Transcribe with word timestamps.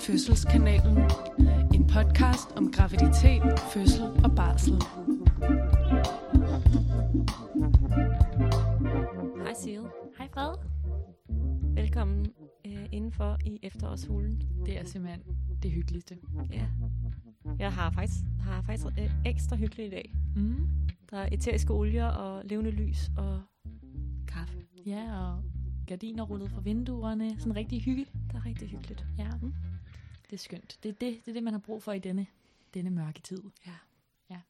Til 0.00 0.12
Fødselskanalen. 0.12 0.98
En 1.74 1.86
podcast 1.86 2.56
om 2.56 2.72
graviditet, 2.72 3.42
fødsel 3.72 4.02
og 4.24 4.34
barsel. 4.36 4.74
Hej 9.42 9.54
Sil. 9.62 9.84
Hej 10.18 10.28
Fred. 10.34 10.54
Velkommen 11.74 12.26
øh, 12.66 12.86
indenfor 12.92 13.38
i 13.46 13.58
efterårshulen. 13.62 14.42
Det 14.66 14.78
er 14.80 14.84
simpelthen 14.84 15.22
det 15.62 15.70
hyggeligste. 15.70 16.18
Ja. 16.52 16.66
Jeg 17.58 17.72
har 17.72 17.90
faktisk, 17.90 18.24
har 18.40 18.62
faktisk 18.62 18.86
øh, 18.98 19.10
ekstra 19.26 19.56
hyggeligt 19.56 19.86
i 19.86 19.90
dag. 19.90 20.14
Mm. 20.36 20.68
Der 21.10 21.16
er 21.18 21.28
eteriske 21.32 21.72
olier 21.74 22.06
og 22.06 22.42
levende 22.44 22.70
lys 22.70 23.10
og 23.16 23.40
kaffe. 24.28 24.58
Ja, 24.86 25.20
og 25.20 25.42
gardiner 25.86 26.22
rullet 26.22 26.50
fra 26.50 26.60
vinduerne. 26.60 27.38
Sådan 27.38 27.56
rigtig 27.56 27.82
hygge. 27.82 28.06
Det 28.28 28.36
er 28.36 28.46
rigtig 28.46 28.68
hyggeligt. 28.68 29.06
Ja, 29.18 29.28
Mm. 29.42 29.52
Det 30.30 30.36
er 30.36 30.38
skønt. 30.38 30.78
Det 30.82 30.88
er 30.88 30.92
det, 30.92 31.20
det 31.24 31.28
er 31.28 31.32
det, 31.32 31.42
man 31.42 31.52
har 31.52 31.60
brug 31.60 31.82
for 31.82 31.92
i 31.92 31.98
denne, 31.98 32.26
denne 32.74 32.90
mørke 32.90 33.20
tid. 33.20 33.42
Ja. 33.66 33.74
Ja. 34.30 34.40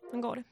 Hvordan 0.00 0.22
går 0.22 0.34
det? 0.34 0.44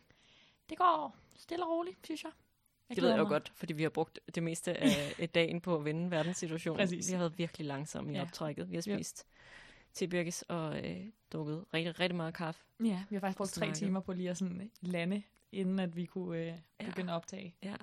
Det 0.69 0.78
går 0.78 1.16
stille 1.37 1.64
og 1.64 1.70
roligt, 1.70 1.98
synes 2.06 2.25
jeg. 2.25 2.33
det 2.33 2.88
ved 2.88 2.97
glæder 2.97 3.14
jeg 3.14 3.19
jo 3.19 3.25
mig. 3.25 3.30
godt, 3.30 3.52
fordi 3.55 3.73
vi 3.73 3.83
har 3.83 3.91
brugt 3.91 4.19
det 4.34 4.42
meste 4.42 4.77
af 5.20 5.28
dagen 5.34 5.61
på 5.61 5.77
at 5.77 5.84
vende 5.84 6.11
verdenssituationen. 6.11 6.78
Præcis. 6.78 7.08
Vi 7.08 7.12
har 7.12 7.19
været 7.19 7.39
virkelig 7.39 7.67
langsomme 7.67 8.12
i 8.12 8.17
Ja. 8.17 8.23
optrækket. 8.23 8.70
Vi 8.70 8.77
har 8.77 8.84
Ja. 8.86 8.95
spist 8.97 9.27
tilbirkes 9.92 10.42
og 10.42 10.89
øh, 10.91 11.06
drukket 11.33 11.64
rigtig, 11.75 12.00
rigtig 12.00 12.17
meget 12.17 12.34
kaffe. 12.34 12.64
Ja, 12.84 13.05
vi 13.11 13.17
har 13.17 13.20
faktisk 13.20 13.36
brugt 13.39 13.50
tre 13.50 13.58
Snakket. 13.64 13.77
timer 13.77 14.00
på 14.00 14.12
lige 14.12 14.30
at 14.30 14.36
sådan 14.39 14.70
lande, 14.80 15.23
inden 15.52 15.78
at 15.78 15.97
vi 15.97 16.05
kunne 16.06 16.39
øh, 16.39 16.47
Ja. 16.47 16.86
begynde 16.86 17.12
at 17.12 17.17
optage. 17.17 17.55
Ja. 17.62 17.75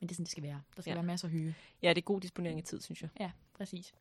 Men 0.00 0.08
det 0.08 0.10
er 0.10 0.14
sådan, 0.14 0.24
det 0.24 0.30
skal 0.30 0.42
være. 0.42 0.62
Der 0.76 0.82
skal 0.82 0.90
Ja. 0.90 0.94
være 0.94 1.04
masser 1.06 1.28
af 1.28 1.32
hygge. 1.32 1.54
ja, 1.82 1.88
det 1.88 1.98
er 1.98 2.02
god 2.02 2.20
disponering 2.20 2.58
af 2.58 2.64
tid, 2.64 2.80
synes 2.80 3.02
jeg. 3.02 3.10
Ja, 3.20 3.30
præcis. 3.54 3.94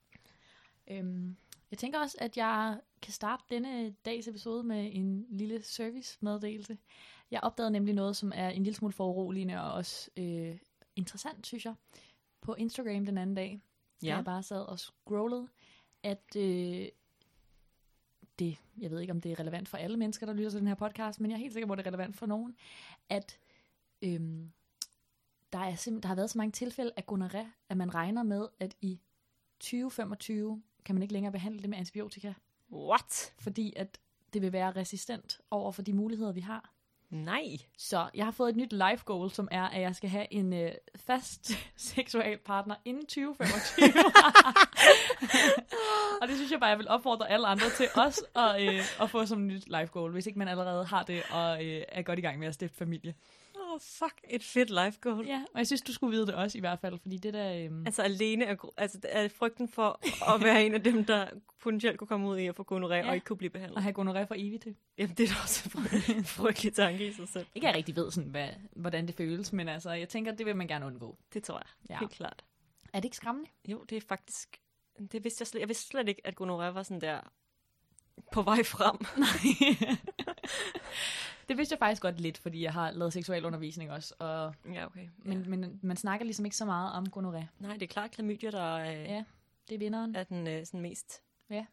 Øhm, 0.87 1.35
jeg 1.71 1.77
tænker 1.79 1.99
også, 1.99 2.17
at 2.21 2.37
jeg 2.37 2.79
kan 3.01 3.13
starte 3.13 3.43
denne 3.49 3.95
dags 4.05 4.27
episode 4.27 4.63
med 4.63 4.89
en 4.93 5.25
lille 5.29 5.63
service-meddelelse. 5.63 6.77
Jeg 7.31 7.39
opdagede 7.43 7.71
nemlig 7.71 7.93
noget, 7.93 8.15
som 8.17 8.31
er 8.35 8.49
en 8.49 8.63
lille 8.63 8.77
smule 8.77 8.93
foruroligende 8.93 9.61
og 9.61 9.71
også 9.73 10.09
øh, 10.17 10.57
interessant, 10.95 11.47
synes 11.47 11.65
jeg, 11.65 11.73
på 12.41 12.53
Instagram 12.53 13.05
den 13.05 13.17
anden 13.17 13.35
dag. 13.35 13.61
Ja. 14.03 14.07
Ja. 14.07 14.15
Jeg 14.15 14.25
bare 14.25 14.43
sad 14.43 14.61
og 14.61 14.79
scrollede, 14.79 15.47
at 16.03 16.35
øh, 16.37 16.87
det, 18.39 18.57
jeg 18.77 18.91
ved 18.91 18.99
ikke, 19.01 19.11
om 19.13 19.21
det 19.21 19.31
er 19.31 19.39
relevant 19.39 19.69
for 19.69 19.77
alle 19.77 19.97
mennesker, 19.97 20.25
der 20.25 20.33
lytter 20.33 20.49
til 20.49 20.59
den 20.59 20.67
her 20.67 20.75
podcast, 20.75 21.19
men 21.21 21.31
jeg 21.31 21.35
er 21.35 21.39
helt 21.39 21.53
sikker 21.53 21.67
på, 21.67 21.73
at 21.73 21.77
det 21.79 21.85
er 21.85 21.91
relevant 21.91 22.15
for 22.17 22.25
nogen, 22.25 22.55
at 23.09 23.39
øhm, 24.01 24.51
der, 25.53 25.59
er 25.59 25.75
simpel- 25.75 26.01
der 26.01 26.07
har 26.07 26.15
været 26.15 26.29
så 26.29 26.37
mange 26.37 26.51
tilfælde 26.51 26.91
af 26.97 27.03
gonorré, 27.11 27.45
at 27.69 27.77
man 27.77 27.95
regner 27.95 28.23
med, 28.23 28.47
at 28.59 28.75
i 28.81 28.99
2025 29.59 30.61
kan 30.85 30.95
man 30.95 31.01
ikke 31.01 31.13
længere 31.13 31.31
behandle 31.31 31.61
det 31.61 31.69
med 31.69 31.77
antibiotika, 31.77 32.33
What? 32.71 33.33
fordi 33.39 33.73
at 33.75 33.97
det 34.33 34.41
vil 34.41 34.53
være 34.53 34.71
resistent 34.71 35.41
over 35.51 35.71
for 35.71 35.81
de 35.81 35.93
muligheder, 35.93 36.31
vi 36.31 36.39
har. 36.39 36.73
Nej. 37.09 37.57
Så 37.77 38.09
jeg 38.15 38.25
har 38.25 38.31
fået 38.31 38.49
et 38.49 38.55
nyt 38.55 38.73
life 38.73 39.03
goal, 39.05 39.31
som 39.31 39.47
er, 39.51 39.63
at 39.63 39.81
jeg 39.81 39.95
skal 39.95 40.09
have 40.09 40.33
en 40.33 40.53
øh, 40.53 40.71
fast 40.95 41.51
seksuel 41.93 42.37
partner 42.37 42.75
inden 42.85 43.05
2025. 43.05 43.85
og 46.21 46.27
det 46.27 46.35
synes 46.35 46.51
jeg 46.51 46.59
bare, 46.59 46.69
jeg 46.69 46.77
vil 46.77 46.87
opfordre 46.87 47.29
alle 47.29 47.47
andre 47.47 47.69
til 47.77 47.87
også 47.95 48.25
at, 48.35 48.61
øh, 48.61 49.01
at 49.01 49.09
få 49.09 49.25
som 49.25 49.47
nyt 49.47 49.67
life 49.67 49.91
goal, 49.91 50.11
hvis 50.11 50.25
ikke 50.27 50.39
man 50.39 50.47
allerede 50.47 50.85
har 50.85 51.03
det 51.03 51.23
og 51.31 51.65
øh, 51.65 51.83
er 51.89 52.01
godt 52.01 52.19
i 52.19 52.21
gang 52.21 52.39
med 52.39 52.47
at 52.47 52.53
stifte 52.53 52.77
familie. 52.77 53.13
Fuck. 53.81 54.13
Et 54.29 54.43
fedt 54.43 54.69
life 54.69 54.99
goal. 55.01 55.25
Ja, 55.27 55.43
og 55.53 55.57
jeg 55.57 55.67
synes, 55.67 55.81
du 55.81 55.93
skulle 55.93 56.11
vide 56.11 56.27
det 56.27 56.35
også 56.35 56.57
i 56.57 56.61
hvert 56.61 56.79
fald, 56.79 56.99
fordi 56.99 57.17
det 57.17 57.33
der... 57.33 57.53
Øh, 57.53 57.71
Altså 57.85 58.01
alene 58.01 58.45
er, 58.45 58.55
altså, 58.77 58.99
er 59.03 59.27
frygten 59.27 59.67
for 59.69 59.99
at 60.35 60.43
være 60.43 60.65
en 60.65 60.73
af 60.73 60.83
dem, 60.83 61.05
der 61.05 61.27
potentielt 61.59 61.97
kunne 61.97 62.07
komme 62.07 62.27
ud 62.27 62.37
i 62.37 62.45
at 62.47 62.55
få 62.55 62.63
gonoré 62.71 62.93
ja. 62.93 63.09
Og 63.09 63.15
ikke 63.15 63.25
kunne 63.25 63.37
blive 63.37 63.49
behandlet. 63.49 63.77
at 63.77 63.83
have 63.83 63.95
gonoré 63.99 64.23
for 64.27 64.35
evigt. 64.37 64.67
Jamen, 64.97 65.15
det 65.15 65.23
er 65.29 65.33
da 65.33 65.39
også 65.43 65.61
en 65.65 65.71
fry- 65.71 66.23
frygtelig 66.41 66.73
tanke 66.73 67.07
i 67.07 67.13
sig 67.13 67.27
selv. 67.29 67.45
Ikke 67.55 67.67
jeg 67.67 67.75
rigtig 67.75 67.95
ved, 67.95 68.11
sådan, 68.11 68.29
hvad, 68.29 68.49
hvordan 68.75 69.07
det 69.07 69.15
føles, 69.15 69.53
men 69.53 69.69
altså, 69.69 69.91
jeg 69.91 70.09
tænker, 70.09 70.31
det 70.35 70.45
vil 70.45 70.55
man 70.55 70.67
gerne 70.67 70.85
undgå. 70.85 71.17
Det 71.33 71.43
tror 71.43 71.57
jeg. 71.57 71.67
Ja. 71.89 71.99
Helt 71.99 72.11
klart. 72.11 72.45
Er 72.93 72.99
det 72.99 73.05
ikke 73.05 73.17
skræmmende? 73.17 73.49
Jo, 73.67 73.83
det 73.89 73.95
er 73.97 74.01
faktisk... 74.07 74.57
Det 75.11 75.23
vidste 75.23 75.41
jeg, 75.41 75.47
slet, 75.47 75.59
jeg 75.59 75.67
vidste 75.67 75.87
slet 75.87 76.07
ikke, 76.09 76.21
at 76.27 76.33
gonoré 76.41 76.45
var 76.71 76.83
sådan 76.83 77.01
der 77.01 77.19
på 78.31 78.41
vej 78.41 78.63
frem. 78.63 78.97
det 81.49 81.57
vidste 81.57 81.73
jeg 81.73 81.79
faktisk 81.79 82.01
godt 82.01 82.19
lidt, 82.21 82.37
fordi 82.37 82.61
jeg 82.63 82.73
har 82.73 82.91
lavet 82.91 83.13
seksualundervisning 83.13 83.91
også, 83.91 84.15
og, 84.19 84.55
Ja, 84.73 84.85
okay. 84.85 85.03
Ja. 85.03 85.09
men, 85.19 85.49
men 85.49 85.79
man 85.83 85.97
snakker 85.97 86.23
ligesom 86.25 86.45
ikke 86.45 86.57
så 86.57 86.65
meget 86.65 86.93
om 86.93 87.05
gonoré. 87.17 87.43
Nej, 87.59 87.73
det 87.73 87.81
er 87.83 87.87
klart 87.87 88.11
klamydia, 88.11 88.51
der 88.51 88.73
øh, 88.75 88.85
ja. 88.87 89.01
Ja, 89.13 89.23
det 89.69 89.75
er 89.75 89.79
vinderen. 89.79 90.15
er 90.15 90.23
den 90.23 90.47
øh, 90.47 90.65
sådan 90.65 90.79
mest 90.81 91.21
Ja. 91.49 91.65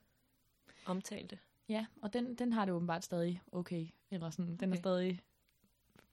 omtalte. 0.87 1.39
Ja, 1.69 1.87
og 2.03 2.13
den, 2.13 2.35
den 2.35 2.53
har 2.53 2.65
det 2.65 2.75
åbenbart 2.75 3.05
stadig 3.05 3.43
okay, 3.53 3.87
eller 4.11 4.31
sådan, 4.31 4.57
den 4.57 4.69
er 4.69 4.73
Okay. 4.73 4.81
stadig 4.83 5.21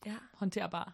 Ja. 0.06 0.16
håndterbar. 0.34 0.94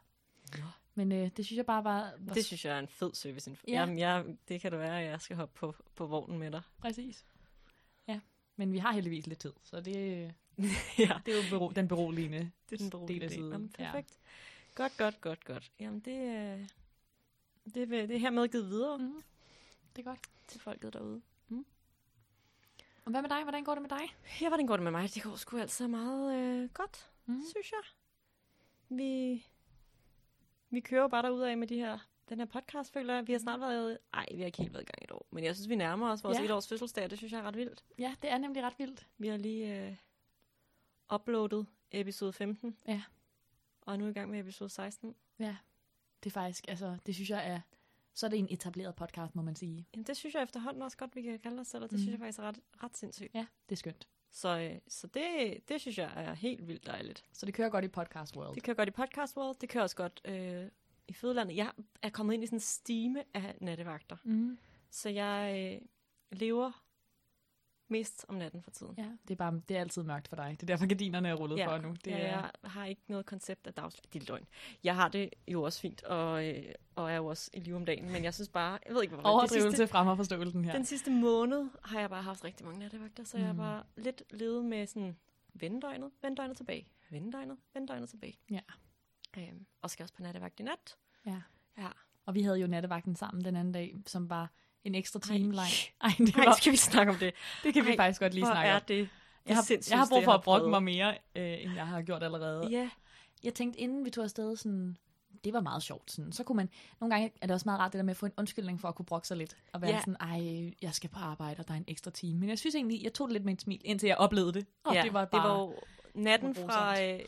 Nå. 0.57 0.63
Men 0.95 1.11
øh, 1.11 1.29
det 1.37 1.45
synes 1.45 1.57
jeg 1.57 1.65
bare 1.65 1.83
var, 1.83 2.13
var 2.19 2.33
Det 2.33 2.45
synes 2.45 2.65
jeg 2.65 2.75
er 2.75 2.79
en 2.79 2.87
fed 2.87 3.13
service. 3.13 3.57
Ja. 3.67 3.73
Jamen, 3.73 3.99
jeg, 3.99 4.25
det 4.47 4.61
kan 4.61 4.71
det 4.71 4.79
være, 4.79 5.01
at 5.01 5.09
jeg 5.11 5.21
skal 5.21 5.35
hoppe 5.37 5.55
på, 5.59 5.75
på 5.95 6.05
vognen 6.07 6.39
med 6.39 6.51
dig. 6.51 6.61
præcis. 6.77 7.25
Ja, 8.07 8.19
men 8.55 8.73
vi 8.73 8.77
har 8.77 8.91
heldigvis 8.91 9.27
lidt 9.27 9.39
tid, 9.39 9.53
så 9.63 9.81
det, 9.81 10.33
ja. 10.99 11.19
det 11.25 11.33
er 11.33 11.37
jo 11.43 11.49
bero, 11.49 11.69
den 11.71 11.87
beroligende 11.87 12.51
Det 12.69 12.75
er 12.75 12.77
den 12.77 12.89
beroligende 12.89 13.19
del 13.19 13.31
af 13.31 13.31
siden. 13.31 13.51
Jamen, 13.51 13.69
perfekt. 13.69 14.11
Ja. 14.77 14.83
Godt, 14.83 14.97
godt, 14.97 15.21
godt, 15.21 15.45
godt. 15.45 15.71
Jamen, 15.79 15.99
det, 15.99 16.11
øh, 16.21 16.67
det, 17.73 17.89
det 17.89 18.11
er 18.11 18.17
hermed 18.19 18.47
givet 18.47 18.69
videre. 18.69 18.97
Mm, 18.97 19.21
det 19.95 20.01
er 20.05 20.09
godt. 20.09 20.19
til 20.47 20.59
folket 20.61 20.93
derude. 20.93 21.21
Og 23.05 23.11
hvad 23.11 23.21
med 23.21 23.29
dig? 23.29 23.43
Hvordan 23.43 23.63
går 23.63 23.73
det 23.75 23.81
med 23.81 23.89
dig? 23.89 24.15
Ja, 24.41 24.47
hvordan 24.47 24.67
går 24.67 24.75
det 24.75 24.83
med 24.83 24.91
mig? 24.91 25.13
Det 25.13 25.23
går 25.23 25.35
sgu 25.35 25.57
altså 25.57 25.87
meget 25.87 26.35
øh, 26.35 26.69
godt, 26.73 27.09
Mm. 27.25 27.41
synes 27.49 27.71
jeg. 27.71 27.79
Vi, 28.97 29.45
vi 30.69 30.79
kører 30.79 31.01
jo 31.01 31.07
bare 31.07 31.21
derudad 31.21 31.55
med 31.55 31.67
de 31.67 31.75
her, 31.75 31.97
den 32.29 32.39
her 32.39 32.45
podcast, 32.45 32.93
føler 32.93 33.13
jeg. 33.13 33.27
Vi 33.27 33.31
har 33.31 33.39
snart 33.39 33.59
været... 33.59 33.97
Ej, 34.13 34.25
vi 34.31 34.39
har 34.39 34.45
ikke 34.45 34.57
helt 34.57 34.73
været 34.73 34.83
i 34.83 34.85
gang 34.85 35.01
i 35.01 35.03
et 35.03 35.11
år. 35.11 35.27
Men 35.31 35.43
jeg 35.43 35.55
synes, 35.55 35.69
vi 35.69 35.75
nærmer 35.75 36.11
os 36.11 36.23
vores 36.23 36.35
Ja. 36.35 36.41
ja. 36.41 36.45
et 36.45 36.51
års 36.51 36.67
fødselsdag, 36.67 37.03
og 37.03 37.09
det 37.09 37.17
synes 37.17 37.33
jeg 37.33 37.39
er 37.39 37.43
ret 37.43 37.57
vildt. 37.57 37.83
Ja, 37.99 38.15
det 38.21 38.31
er 38.31 38.37
nemlig 38.37 38.63
ret 38.63 38.73
vildt. 38.79 39.07
Vi 39.17 39.27
har 39.27 39.37
lige 39.37 39.87
øh, 39.87 39.95
uploadet 41.13 41.65
episode 41.91 42.33
15. 42.33 42.77
Ja. 42.87 43.01
Og 43.81 43.93
er 43.93 43.97
nu 43.97 44.07
i 44.07 44.13
gang 44.13 44.31
med 44.31 44.39
episode 44.39 44.69
16. 44.69 45.15
Ja, 45.39 45.55
det 46.23 46.29
er 46.29 46.33
faktisk, 46.33 46.65
altså, 46.67 46.97
det 47.05 47.15
synes 47.15 47.29
jeg 47.29 47.49
er, 47.49 47.59
så 48.13 48.25
er 48.25 48.29
det 48.29 48.39
en 48.39 48.47
etableret 48.49 48.95
podcast, 48.95 49.35
må 49.35 49.41
man 49.41 49.55
sige. 49.55 49.87
Jamen, 49.93 50.03
det 50.03 50.17
synes 50.17 50.35
jeg 50.35 50.43
efterhånden 50.43 50.81
også 50.81 50.97
godt, 50.97 51.15
vi 51.15 51.21
kan 51.21 51.39
kalde 51.39 51.59
os 51.59 51.67
selv, 51.67 51.83
og 51.83 51.89
det 51.89 51.95
mm. 51.97 52.01
synes 52.01 52.11
jeg 52.11 52.19
faktisk 52.19 52.39
er 52.39 52.43
ret, 52.43 52.59
ret 52.83 52.97
sindssygt. 52.97 53.35
Ja, 53.35 53.45
det 53.69 53.75
er 53.75 53.77
skønt. 53.77 54.07
Så, 54.31 54.59
øh, 54.59 54.79
så 54.87 55.07
det, 55.07 55.57
det 55.69 55.81
synes 55.81 55.97
jeg 55.97 56.11
er 56.15 56.33
helt 56.33 56.67
vildt 56.67 56.85
dejligt. 56.85 57.23
Så 57.33 57.45
det 57.45 57.53
kører 57.53 57.69
godt 57.69 57.85
i 57.85 57.87
podcast 57.87 58.37
world. 58.37 58.55
Det 58.55 58.63
kører 58.63 58.75
godt 58.77 58.89
i 58.89 58.91
podcast 58.91 59.37
world, 59.37 59.55
det 59.61 59.69
kører 59.69 59.83
også 59.83 59.95
godt 59.95 60.21
øh, 60.25 60.67
i 61.07 61.13
fødelandet. 61.13 61.55
Jeg 61.55 61.71
er 62.01 62.09
kommet 62.09 62.33
ind 62.33 62.43
i 62.43 62.47
sådan 62.47 62.55
en 62.57 62.61
stime 62.61 63.23
af 63.33 63.55
nattevagter, 63.61 64.17
Mm. 64.23 64.57
så 64.89 65.09
jeg 65.09 65.73
øh, 65.81 65.87
lever 66.39 66.83
mest 67.91 68.25
om 68.27 68.35
natten 68.35 68.61
for 68.61 68.71
tiden. 68.71 68.95
Ja, 68.97 69.09
det 69.27 69.31
er, 69.31 69.35
bare, 69.35 69.61
det 69.67 69.77
er 69.77 69.81
altid 69.81 70.03
mørkt 70.03 70.27
for 70.27 70.35
dig. 70.35 70.51
Det 70.51 70.63
er 70.63 70.67
derfor, 70.67 70.85
gardinerne 70.85 71.29
er 71.29 71.33
rullet 71.33 71.57
Ja, 71.57 71.67
for 71.67 71.81
nu. 71.81 71.95
Det 72.05 72.13
er, 72.13 72.17
jeg 72.17 72.51
har 72.63 72.85
ikke 72.85 73.01
noget 73.07 73.25
koncept 73.25 73.67
af 73.67 73.73
dags... 73.73 73.95
Det 73.95 74.21
er 74.21 74.25
løgn. 74.27 74.47
Jeg 74.83 74.95
har 74.95 75.07
det 75.07 75.29
jo 75.47 75.63
også 75.63 75.79
fint, 75.79 76.03
og, 76.03 76.47
øh, 76.47 76.63
og 76.95 77.11
er 77.11 77.15
jo 77.15 77.25
også 77.25 77.49
i 77.53 77.59
live 77.59 77.75
om 77.75 77.85
dagen, 77.85 78.11
men 78.11 78.23
jeg 78.23 78.33
synes 78.33 78.49
bare... 78.49 78.79
Jeg 78.85 78.95
ved 78.95 79.01
ikke, 79.01 79.13
hvorfor. 79.13 79.29
overdrivelse 79.29 79.87
frem 79.87 80.17
forståelsen 80.17 80.65
her. 80.65 80.73
Den 80.73 80.85
sidste 80.85 81.11
måned 81.11 81.69
har 81.83 81.99
jeg 81.99 82.09
bare 82.09 82.23
haft 82.23 82.43
rigtig 82.43 82.65
mange 82.65 82.79
nattevagter, 82.79 83.23
så 83.23 83.37
mm. 83.37 83.43
jeg 83.43 83.55
bare 83.55 83.83
lidt 83.97 84.23
levet 84.29 84.65
med 84.65 84.87
sådan... 84.87 85.17
Vendedøgnet, 85.53 86.11
vendedøgnet 86.21 86.57
tilbage. 86.57 86.87
Vendedøgnet, 87.09 87.57
vendedøgnet 87.73 88.09
tilbage. 88.09 88.39
Ja. 88.51 88.59
Øhm, 89.37 89.65
og 89.81 89.89
skal 89.89 90.03
også 90.03 90.15
på 90.15 90.21
nattevagt 90.21 90.59
i 90.59 90.63
nat. 90.63 90.97
Ja. 91.25 91.41
Ja. 91.77 91.89
Og 92.25 92.35
vi 92.35 92.41
havde 92.41 92.57
jo 92.59 92.67
nattevagten 92.67 93.15
sammen 93.15 93.45
den 93.45 93.55
anden 93.55 93.71
dag, 93.73 93.95
som 94.05 94.29
var 94.29 94.51
en 94.83 94.95
ekstra 94.95 95.19
Ej. 95.29 95.37
time 95.37 95.55
lang. 95.55 95.69
Ej, 96.01 96.09
det, 96.17 96.35
Nej, 96.37 96.45
var, 96.45 96.55
skal 96.55 96.71
vi 96.71 96.77
snakke 96.77 97.11
om 97.11 97.17
det? 97.19 97.33
det 97.63 97.73
kan 97.73 97.85
vi 97.85 97.89
Ej, 97.89 97.95
faktisk 97.97 98.19
godt 98.21 98.33
lige 98.33 98.45
Hvor 98.45 98.53
snakke 98.53 98.69
er 98.69 98.75
om. 98.75 98.81
det? 98.87 98.97
det 98.97 99.09
Jeg 99.45 99.55
har, 99.55 99.65
jeg 99.89 99.97
har 99.99 100.07
brug 100.09 100.23
for 100.23 100.31
at 100.31 100.41
brokke 100.43 100.69
mig 100.69 100.83
mere, 100.83 101.17
øh, 101.35 101.63
end 101.63 101.73
jeg 101.75 101.87
har 101.87 102.01
gjort 102.01 102.23
allerede. 102.23 102.67
Ja, 102.69 102.89
Jeg 103.43 103.53
tænkte, 103.53 103.79
inden 103.79 104.05
vi 104.05 104.09
tog 104.09 104.23
afsted, 104.23 104.55
sådan, 104.57 104.97
det 105.43 105.53
var 105.53 105.59
meget 105.61 105.83
sjovt. 105.83 106.11
Sådan. 106.11 106.31
Så 106.31 106.43
kunne 106.43 106.55
man, 106.55 106.69
nogle 106.99 107.15
gange 107.15 107.31
er 107.41 107.47
det 107.47 107.53
også 107.53 107.65
meget 107.65 107.79
rart 107.79 107.93
det 107.93 107.99
der 107.99 108.03
med 108.03 108.11
at 108.11 108.17
få 108.17 108.25
en 108.25 108.31
undskyldning 108.37 108.81
for 108.81 108.87
at 108.87 108.95
kunne 108.95 109.05
brokke 109.05 109.27
sig 109.27 109.37
lidt. 109.37 109.57
Og 109.73 109.81
være 109.81 109.91
Ja. 109.91 109.99
sådan, 109.99 110.15
ej, 110.19 110.73
jeg 110.81 110.93
skal 110.93 111.09
på 111.09 111.19
arbejde, 111.19 111.59
og 111.59 111.67
der 111.67 111.73
er 111.73 111.77
en 111.77 111.85
ekstra 111.87 112.11
time. 112.11 112.39
Men 112.39 112.49
jeg 112.49 112.59
synes 112.59 112.75
egentlig, 112.75 113.03
jeg 113.03 113.13
tog 113.13 113.27
det 113.27 113.33
lidt 113.33 113.45
med 113.45 113.53
en 113.53 113.59
smil, 113.59 113.81
indtil 113.85 114.07
jeg 114.07 114.17
oplevede 114.17 114.53
det. 114.53 114.65
Og 114.83 114.93
ja 114.95 115.01
det 115.01 115.13
var 115.13 115.25
bare... 115.25 115.43
det 115.43 115.49
var 115.49 115.59
jo 115.59 115.73
natten, 116.13 116.55
fra, 116.55 117.03
øh, 117.03 117.19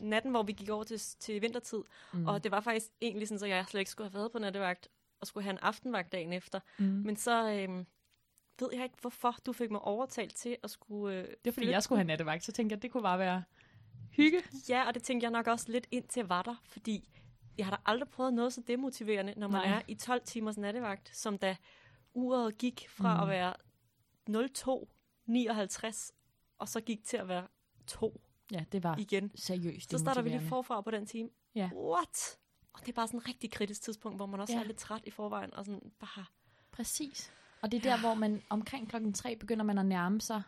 natten, 0.00 0.30
hvor 0.30 0.42
vi 0.42 0.52
gik 0.52 0.68
over 0.68 0.84
til, 0.84 0.98
til 1.20 1.42
vintertid. 1.42 1.78
mm, 2.12 2.20
Mm. 2.20 2.26
Og 2.26 2.44
det 2.44 2.52
var 2.52 2.60
faktisk 2.60 2.86
egentlig 3.00 3.28
sådan, 3.28 3.44
at 3.44 3.50
jeg 3.56 3.64
slet 3.68 3.80
ikke 3.80 3.90
skulle 3.90 4.10
have 4.10 4.18
været 4.18 4.32
på 4.32 4.38
nattevagt, 4.38 4.88
og 5.20 5.26
skulle 5.26 5.44
have 5.44 5.52
en 5.52 5.58
aftenvagt 5.62 6.12
dagen 6.12 6.32
efter. 6.32 6.60
mm. 6.78 6.84
Men 6.84 7.16
så 7.16 7.50
øh, 7.52 7.84
ved 8.60 8.68
jeg 8.72 8.84
ikke, 8.84 8.96
hvorfor 9.00 9.36
du 9.46 9.52
fik 9.52 9.70
mig 9.70 9.80
overtalt 9.80 10.34
til 10.36 10.56
at 10.62 10.70
skulle... 10.70 11.16
Øh, 11.16 11.24
Det 11.24 11.36
var 11.44 11.52
fordi, 11.52 11.68
jeg 11.70 11.82
skulle 11.82 11.98
have 11.98 12.06
nattevagt, 12.06 12.44
så 12.44 12.52
tænkte 12.52 12.72
jeg, 12.72 12.76
at 12.78 12.82
det 12.82 12.90
kunne 12.92 13.02
bare 13.02 13.18
være 13.18 13.42
hygge. 14.10 14.42
Ja, 14.68 14.86
og 14.86 14.94
det 14.94 15.02
tænkte 15.02 15.24
jeg 15.24 15.30
nok 15.30 15.46
også 15.46 15.72
lidt 15.72 15.86
ind 15.90 16.04
til 16.08 16.26
var 16.26 16.42
der, 16.42 16.54
fordi 16.64 17.08
jeg 17.58 17.66
har 17.66 17.70
da 17.76 17.82
aldrig 17.86 18.08
prøvet 18.08 18.34
noget 18.34 18.52
så 18.52 18.60
demotiverende, 18.66 19.34
når 19.36 19.48
man 19.48 19.60
Nej. 19.68 19.76
er 19.76 19.82
i 19.88 19.94
12 19.94 20.22
timers 20.24 20.56
nattevagt, 20.58 21.16
som 21.16 21.38
da 21.38 21.56
uret 22.14 22.58
gik 22.58 22.86
fra 22.88 23.16
Mm. 23.16 23.22
at 23.22 23.28
være 23.28 23.54
02.59, 25.28 26.10
og 26.58 26.68
så 26.68 26.80
gik 26.80 27.04
til 27.04 27.16
at 27.16 27.28
være 27.28 27.46
2 27.86 28.20
Ja, 28.52 28.64
det 28.72 28.82
var 28.82 28.96
igen. 28.98 29.30
seriøst 29.34 29.90
Så 29.90 29.98
starter 29.98 30.22
vi 30.22 30.28
lige 30.28 30.40
forfra 30.48 30.80
på 30.80 30.90
den 30.90 31.06
time. 31.06 31.30
Ja. 31.54 31.70
What? 31.74 32.38
Og 32.72 32.80
det 32.80 32.88
er 32.88 32.92
bare 32.92 33.06
sådan 33.06 33.20
et 33.20 33.28
rigtig 33.28 33.50
kritisk 33.50 33.82
tidspunkt, 33.82 34.18
hvor 34.18 34.26
man 34.26 34.40
også 34.40 34.54
Ja. 34.54 34.60
er 34.60 34.64
lidt 34.64 34.76
træt 34.76 35.02
i 35.06 35.10
forvejen, 35.10 35.54
og 35.54 35.64
sådan 35.64 35.92
bare... 36.00 36.24
Præcis. 36.72 37.32
Og 37.62 37.72
det 37.72 37.76
er 37.86 37.90
der, 37.90 38.00
hvor 38.00 38.14
man 38.14 38.42
omkring 38.50 38.88
klokken 38.88 39.12
tre 39.12 39.36
begynder 39.36 39.64
man 39.64 39.78
at 39.78 39.86
nærme 39.86 40.20
sig, 40.20 40.42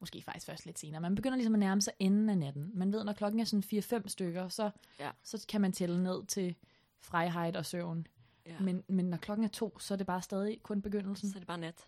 måske 0.00 0.22
faktisk 0.22 0.46
først 0.46 0.66
lidt 0.66 0.78
senere, 0.78 1.00
man 1.00 1.14
begynder 1.14 1.36
ligesom 1.36 1.54
at 1.54 1.58
nærme 1.60 1.82
sig 1.82 1.92
enden 1.98 2.28
af 2.30 2.38
natten. 2.38 2.70
Man 2.74 2.92
ved, 2.92 3.04
når 3.04 3.12
klokken 3.12 3.40
er 3.40 3.44
sådan 3.44 4.02
4-5 4.04 4.08
stykker, 4.08 4.48
så, 4.48 4.70
Ja. 5.00 5.10
så 5.22 5.44
kan 5.48 5.60
man 5.60 5.72
tælle 5.72 6.02
ned 6.02 6.26
til 6.26 6.54
Freiheit 7.00 7.56
og 7.56 7.66
søvn. 7.66 8.06
Ja. 8.46 8.60
Men, 8.60 8.84
men 8.88 9.04
når 9.04 9.16
klokken 9.16 9.44
er 9.44 9.48
to, 9.48 9.78
så 9.78 9.94
er 9.94 9.98
det 9.98 10.06
bare 10.06 10.22
stadig 10.22 10.62
kun 10.62 10.82
begyndelsen. 10.82 11.30
Så 11.30 11.36
er 11.36 11.40
det 11.40 11.46
bare 11.46 11.58
nat. 11.58 11.86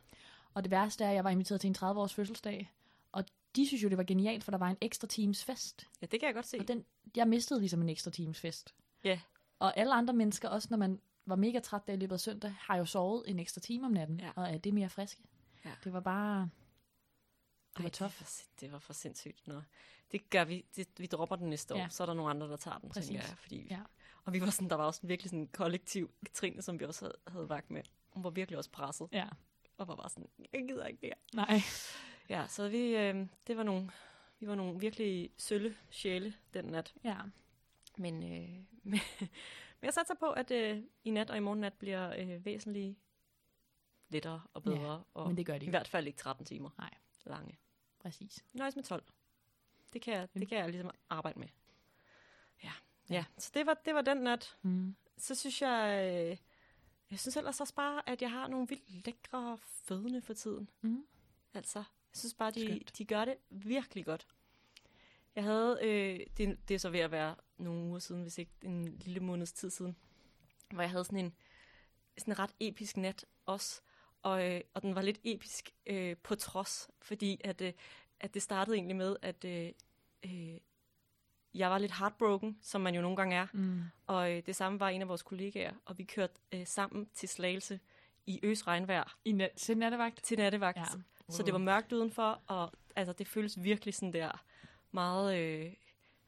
Og 0.55 0.65
det 0.65 0.71
værste 0.71 1.05
er, 1.05 1.09
at 1.09 1.15
jeg 1.15 1.25
var 1.25 1.31
inviteret 1.31 1.61
til 1.61 1.69
en 1.69 1.77
30-års 1.79 2.15
fødselsdag, 2.15 2.73
og 3.13 3.25
de 3.57 3.67
synes 3.67 3.83
jo, 3.83 3.89
det 3.89 3.99
var 3.99 4.05
genialt, 4.05 4.45
for 4.45 4.51
der 4.51 4.59
var 4.59 4.69
en 4.71 4.77
ekstra 4.81 5.07
times 5.07 5.45
fest. 5.45 5.87
Ja, 6.03 6.07
det 6.07 6.21
kan 6.21 6.27
jeg 6.27 6.35
godt 6.35 6.47
se. 6.47 6.59
Og 6.61 6.69
den, 6.69 6.85
jeg 7.17 7.29
mistede 7.29 7.61
ligesom 7.61 7.83
en 7.83 7.89
ekstra 7.89 8.11
times 8.11 8.41
fest. 8.41 8.75
Ja. 9.07 9.21
Og 9.59 9.77
alle 9.77 9.95
andre 9.95 10.15
mennesker, 10.15 10.49
også 10.49 10.69
når 10.71 10.77
man 10.79 11.01
var 11.27 11.37
mega 11.37 11.59
træt 11.61 11.87
der 11.87 11.93
i 11.93 11.97
løbet 11.97 12.15
af 12.15 12.21
søndag, 12.21 12.55
har 12.61 12.77
jo 12.77 12.85
sovet 12.85 13.31
en 13.31 13.39
ekstra 13.39 13.61
time 13.61 13.87
om 13.87 13.93
natten, 13.93 14.21
Ja. 14.21 14.31
og 14.37 14.51
er 14.55 14.59
det 14.59 14.75
mere 14.75 14.89
friske. 14.89 15.23
Ja. 15.65 15.71
Det 15.85 15.93
var 15.93 16.01
bare... 16.01 16.51
Det 17.77 17.83
var 17.85 17.91
tough. 17.91 18.19
Det 18.19 18.47
det 18.61 18.73
var 18.73 18.79
for 18.79 18.93
sindssygt. 18.93 19.47
Nå. 19.49 19.63
Det 20.13 20.31
gør 20.31 20.45
vi. 20.45 20.65
Det, 20.77 20.89
vi 20.97 21.07
dropper 21.07 21.37
den 21.37 21.51
næste 21.51 21.75
år. 21.75 21.79
Ja. 21.79 21.89
Så 21.89 22.03
er 22.03 22.07
der 22.07 22.15
nogle 22.15 22.31
andre, 22.31 22.49
der 22.49 22.57
tager 22.57 22.79
den, 22.79 22.89
Præcis. 22.89 23.09
tænker 23.09 23.23
jeg. 23.29 23.37
Fordi, 23.39 23.67
Ja. 23.71 23.81
Og 24.25 24.33
vi 24.33 24.41
var 24.41 24.51
sådan, 24.51 24.71
der 24.71 24.77
var 24.77 24.85
også 24.85 25.01
virkelig 25.07 25.31
sådan 25.31 25.39
en 25.39 25.49
kollektiv 25.49 26.11
Katrine, 26.27 26.63
som 26.63 26.81
vi 26.81 26.85
også 26.85 27.05
havde, 27.05 27.15
havde 27.29 27.49
vagt 27.49 27.71
med. 27.71 27.83
Hun 28.09 28.25
var 28.25 28.31
virkelig 28.31 28.59
også 28.59 28.71
presset. 28.71 29.09
Ja. 29.13 29.29
Og 29.79 29.89
var 29.89 29.97
bare 29.97 30.11
sådan, 30.11 30.29
jeg 30.53 30.65
gider 30.69 30.87
ikke 30.87 30.99
mere. 31.03 31.15
Nej. 31.47 31.61
Ja, 32.29 32.47
så 32.49 32.69
vi, 32.69 32.97
øh, 32.97 33.27
det 33.47 33.57
var 33.57 33.63
nogle, 33.63 33.91
vi 34.41 34.47
var 34.49 34.55
nogle 34.55 34.81
virkelig 34.81 35.31
sølle 35.37 35.77
sjæle 35.91 36.35
den 36.55 36.65
nat. 36.65 36.95
Ja. 37.05 37.17
Men, 37.97 38.23
øh, 38.23 38.49
men, 38.91 39.01
men 39.81 39.83
jeg 39.83 39.95
satser 39.95 40.15
på, 40.15 40.31
at 40.31 40.51
øh, 40.51 40.83
i 41.05 41.11
nat 41.11 41.31
og 41.31 41.37
i 41.37 41.41
morgen 41.41 41.61
nat 41.61 41.75
bliver 41.75 42.15
øh, 42.19 42.45
væsentligt 42.45 42.99
lettere 44.09 44.43
og 44.55 44.63
bedre. 44.63 44.93
Ja, 44.95 44.99
og 45.15 45.27
Men 45.29 45.37
det 45.37 45.47
gør 45.47 45.55
I 45.55 45.59
de. 45.59 45.71
hvert 45.71 45.89
fald 45.89 46.07
ikke 46.07 46.19
13 46.19 46.47
timer 46.47 46.71
Nej. 46.79 46.91
lange. 47.25 47.59
Præcis. 47.99 48.45
Nøjes 48.53 48.77
med 48.77 48.85
12. 48.85 49.05
Det 49.93 50.03
kan 50.03 50.15
jeg, 50.15 50.29
det 50.35 50.49
kan 50.49 50.59
jeg 50.59 50.69
ligesom 50.71 50.91
arbejde 51.11 51.39
med. 51.39 51.49
Ja, 52.65 52.73
Ja. 53.11 53.15
ja. 53.15 53.25
så 53.39 53.51
det 53.55 53.67
var, 53.67 53.75
det 53.75 53.95
var 53.95 54.03
den 54.03 54.17
nat. 54.17 54.57
Mm. 54.63 54.97
Så 55.19 55.35
synes 55.35 55.63
jeg, 55.63 56.01
øh, 56.15 56.37
jeg 57.11 57.21
synes 57.21 57.37
ellers 57.37 57.61
også 57.61 57.75
bare, 57.75 58.09
at 58.09 58.23
jeg 58.23 58.31
har 58.31 58.49
nogle 58.49 58.69
vildt 58.69 59.07
lækre 59.07 59.59
fødende 59.63 60.23
for 60.23 60.35
tiden. 60.35 60.69
Mm. 60.81 61.07
Altså, 61.55 61.79
jeg 61.79 62.17
synes 62.19 62.35
bare, 62.35 62.51
de, 62.51 62.65
Skønt. 62.67 62.99
de 62.99 63.05
gør 63.05 63.25
det 63.25 63.37
virkelig 63.51 64.05
godt. 64.05 64.27
Jeg 65.37 65.45
havde, 65.45 65.79
øh, 65.83 66.21
det, 66.37 66.69
det 66.69 66.75
er 66.75 66.79
så 66.79 66.91
ved 66.91 67.01
at 67.01 67.11
være 67.11 67.35
nogle 67.59 67.83
uger 67.83 67.99
siden, 67.99 68.23
hvis 68.23 68.39
ikke 68.39 68.53
en 68.63 68.85
lille 68.85 69.21
måneds 69.21 69.53
tid 69.53 69.71
siden, 69.71 69.97
hvor 70.71 70.83
jeg 70.83 70.91
havde 70.91 71.05
sådan 71.05 71.19
en, 71.19 71.35
sådan 72.19 72.33
en 72.33 72.39
ret 72.39 72.55
episk 72.61 72.97
nat 72.97 73.25
også. 73.47 73.81
Og, 74.23 74.51
øh, 74.51 74.61
og 74.75 74.83
den 74.83 74.95
var 74.95 75.03
lidt 75.03 75.19
episk 75.25 75.71
øh, 75.87 76.17
på 76.23 76.35
trods, 76.35 76.91
fordi 77.03 77.41
at, 77.45 77.61
øh, 77.61 77.73
at 78.21 78.35
det 78.35 78.43
startede 78.43 78.77
egentlig 78.77 78.97
med, 78.97 79.17
at 79.23 79.45
øh, 79.45 79.73
øh, 80.25 80.59
jeg 81.55 81.71
var 81.71 81.79
lidt 81.79 81.99
heartbroken, 81.99 82.59
som 82.63 82.81
man 82.81 82.95
jo 82.95 83.01
nogle 83.01 83.17
gange 83.17 83.37
er. 83.37 83.47
Mm. 83.53 83.83
Og 84.07 84.33
øh, 84.33 84.43
det 84.47 84.57
samme 84.57 84.81
var 84.81 84.89
en 84.89 85.03
af 85.03 85.09
vores 85.09 85.23
kollegaer, 85.23 85.73
og 85.85 85.99
vi 85.99 86.05
kørte 86.05 86.35
øh, 86.53 86.67
sammen 86.67 87.09
til 87.15 87.29
Slagelse 87.29 87.81
i 88.27 88.41
øs 88.43 88.67
regnvejr 88.67 89.19
I 89.25 89.33
nat, 89.33 89.51
til 89.57 89.79
nattevagt? 89.79 90.23
til 90.23 90.39
nattevagt. 90.39 90.77
Ja. 90.77 90.83
Ja. 91.29 91.35
Så 91.35 91.43
det 91.43 91.53
var 91.53 91.59
mørkt 91.59 91.93
udenfor, 91.93 92.43
og 92.47 92.73
altså, 92.97 93.13
det 93.13 93.29
føles 93.29 93.63
virkelig 93.63 93.95
sådan 93.95 94.13
der 94.13 94.45
meget... 94.97 95.39
Øh, 95.39 95.73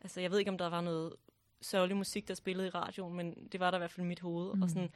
altså, 0.00 0.20
jeg 0.20 0.30
ved 0.30 0.38
ikke, 0.38 0.50
om 0.50 0.58
der 0.58 0.68
var 0.68 0.80
noget 0.80 1.12
sørgelig 1.60 1.96
musik, 1.96 2.28
der 2.28 2.34
spillede 2.34 2.68
i 2.68 2.70
radioen, 2.70 3.14
men 3.14 3.48
det 3.52 3.60
var 3.60 3.70
der 3.70 3.78
i 3.78 3.80
hvert 3.80 3.90
fald 3.90 4.06
i 4.06 4.08
mit 4.08 4.20
hoved. 4.20 4.54
Mm. 4.54 4.62
Og, 4.62 4.70
sådan, 4.70 4.90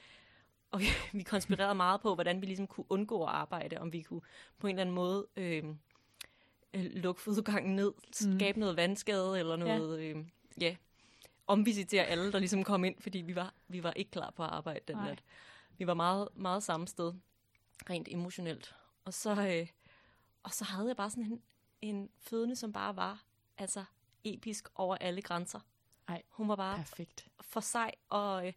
og 0.71 0.81
vi, 0.81 0.87
vi 1.19 1.23
konspirerede 1.23 1.75
meget 1.75 2.01
på, 2.01 2.15
hvordan 2.15 2.41
vi 2.41 2.47
ligesom 2.47 2.67
kunne 2.67 2.87
undgå 2.89 3.23
at 3.23 3.29
arbejde, 3.29 3.79
om 3.79 3.93
vi 3.93 4.03
kunne 4.03 4.21
på 4.59 4.67
en 4.67 4.75
eller 4.75 4.81
anden 4.81 4.95
måde 4.95 5.27
øh, 5.37 5.65
øh, 6.75 6.85
lukke 6.85 7.23
fødegangen 7.23 7.77
ned, 7.77 7.93
skabe 8.13 8.61
noget 8.61 8.77
vandskade 8.77 9.39
eller 9.39 9.57
noget... 9.57 10.03
Ja. 10.03 10.05
Øh, 10.05 10.25
ja, 10.61 10.77
omvisitere 11.47 12.05
alle, 12.05 12.33
der 12.33 12.39
ligesom 12.39 12.65
kom 12.65 12.85
ind, 12.85 12.95
fordi 13.01 13.19
vi 13.19 13.37
var, 13.37 13.55
vi 13.69 13.83
var 13.83 13.93
ikke 13.93 14.11
klar 14.11 14.31
på 14.31 14.43
at 14.43 14.49
arbejde 14.49 14.81
den 14.89 14.97
Nej. 14.97 15.09
nat. 15.09 15.23
Vi 15.79 15.87
var 15.87 15.95
meget, 15.95 16.29
meget 16.35 16.63
samme 16.63 16.87
sted, 16.87 17.13
rent 17.91 18.09
emotionelt. 18.11 18.75
Og 19.05 19.15
så, 19.15 19.47
øh, 19.49 19.67
og 20.43 20.51
så 20.53 20.65
havde 20.65 20.89
jeg 20.89 20.97
bare 20.97 21.11
sådan 21.11 21.25
en, 21.25 21.43
en 21.83 22.11
fødende, 22.19 22.57
som 22.57 22.73
bare 22.73 22.97
var 22.97 23.25
altså 23.63 23.85
episk 24.25 24.69
over 24.75 24.97
alle 24.97 25.23
grænser. 25.23 25.61
Ej, 26.09 26.23
Hun 26.29 26.49
var 26.49 26.57
bare 26.57 26.77
Perfekt. 26.77 27.29
for 27.41 27.61
sej 27.61 27.95
og, 28.09 28.47
øh, 28.47 28.53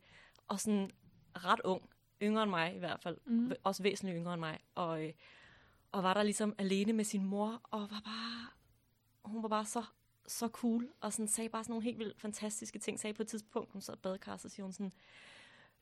og 0.47 0.59
sådan 0.59 0.91
ret 1.35 1.59
ung. 1.63 1.89
Yngre 2.21 2.43
end 2.43 2.49
mig 2.49 2.75
i 2.75 2.79
hvert 2.79 3.01
fald. 3.01 3.17
Mm. 3.25 3.51
Også 3.63 3.83
væsentligt 3.83 4.17
yngre 4.17 4.33
end 4.33 4.39
mig. 4.39 4.59
Og, 4.75 5.05
øh, 5.05 5.13
og 5.91 6.03
var 6.03 6.13
der 6.13 6.23
ligesom 6.23 6.55
alene 6.57 6.93
med 6.93 7.03
sin 7.03 7.25
mor, 7.25 7.61
og 7.63 7.79
var 7.81 8.01
bare, 8.05 8.47
hun 9.25 9.43
var 9.43 9.49
bare 9.49 9.65
så, 9.65 9.83
så 10.27 10.47
cool, 10.47 10.89
og 11.01 11.13
sådan 11.13 11.27
sagde 11.27 11.49
bare 11.49 11.63
sådan 11.63 11.71
nogle 11.71 11.83
helt 11.83 11.99
vildt 11.99 12.21
fantastiske 12.21 12.79
ting. 12.79 12.99
Sagde 12.99 13.13
på 13.13 13.21
et 13.21 13.27
tidspunkt, 13.27 13.71
hun 13.71 13.81
sad 13.81 13.93
i 13.93 13.97
badekar, 13.97 14.37
så 14.37 14.49
siger 14.49 14.63
hun 14.63 14.73
sådan, 14.73 14.93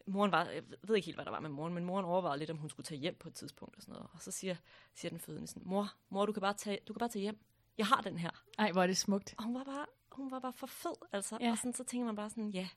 moren 0.07 0.31
var, 0.31 0.43
jeg 0.45 0.63
ved 0.81 0.95
ikke 0.95 1.05
helt, 1.05 1.17
hvad 1.17 1.25
der 1.25 1.31
var 1.31 1.39
med 1.39 1.49
moren, 1.49 1.73
men 1.73 1.85
moren 1.85 2.05
overvejede 2.05 2.39
lidt, 2.39 2.49
om 2.49 2.57
hun 2.57 2.69
skulle 2.69 2.85
tage 2.85 2.99
hjem 2.99 3.15
på 3.15 3.27
et 3.27 3.33
tidspunkt 3.35 3.75
og 3.75 3.81
sådan 3.81 3.93
noget. 3.93 4.07
Og 4.13 4.21
så 4.21 4.31
siger, 4.31 4.55
siger 4.93 5.09
den 5.09 5.19
fødende 5.19 5.47
sådan, 5.47 5.63
mor, 5.65 5.93
mor, 6.09 6.25
du 6.25 6.31
kan, 6.31 6.41
bare 6.41 6.53
tage, 6.53 6.79
du 6.87 6.93
kan 6.93 6.99
bare 6.99 7.09
tage 7.09 7.21
hjem. 7.21 7.39
Jeg 7.77 7.85
har 7.85 8.01
den 8.01 8.17
her. 8.17 8.29
Ej, 8.59 8.71
hvor 8.71 8.83
er 8.83 8.87
det 8.87 8.97
smukt. 8.97 9.35
Og 9.37 9.43
hun 9.43 9.53
var 9.55 9.63
bare, 9.63 9.85
hun 10.11 10.31
var 10.31 10.39
bare 10.39 10.53
for 10.53 10.67
fed, 10.67 10.95
altså. 11.11 11.37
Ja. 11.41 11.51
Og 11.51 11.57
sådan, 11.57 11.73
så 11.73 11.83
tænker 11.83 12.05
man 12.05 12.15
bare 12.15 12.29
sådan, 12.29 12.49
ja, 12.49 12.69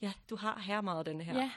ja, 0.00 0.12
du 0.30 0.36
har 0.36 0.58
her 0.58 0.80
meget 0.80 1.06
denne 1.06 1.24
her. 1.24 1.34
Ja. 1.34 1.50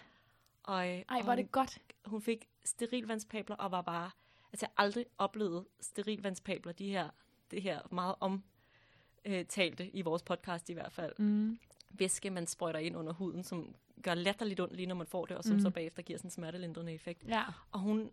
Og, 0.64 0.88
øh, 0.90 0.94
Ej, 0.94 1.04
og 1.10 1.24
hvor 1.24 1.32
er 1.32 1.36
det 1.36 1.52
godt. 1.52 1.80
hun 2.06 2.22
fik 2.22 2.50
sterilvandspabler 2.66 3.56
og 3.56 3.72
var 3.72 3.82
bare... 3.82 4.12
Altså, 4.54 4.66
jeg 4.66 4.70
har 4.78 4.84
aldrig 4.84 5.06
oplevet 5.18 5.66
sterilvandspabler, 5.80 6.72
de 6.72 6.90
her, 6.90 7.10
det 7.52 7.62
her 7.62 7.82
meget 7.92 8.16
omtalte 8.20 9.90
i 9.90 10.02
vores 10.02 10.24
podcast 10.24 10.70
i 10.70 10.74
hvert 10.74 10.92
fald. 10.92 11.14
Mm. 11.20 11.60
Væske, 11.90 12.30
man 12.30 12.48
sprøjter 12.48 12.80
ind 12.80 12.98
under 12.98 13.14
huden, 13.14 13.44
som 13.44 13.76
gør 14.04 14.14
latterligt 14.14 14.60
ondt 14.60 14.76
lige 14.76 14.86
når 14.86 14.96
man 14.96 15.08
får 15.08 15.26
det, 15.26 15.38
og 15.38 15.44
som 15.44 15.54
mm. 15.56 15.62
så 15.62 15.70
bagefter 15.70 16.02
giver 16.02 16.20
sådan 16.20 16.28
en 16.28 16.32
smertelindrende 16.32 16.94
effekt. 16.94 17.24
Ja. 17.28 17.44
Og 17.72 17.80
hun, 17.80 18.12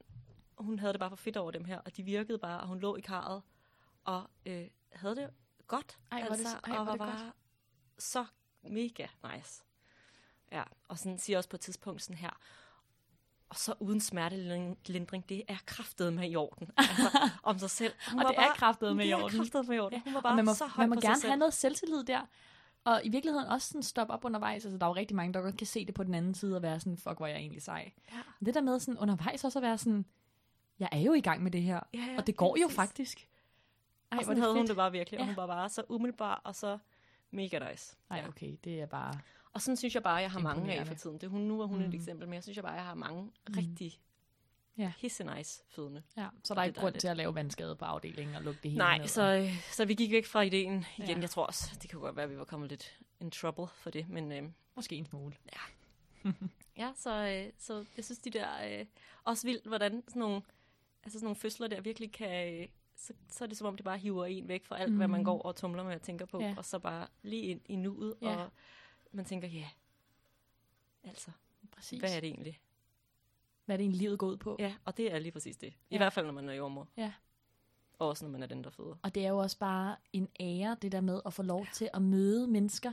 hun 0.59 0.79
havde 0.79 0.93
det 0.93 1.01
bare 1.01 1.11
for 1.11 1.17
fedt 1.17 1.37
over 1.37 1.51
dem 1.51 1.65
her, 1.65 1.79
og 1.79 1.97
de 1.97 2.03
virkede 2.03 2.39
bare, 2.39 2.61
og 2.61 2.69
hun 2.69 2.81
lå 2.81 2.97
i 2.97 3.01
karret, 3.01 3.43
og 4.05 4.31
øh, 4.47 4.67
havde 4.93 5.17
det 5.17 5.31
godt. 5.67 5.99
Ej, 6.13 6.19
hvor 6.19 6.27
er 6.27 6.31
det- 6.37 6.39
altså, 6.39 6.57
ej, 6.65 6.73
og 6.73 6.81
er 6.81 6.85
var 6.85 6.91
det 6.93 6.99
bare 6.99 7.33
så 7.99 8.25
mega 8.63 9.07
nice. 9.35 9.63
Ja, 10.53 10.63
og 10.89 10.99
sådan 10.99 11.19
siger 11.19 11.37
også 11.37 11.49
på 11.49 11.57
et 11.57 11.61
tidspunkt 11.61 12.03
sådan 12.03 12.17
her, 12.17 12.31
og 13.49 13.57
så 13.57 13.75
uden 13.81 14.01
smertelindring, 14.01 15.29
det 15.29 15.43
er 15.49 15.57
kraftet 15.67 16.13
med 16.13 16.31
i 16.31 16.37
orden. 16.37 16.71
Altså, 16.79 17.31
om 17.43 17.59
sig 17.59 17.71
selv. 17.71 17.95
Hun 18.11 18.19
Og 18.21 18.25
var 18.25 18.31
det 18.31 18.39
er 18.39 18.53
kraftedeme 18.55 19.03
i 19.05 19.07
det 19.07 19.13
er 19.13 19.17
orden. 19.23 19.37
kraftedeme 19.39 19.77
i 19.77 19.79
orden. 19.79 20.01
Hun 20.01 20.15
var 20.15 20.21
bare 20.21 20.33
og 20.33 20.37
man 20.37 20.45
må, 20.45 20.55
så 20.55 20.67
høj 20.67 20.83
man 20.83 20.89
må 20.89 20.95
på 20.95 21.01
gerne 21.01 21.23
have 21.23 21.37
noget 21.37 21.55
selvtillid 21.55 22.05
der. 22.05 22.21
Og 22.85 23.01
i 23.05 23.09
virkeligheden 23.09 23.49
også 23.49 23.69
sådan 23.69 23.83
stoppe 23.83 24.13
op 24.15 24.25
undervejs. 24.25 24.65
Altså, 24.65 24.79
der 24.79 24.87
er 24.87 24.91
jo 24.91 24.95
rigtig 24.95 25.17
mange, 25.17 25.35
der 25.35 25.41
godt 25.41 25.57
kan 25.57 25.67
se 25.67 25.87
det 25.87 25.95
på 25.95 26.05
den 26.05 26.15
anden 26.15 26.35
side 26.35 26.57
og 26.57 26.63
være 26.63 26.81
sådan, 26.81 26.97
fuck, 26.99 27.17
hvor 27.17 27.27
er 27.27 27.31
jeg 27.31 27.39
egentlig 27.39 27.63
sej. 27.63 27.93
Ja. 28.13 28.17
Men 28.41 28.47
Det 28.47 28.55
der 28.55 28.61
med 28.61 28.81
sådan 28.81 28.99
undervejs 28.99 29.45
også 29.45 29.59
at 29.59 29.63
være 29.63 29.79
sådan, 29.79 30.05
jeg 30.79 30.89
er 30.93 31.01
jo 31.01 31.13
i 31.13 31.21
gang 31.21 31.43
med 31.43 31.51
det 31.51 31.63
her. 31.63 31.81
Ja, 31.95 31.99
ja, 31.99 32.17
og 32.19 32.27
det 32.27 32.37
går 32.37 32.57
jo 32.57 32.67
præcis. 32.67 32.77
faktisk. 32.77 33.29
Ej, 34.13 34.19
og 34.19 34.25
sådan 34.25 34.39
havde 34.43 34.53
hun 34.53 34.61
fedt. 34.61 34.69
det 34.69 34.77
bare 34.77 34.93
virkelig, 34.93 35.21
og 35.21 35.25
Ja. 35.27 35.31
hun 35.31 35.37
var 35.37 35.47
bare 35.47 35.69
så 35.69 35.83
umiddelbar, 35.89 36.41
og 36.45 36.55
så 36.55 36.79
mega 37.31 37.71
nice. 37.71 37.97
Ej, 38.11 38.19
Ja. 38.19 38.29
okay, 38.29 38.57
det 38.65 38.81
er 38.81 38.87
bare... 38.87 39.15
Og 39.53 39.63
sådan 39.63 39.77
synes 39.77 39.95
jeg 39.95 40.03
bare, 40.03 40.15
jeg 40.17 40.31
har 40.31 40.41
mange 40.41 40.75
af 40.75 40.87
for 40.87 40.95
tiden. 40.95 41.19
Det 41.19 41.29
hun, 41.31 41.41
nu 41.41 41.61
er 41.61 41.67
hun 41.67 41.79
mm. 41.79 41.89
Et 41.89 41.95
eksempel, 41.95 42.29
men 42.29 42.35
jeg 42.35 42.43
synes 42.43 42.57
jeg 42.57 42.65
bare, 42.65 42.73
jeg 42.75 42.85
har 42.85 42.95
mange 42.95 43.23
mm. 43.23 43.55
rigtig 43.57 44.01
Ja. 44.79 44.93
hisse 44.97 45.25
nice 45.37 45.63
fødende. 45.69 46.03
Ja, 46.17 46.27
så 46.45 46.55
der 46.55 46.61
er 46.61 46.65
ikke 46.65 46.81
grund 46.81 46.95
til 46.95 47.09
at 47.09 47.17
lave 47.17 47.35
vandskade 47.35 47.77
på 47.77 47.85
afdelingen 47.85 48.37
og 48.37 48.43
lukke 48.43 48.61
det 48.63 48.71
hele 48.71 48.79
Nej, 48.85 48.99
ned. 48.99 49.07
så, 49.07 49.23
øh, 49.23 49.63
så 49.73 49.85
vi 49.85 49.95
gik 49.95 50.11
væk 50.13 50.27
fra 50.27 50.41
ideen 50.41 50.73
igen. 50.73 50.87
Ja. 50.99 51.13
Ja. 51.15 51.21
Jeg 51.21 51.31
tror 51.31 51.47
også, 51.47 51.79
det 51.83 51.91
kan 51.91 52.01
godt 52.01 52.17
være, 52.17 52.25
at 52.25 52.31
vi 52.31 52.39
var 52.39 52.45
kommet 52.45 52.71
lidt 52.71 52.99
in 53.21 53.31
trouble 53.31 53.67
for 53.75 53.91
det, 53.91 54.09
men 54.09 54.33
øh, 54.33 54.43
Måske 54.75 54.97
en 54.97 55.07
smule. 55.07 55.37
ja, 56.79 56.93
så, 56.97 57.11
øh, 57.47 57.53
så 57.59 57.85
jeg 57.97 58.05
synes, 58.05 58.19
de 58.19 58.31
der 58.31 58.49
øh, 58.81 58.87
også 59.25 59.47
vildt, 59.47 59.67
hvordan 59.67 60.03
sådan 60.09 60.21
nogle, 60.21 60.43
altså 61.05 61.19
sådan 61.19 61.25
nogle 61.25 61.37
fødsler 61.37 61.69
der 61.69 61.81
virkelig 61.81 62.13
kan, 62.13 62.55
øh, 62.55 62.69
så, 63.03 63.13
så 63.29 63.45
er 63.45 63.49
det 63.49 63.57
som 63.57 63.67
om, 63.67 63.77
det 63.77 63.85
bare 63.85 63.99
hiver 63.99 64.25
en 64.27 64.49
væk 64.49 64.65
fra 64.65 64.79
alt, 64.79 64.91
mm. 64.91 64.97
hvad 64.97 65.09
man 65.09 65.21
Mhm. 65.21 65.25
går 65.25 65.43
og 65.43 65.57
tumler 65.57 65.85
med 65.85 65.95
og 65.95 66.03
tænker 66.03 66.27
på, 66.27 66.41
Ja. 66.41 66.49
ja. 66.49 66.55
og 66.57 66.65
så 66.65 66.79
bare 66.79 67.07
lige 67.23 67.43
ind 67.43 67.61
i 67.67 67.77
nuet, 67.77 68.15
Ja. 68.23 68.37
og 68.37 68.51
man 69.13 69.25
tænker, 69.25 69.49
ja, 69.49 69.69
altså, 71.05 71.31
Præcis. 71.73 72.01
hvad 72.01 72.17
er 72.17 72.21
det 72.21 72.29
egentlig? 72.29 72.61
Hvad 73.65 73.75
er 73.75 73.77
det 73.77 73.85
egentlig, 73.85 74.01
livet 74.01 74.19
går 74.19 74.27
ud 74.27 74.37
på? 74.37 74.57
Ja, 74.59 74.75
og 74.85 74.97
det 74.97 75.13
er 75.15 75.19
lige 75.19 75.33
præcis 75.33 75.57
det. 75.57 75.69
I 75.69 75.75
Ja. 75.91 75.97
hvert 75.97 76.13
fald, 76.13 76.27
når 76.27 76.33
man 76.33 76.49
er 76.49 76.53
jordmor. 76.55 76.89
Ja. 76.97 77.13
Og 77.99 78.09
også, 78.09 78.25
når 78.25 78.33
man 78.33 78.43
er 78.43 78.47
den, 78.47 78.65
der 78.65 78.71
føder. 78.71 78.95
Og 79.03 79.15
det 79.15 79.25
er 79.25 79.29
jo 79.29 79.39
også 79.39 79.59
bare 79.59 79.97
en 80.13 80.29
ære, 80.41 80.77
det 80.83 80.93
der 80.93 81.01
med 81.01 81.21
at 81.27 81.33
få 81.35 81.43
lov 81.43 81.67
til 81.73 81.91
at 81.95 82.03
møde 82.03 82.47
mennesker 82.49 82.93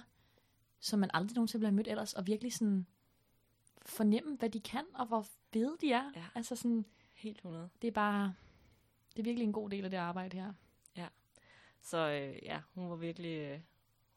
som 0.82 1.00
man 1.00 1.10
aldrig 1.14 1.36
nogensinde 1.36 1.62
bliver 1.62 1.72
mødt 1.72 1.88
ellers, 1.88 2.14
og 2.14 2.28
virkelig 2.28 2.54
sådan 2.54 2.86
fornemme, 3.82 4.36
hvad 4.38 4.50
de 4.50 4.60
kan, 4.60 4.86
og 4.94 5.06
hvor 5.06 5.26
fede 5.54 5.78
de 5.82 5.92
er. 5.92 6.12
Ja. 6.16 6.26
Altså 6.36 6.56
sådan, 6.56 6.86
Helt 7.14 7.38
100. 7.38 7.70
det 7.82 7.88
er 7.88 7.92
bare, 7.92 8.34
det 9.12 9.20
er 9.20 9.24
virkelig 9.24 9.44
en 9.46 9.54
god 9.54 9.70
del 9.70 9.84
af 9.86 9.92
det 9.92 9.98
arbejde 9.98 10.38
her. 10.38 10.54
Så 11.82 11.98
øh, 11.98 12.44
ja, 12.44 12.62
hun 12.74 12.90
var 12.90 12.96
virkelig, 12.96 13.38
øh, 13.40 13.60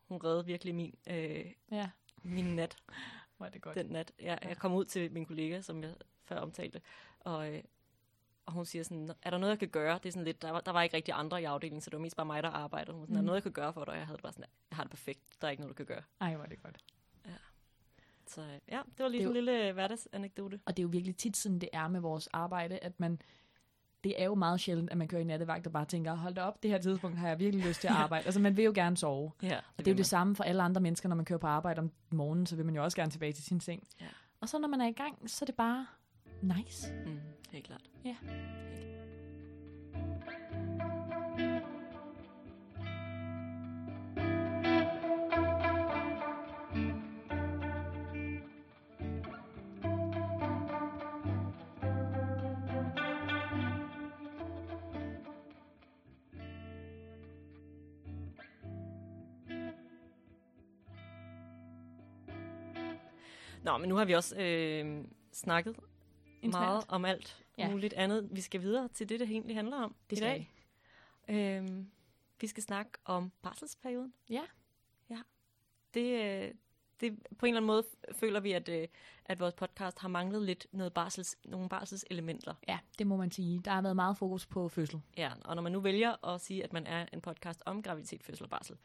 hun 0.08 0.18
redde 0.24 0.46
virkelig 0.46 0.74
min, 0.74 0.94
øh, 1.10 1.52
Ja, 1.70 1.90
min 2.22 2.44
nat. 2.44 2.76
er 3.40 3.48
det 3.48 3.62
godt. 3.62 3.76
den 3.76 3.86
nat. 3.86 4.12
Ja. 4.20 4.36
jeg 4.42 4.56
kom 4.56 4.72
ud 4.74 4.84
til 4.84 5.12
min 5.12 5.26
kollega, 5.26 5.60
som 5.60 5.82
jeg 5.82 5.94
før 6.24 6.36
omtalte, 6.36 6.80
og, 7.20 7.54
øh, 7.54 7.62
og 8.46 8.52
hun 8.52 8.66
siger 8.66 8.82
sådan, 8.84 9.10
er 9.22 9.30
der 9.30 9.38
noget, 9.38 9.50
jeg 9.50 9.58
kan 9.58 9.68
gøre? 9.68 9.94
Det 10.02 10.06
er 10.06 10.12
sådan 10.12 10.24
lidt, 10.24 10.42
der 10.42 10.50
var, 10.50 10.60
der 10.60 10.72
var 10.72 10.82
ikke 10.82 10.96
rigtig 10.96 11.14
andre 11.16 11.42
i 11.42 11.44
afdelingen, 11.44 11.80
så 11.80 11.90
det 11.90 11.96
var 11.96 12.02
mest 12.02 12.16
bare 12.16 12.26
mig, 12.26 12.42
der 12.42 12.48
arbejdede. 12.50 12.92
Hun 12.92 13.00
var 13.00 13.06
sådan, 13.06 13.14
er 13.16 13.18
der 13.18 13.22
Mm. 13.22 13.26
noget, 13.26 13.36
jeg 13.36 13.42
kan 13.42 13.52
gøre 13.52 13.72
for 13.72 13.84
dig? 13.84 13.92
Og 13.92 13.98
jeg 13.98 14.06
havde 14.06 14.16
det 14.16 14.22
bare 14.22 14.32
sådan, 14.32 14.44
jeg 14.70 14.76
har 14.76 14.84
det 14.84 14.90
perfekt. 14.90 15.20
Der 15.40 15.46
er 15.46 15.50
ikke 15.50 15.60
noget, 15.60 15.78
du 15.78 15.84
kan 15.84 15.86
gøre. 15.86 16.02
Ej, 16.20 16.32
er 16.32 16.46
det 16.46 16.62
godt. 16.62 16.84
Så 18.26 18.40
øh, 18.42 18.58
ja, 18.68 18.82
det 18.96 19.02
var 19.02 19.08
lige 19.08 19.20
Det 19.20 19.26
en 19.28 19.32
lille 19.34 19.68
øh, 19.68 19.74
hverdagsanekdote. 19.74 20.60
Og 20.66 20.76
det 20.76 20.82
er 20.82 20.84
jo 20.84 20.88
virkelig 20.88 21.16
tit 21.16 21.36
sådan, 21.36 21.58
det 21.58 21.68
er 21.72 21.88
med 21.88 22.00
vores 22.00 22.26
arbejde, 22.26 22.78
at 22.78 23.00
man, 23.00 23.20
det 24.04 24.20
er 24.22 24.24
jo 24.24 24.34
meget 24.34 24.60
sjældent, 24.60 24.90
at 24.90 24.96
man 24.96 25.08
kører 25.08 25.20
i 25.20 25.24
nattevagt 25.24 25.66
og 25.66 25.72
bare 25.72 25.84
tænker, 25.84 26.14
hold 26.14 26.34
da 26.34 26.42
op, 26.42 26.62
det 26.62 26.70
her 26.70 26.78
tidspunkt 26.78 27.18
har 27.18 27.28
jeg 27.28 27.38
virkelig 27.38 27.66
lyst 27.66 27.80
til 27.80 27.88
at 27.88 27.94
arbejde. 27.94 28.24
altså 28.24 28.40
man 28.40 28.56
vil 28.56 28.64
jo 28.64 28.72
gerne 28.74 28.96
sove. 28.96 29.30
Ja, 29.42 29.56
Og 29.56 29.62
det 29.78 29.88
er 29.88 29.92
jo 29.92 29.96
det 29.96 30.06
samme 30.06 30.36
for 30.36 30.44
alle 30.44 30.62
andre 30.62 30.80
mennesker, 30.80 31.08
når 31.08 31.16
man 31.16 31.24
kører 31.24 31.38
på 31.38 31.46
arbejde 31.46 31.78
om 31.78 31.90
morgenen, 32.10 32.46
så 32.46 32.56
vil 32.56 32.64
man 32.64 32.74
jo 32.74 32.84
også 32.84 32.96
gerne 32.96 33.10
tilbage 33.10 33.32
til 33.32 33.44
sin 33.44 33.60
seng. 33.60 33.82
Ja. 34.00 34.06
Og 34.40 34.48
så 34.48 34.58
når 34.58 34.68
man 34.68 34.80
er 34.80 34.86
i 34.88 34.92
gang, 34.92 35.30
så 35.30 35.44
er 35.44 35.46
det 35.46 35.54
bare 35.54 35.86
nice. 36.42 36.92
Mm, 37.06 37.18
helt 37.50 37.66
klart. 37.66 37.82
Ja. 38.04 38.16
Nå, 63.72 63.78
men 63.78 63.88
nu 63.88 63.94
har 63.96 64.04
vi 64.04 64.12
også 64.12 64.36
øh, 64.36 65.04
snakket 65.32 65.76
Internt. 66.42 66.52
meget 66.64 66.84
om 66.88 67.04
alt 67.04 67.38
Ja. 67.58 67.70
muligt 67.70 67.94
andet. 67.94 68.28
Vi 68.32 68.40
skal 68.40 68.60
videre 68.62 68.88
til 68.88 69.08
det, 69.08 69.20
det 69.20 69.30
egentlig 69.30 69.56
handler 69.56 69.76
om 69.76 69.94
Det 70.10 70.16
i 70.16 70.20
skal 70.20 70.28
dag. 70.28 70.52
Øhm, 71.28 71.90
vi 72.40 72.46
skal 72.46 72.62
snakke 72.62 72.90
om 73.04 73.32
barselsperioden. 73.42 74.12
Ja. 74.30 74.42
Ja. 75.10 75.18
Det, 75.94 76.24
øh, 76.44 76.54
det, 77.00 77.18
på 77.38 77.46
en 77.46 77.50
eller 77.54 77.58
anden 77.60 77.66
måde 77.66 77.84
føler 78.12 78.40
vi, 78.40 78.52
at, 78.52 78.68
øh, 78.68 78.88
at 79.24 79.40
vores 79.40 79.54
podcast 79.54 79.98
har 79.98 80.08
manglet 80.08 80.42
lidt 80.42 80.66
noget 80.72 80.94
barsels, 80.94 81.36
nogle 81.44 81.68
barselselementer. 81.68 82.54
Ja, 82.68 82.78
det 82.98 83.06
må 83.06 83.16
man 83.16 83.30
sige. 83.30 83.60
Der 83.64 83.70
har 83.70 83.82
været 83.82 83.96
meget 83.96 84.16
fokus 84.18 84.46
på 84.46 84.68
fødsel. 84.68 85.00
Ja, 85.16 85.32
og 85.44 85.54
når 85.56 85.62
man 85.62 85.72
nu 85.72 85.80
vælger 85.80 86.28
at 86.28 86.40
sige, 86.40 86.64
at 86.64 86.72
man 86.72 86.86
er 86.86 87.06
en 87.12 87.20
podcast 87.20 87.62
om 87.66 87.82
graviditet, 87.82 88.22
fødsel 88.24 88.44
og 88.44 88.50
barsel, 88.50 88.76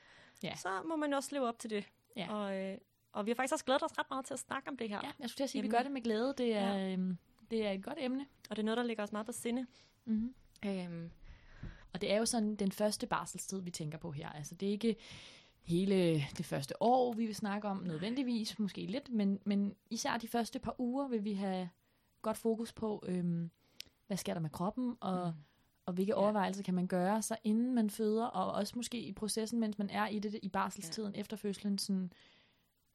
Ja. 0.44 0.56
så 0.56 0.82
må 0.86 0.96
man 0.96 1.14
også 1.14 1.30
leve 1.32 1.48
op 1.48 1.60
til 1.60 1.70
det. 1.70 1.86
Ja. 2.16 2.34
Og, 2.34 2.56
øh, 2.58 2.78
og 3.18 3.26
vi 3.26 3.32
har 3.32 3.36
faktisk 3.36 3.54
også 3.54 3.66
glædet 3.66 3.84
os 3.84 3.98
ret 3.98 4.06
meget 4.10 4.26
til 4.26 4.34
at 4.34 4.40
snakke 4.40 4.70
om 4.70 4.78
det 4.78 4.90
her. 4.90 5.00
Ja, 5.04 5.12
jeg 5.20 5.30
skulle 5.30 5.38
til 5.40 5.44
at 5.44 5.50
sige, 5.50 5.60
at 5.60 5.64
vi 5.64 5.70
gør 5.70 5.82
det 5.84 5.92
med 5.92 6.02
glæde. 6.02 6.34
Det 6.38 6.54
er, 6.56 6.74
ja. 6.74 6.94
øhm, 6.94 7.18
det 7.52 7.66
er 7.68 7.72
et 7.72 7.84
godt 7.84 7.98
emne. 8.02 8.26
Og 8.50 8.56
det 8.56 8.62
er 8.62 8.66
noget, 8.66 8.78
der 8.78 8.84
ligger 8.84 9.04
os 9.04 9.12
meget 9.12 9.26
på 9.26 9.32
sinde. 9.32 9.66
Mm-hmm. 10.06 10.34
Øhm, 10.66 11.12
Og 11.94 12.02
det 12.02 12.12
er 12.12 12.18
jo 12.18 12.26
sådan 12.26 12.56
den 12.56 12.72
første 12.72 13.08
barselstid, 13.08 13.62
vi 13.62 13.72
tænker 13.72 13.98
på 13.98 14.12
her. 14.12 14.30
Altså 14.30 14.56
det 14.56 14.68
er 14.68 14.72
ikke 14.72 14.96
hele 15.62 16.26
det 16.38 16.46
første 16.46 16.82
år, 16.84 17.14
vi 17.14 17.26
vil 17.26 17.36
snakke 17.36 17.68
om 17.68 17.78
nødvendigvis, 17.78 18.60
måske 18.60 18.86
lidt, 18.86 19.10
men, 19.14 19.40
men 19.46 19.76
især 19.90 20.18
de 20.18 20.28
første 20.28 20.60
par 20.60 20.76
uger 20.78 21.08
vil 21.08 21.24
vi 21.24 21.34
have 21.34 21.70
godt 22.22 22.38
fokus 22.38 22.74
på, 22.74 23.04
øhm, 23.08 23.52
hvad 24.08 24.18
sker 24.18 24.34
der 24.34 24.42
med 24.42 24.50
kroppen, 24.50 24.98
og, 25.00 25.28
mm. 25.28 25.42
og 25.86 25.94
hvilke 25.94 26.12
Ja. 26.12 26.18
overvejelser 26.22 26.64
kan 26.64 26.74
man 26.74 26.88
gøre 26.88 27.22
sig, 27.22 27.38
inden 27.44 27.74
man 27.76 27.90
føder, 27.90 28.26
og 28.26 28.52
også 28.52 28.74
måske 28.76 29.00
i 29.02 29.14
processen, 29.14 29.60
mens 29.60 29.78
man 29.78 29.90
er 29.90 30.08
i 30.08 30.20
det 30.20 30.40
i 30.44 30.50
barselstiden 30.50 31.14
ja. 31.16 31.20
efter 31.20 31.38
fødslen, 31.38 31.78
sådan, 31.78 32.12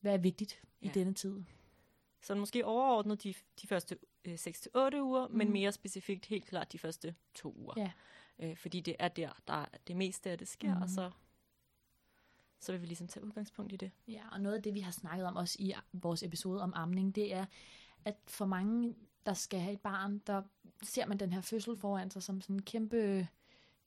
hvad 0.02 0.12
er 0.14 0.18
vigtigt 0.18 0.62
ja. 0.82 0.86
i 0.86 0.90
denne 0.94 1.14
tid. 1.14 1.42
Så 2.20 2.34
måske 2.34 2.64
overordnet 2.66 3.22
de, 3.22 3.34
de 3.62 3.66
første 3.66 3.98
øh, 4.24 4.34
6-8 4.34 5.00
uger, 5.00 5.28
mm. 5.28 5.34
men 5.36 5.46
Mhm. 5.46 5.52
mere 5.52 5.72
specifikt 5.72 6.26
helt 6.26 6.46
klart 6.46 6.72
de 6.72 6.78
første 6.78 7.14
to 7.34 7.54
uger. 7.58 7.74
Ja. 7.76 7.92
Øh, 8.38 8.56
fordi 8.56 8.80
det 8.80 8.96
er 8.98 9.08
der, 9.08 9.30
der 9.48 9.54
er 9.54 9.66
det 9.86 9.96
meste 9.96 10.30
af 10.30 10.38
det 10.38 10.48
sker, 10.48 10.68
mm. 10.68 10.74
Mhm. 10.74 10.82
og 10.82 10.88
så, 10.88 11.10
så 12.60 12.72
vil 12.72 12.80
vi 12.80 12.86
ligesom 12.86 13.08
tage 13.08 13.24
udgangspunkt 13.24 13.72
i 13.72 13.76
det. 13.76 13.90
Ja, 14.08 14.22
og 14.32 14.40
noget 14.40 14.56
af 14.56 14.62
det, 14.62 14.74
vi 14.74 14.80
har 14.80 14.92
snakket 14.92 15.26
om 15.26 15.36
også 15.36 15.56
i 15.60 15.74
vores 15.92 16.22
episode 16.22 16.62
om 16.62 16.72
amning, 16.74 17.14
det 17.14 17.34
er, 17.34 17.46
at 18.04 18.16
for 18.26 18.46
mange, 18.46 18.94
der 19.26 19.34
skal 19.34 19.60
have 19.60 19.72
et 19.72 19.80
barn, 19.80 20.18
der 20.18 20.42
ser 20.82 21.06
man 21.06 21.18
den 21.18 21.32
her 21.32 21.40
fødsel 21.40 21.76
foran 21.76 22.10
sig 22.10 22.22
som 22.22 22.40
sådan 22.40 22.56
en 22.56 22.62
kæmpe, 22.62 23.28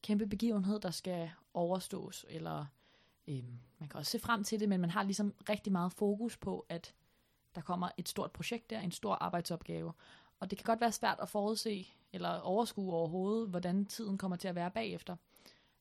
kæmpe 0.01 0.27
begivenhed, 0.27 0.79
der 0.79 0.91
skal 0.91 1.31
overstås. 1.53 2.25
Eller 2.29 2.65
øhm, 3.27 3.59
man 3.79 3.89
kan 3.89 3.97
også 3.97 4.11
se 4.11 4.19
frem 4.19 4.43
til 4.43 4.59
det, 4.59 4.69
men 4.69 4.81
man 4.81 4.89
har 4.89 5.03
ligesom 5.03 5.33
rigtig 5.49 5.71
meget 5.71 5.93
fokus 5.93 6.37
på, 6.37 6.65
at 6.69 6.93
der 7.55 7.61
kommer 7.61 7.89
et 7.97 8.09
stort 8.09 8.31
projekt 8.31 8.69
der, 8.69 8.79
en 8.79 8.91
stor 8.91 9.13
arbejdsopgave. 9.15 9.93
Og 10.39 10.49
det 10.49 10.57
kan 10.57 10.65
godt 10.65 10.81
være 10.81 10.91
svært 10.91 11.19
at 11.21 11.29
forudse 11.29 11.87
eller 12.13 12.39
overskue 12.39 12.93
overhovedet, 12.93 13.49
hvordan 13.49 13.85
tiden 13.85 14.17
kommer 14.17 14.37
til 14.37 14.47
at 14.47 14.55
være 14.55 14.71
bagefter. 14.71 15.15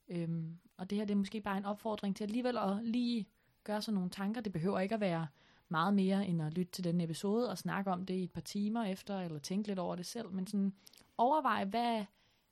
Øhm, 0.09 0.59
og 0.77 0.91
det 0.91 0.99
her 0.99 1.05
det 1.05 1.15
er 1.15 1.19
måske 1.19 1.41
bare 1.41 1.57
en 1.57 1.65
opfordring 1.65 2.17
til 2.17 2.25
alligevel 2.25 2.59
at 2.59 2.85
lige 2.85 3.29
gøre 3.65 3.83
sig 3.83 3.95
nogle 3.95 4.11
tanker. 4.11 4.41
Det 4.41 4.53
behøver 4.53 4.81
ikke 4.81 4.95
at 4.95 5.01
være 5.01 5.27
meget 5.69 5.95
mere 5.95 6.27
end 6.27 6.43
at 6.43 6.55
lytte 6.55 6.73
til 6.73 6.85
den 6.85 7.01
episode 7.01 7.51
og 7.51 7.59
snakke 7.59 7.91
om 7.91 8.07
det 8.07 8.15
i 8.15 8.25
et 8.25 8.33
par 8.33 8.41
timer 8.41 8.85
efter, 8.85 9.21
eller 9.21 9.39
tænke 9.39 9.69
lidt 9.69 9.79
over 9.79 9.97
det 9.97 10.07
selv. 10.07 10.31
Men 10.31 10.47
sådan 10.47 10.75
overveje, 11.19 11.65
hvad, 11.65 12.05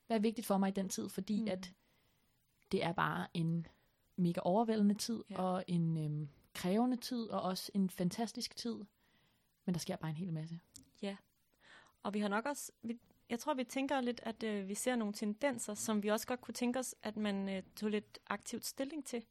hvad 0.06 0.16
er 0.16 0.20
vigtigt 0.20 0.46
for 0.46 0.58
mig 0.58 0.68
i 0.68 0.72
den 0.72 0.88
tid, 0.88 1.08
fordi 1.08 1.42
Mm. 1.42 1.48
at 1.48 1.72
det 2.72 2.84
er 2.84 2.92
bare 2.92 3.26
en 3.34 3.66
mega 4.16 4.40
overvældende 4.44 4.94
tid, 4.94 5.22
Ja. 5.30 5.34
ja. 5.34 5.42
og 5.42 5.64
en 5.66 5.96
øhm, 6.04 6.28
krævende 6.54 6.96
tid, 6.96 7.26
og 7.28 7.42
også 7.42 7.70
en 7.74 7.90
fantastisk 7.90 8.56
tid. 8.56 8.74
Men 9.64 9.74
der 9.74 9.78
sker 9.78 9.96
bare 9.96 10.10
en 10.10 10.16
hel 10.16 10.32
masse. 10.32 10.60
Og 12.04 12.14
vi 12.14 12.20
har 12.20 12.28
nok 12.28 12.46
også, 12.46 12.72
vi, 12.82 12.98
jeg 13.30 13.38
tror, 13.40 13.54
vi 13.54 13.64
tænker 13.64 14.00
lidt, 14.00 14.20
at 14.24 14.42
øh, 14.42 14.68
vi 14.68 14.74
ser 14.74 14.96
nogle 14.96 15.14
tendenser, 15.14 15.74
som 15.74 16.02
vi 16.02 16.08
også 16.08 16.26
godt 16.26 16.40
kunne 16.40 16.54
tænke 16.54 16.78
os, 16.78 16.94
at 17.02 17.16
man 17.16 17.48
øh, 17.48 17.62
tog 17.76 17.90
lidt 17.90 18.18
aktivt 18.26 18.66
stilling 18.66 19.04
til. 19.06 19.24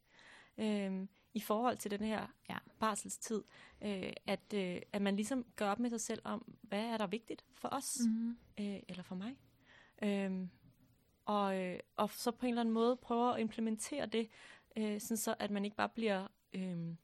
Øh, 0.58 1.06
i 1.34 1.40
forhold 1.40 1.76
til 1.76 1.90
den 1.90 2.00
her 2.00 2.26
Ja. 2.50 2.58
barselstid, 2.78 3.42
øh, 3.82 4.12
at, 4.26 4.54
øh, 4.54 4.80
at 4.92 5.02
man 5.02 5.16
ligesom 5.16 5.44
gør 5.56 5.70
op 5.70 5.78
med 5.78 5.90
sig 5.90 6.00
selv 6.00 6.20
om, 6.24 6.54
hvad 6.62 6.84
er 6.84 6.96
der 6.98 7.06
vigtigt 7.06 7.44
for 7.54 7.68
os, 7.72 7.98
Mm. 8.06 8.36
øh, 8.60 8.80
eller 8.88 9.02
for 9.02 9.14
mig. 9.14 9.36
Øh, 10.02 10.46
og, 11.24 11.60
øh, 11.60 11.78
og 11.96 12.10
så 12.10 12.30
på 12.30 12.46
en 12.46 12.50
eller 12.50 12.60
anden 12.60 12.74
måde 12.74 12.96
prøver 12.96 13.32
at 13.32 13.40
implementere 13.40 14.06
det, 14.06 14.28
øh, 14.76 15.00
sådan 15.00 15.16
så 15.16 15.34
at 15.38 15.50
man 15.50 15.64
ikke 15.64 15.76
bare 15.76 15.88
bliver 15.88 16.26
øh, 16.52 16.94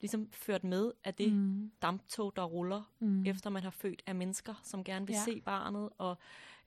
ligesom 0.00 0.30
ført 0.32 0.64
med 0.64 0.92
af 1.04 1.14
det 1.14 1.32
Mm. 1.32 1.72
damptog, 1.82 2.36
der 2.36 2.44
ruller 2.44 2.92
Mm. 3.00 3.26
efter 3.26 3.50
man 3.50 3.62
har 3.62 3.70
født 3.70 4.02
af 4.06 4.14
mennesker, 4.14 4.54
som 4.62 4.84
gerne 4.84 5.06
vil 5.06 5.12
Ja. 5.12 5.18
ja. 5.18 5.24
se 5.24 5.40
barnet, 5.40 5.90
og 5.98 6.16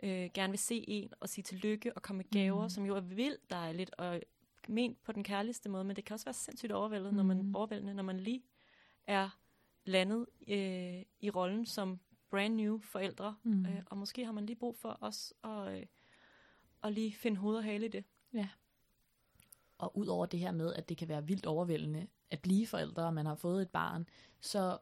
øh, 0.04 0.30
gerne 0.34 0.52
vil 0.52 0.60
se 0.60 0.86
en, 0.90 1.14
og 1.20 1.30
sige 1.30 1.44
tillykke, 1.44 1.94
og 1.94 2.02
komme 2.02 2.18
med 2.18 2.25
gaver, 2.32 2.64
mm. 2.64 2.70
som 2.70 2.86
jo 2.86 2.96
er 2.96 3.00
vildt 3.02 3.50
dejligt, 3.52 3.92
og 3.98 4.22
ment 4.68 5.04
på 5.04 5.12
den 5.12 5.24
kærligste 5.24 5.70
måde, 5.70 5.84
men 5.84 5.96
det 5.96 6.06
kan 6.06 6.14
også 6.14 6.25
være 6.25 6.34
sindssygt 6.34 6.72
overvældende, 6.72 7.12
mm. 7.12 7.16
når 7.18 7.24
man, 7.24 7.38
Mhm. 7.38 7.56
overvældende, 7.56 7.94
når 7.94 8.04
man 8.04 8.20
lige 8.20 8.44
er 9.08 9.30
landet 9.86 10.25
øh, 10.48 11.02
i 11.20 11.30
rollen 11.30 11.66
som 11.66 12.00
brand 12.30 12.56
new 12.56 12.80
forældre, 12.80 13.36
Mm. 13.44 13.52
mm. 13.52 13.66
øh, 13.66 13.84
og 13.86 13.98
måske 13.98 14.25
har 14.25 14.32
man 14.32 14.46
lige 14.46 14.56
brug 14.56 14.75
for 14.78 14.98
os 15.02 15.34
at, 15.44 15.78
øh, 15.80 15.86
at 16.84 16.94
lige 16.94 17.14
finde 17.14 17.38
hoved 17.38 17.58
og 17.58 17.64
hale 17.64 17.86
i 17.86 17.90
det. 17.90 18.04
Og 19.77 19.98
ud 19.98 20.08
over 20.08 20.25
det 20.25 20.39
her 20.39 20.51
med, 20.51 20.74
at 20.74 20.89
det 20.89 20.98
kan 20.98 21.08
være 21.08 21.27
vildt 21.27 21.46
overvældende 21.46 22.08
at 22.32 22.41
blive 22.41 22.67
forældre, 22.67 23.03
og 23.05 23.13
man 23.13 23.25
har 23.25 23.36
fået 23.36 23.62
et 23.62 23.70
barn, 23.70 24.08
så 24.41 24.77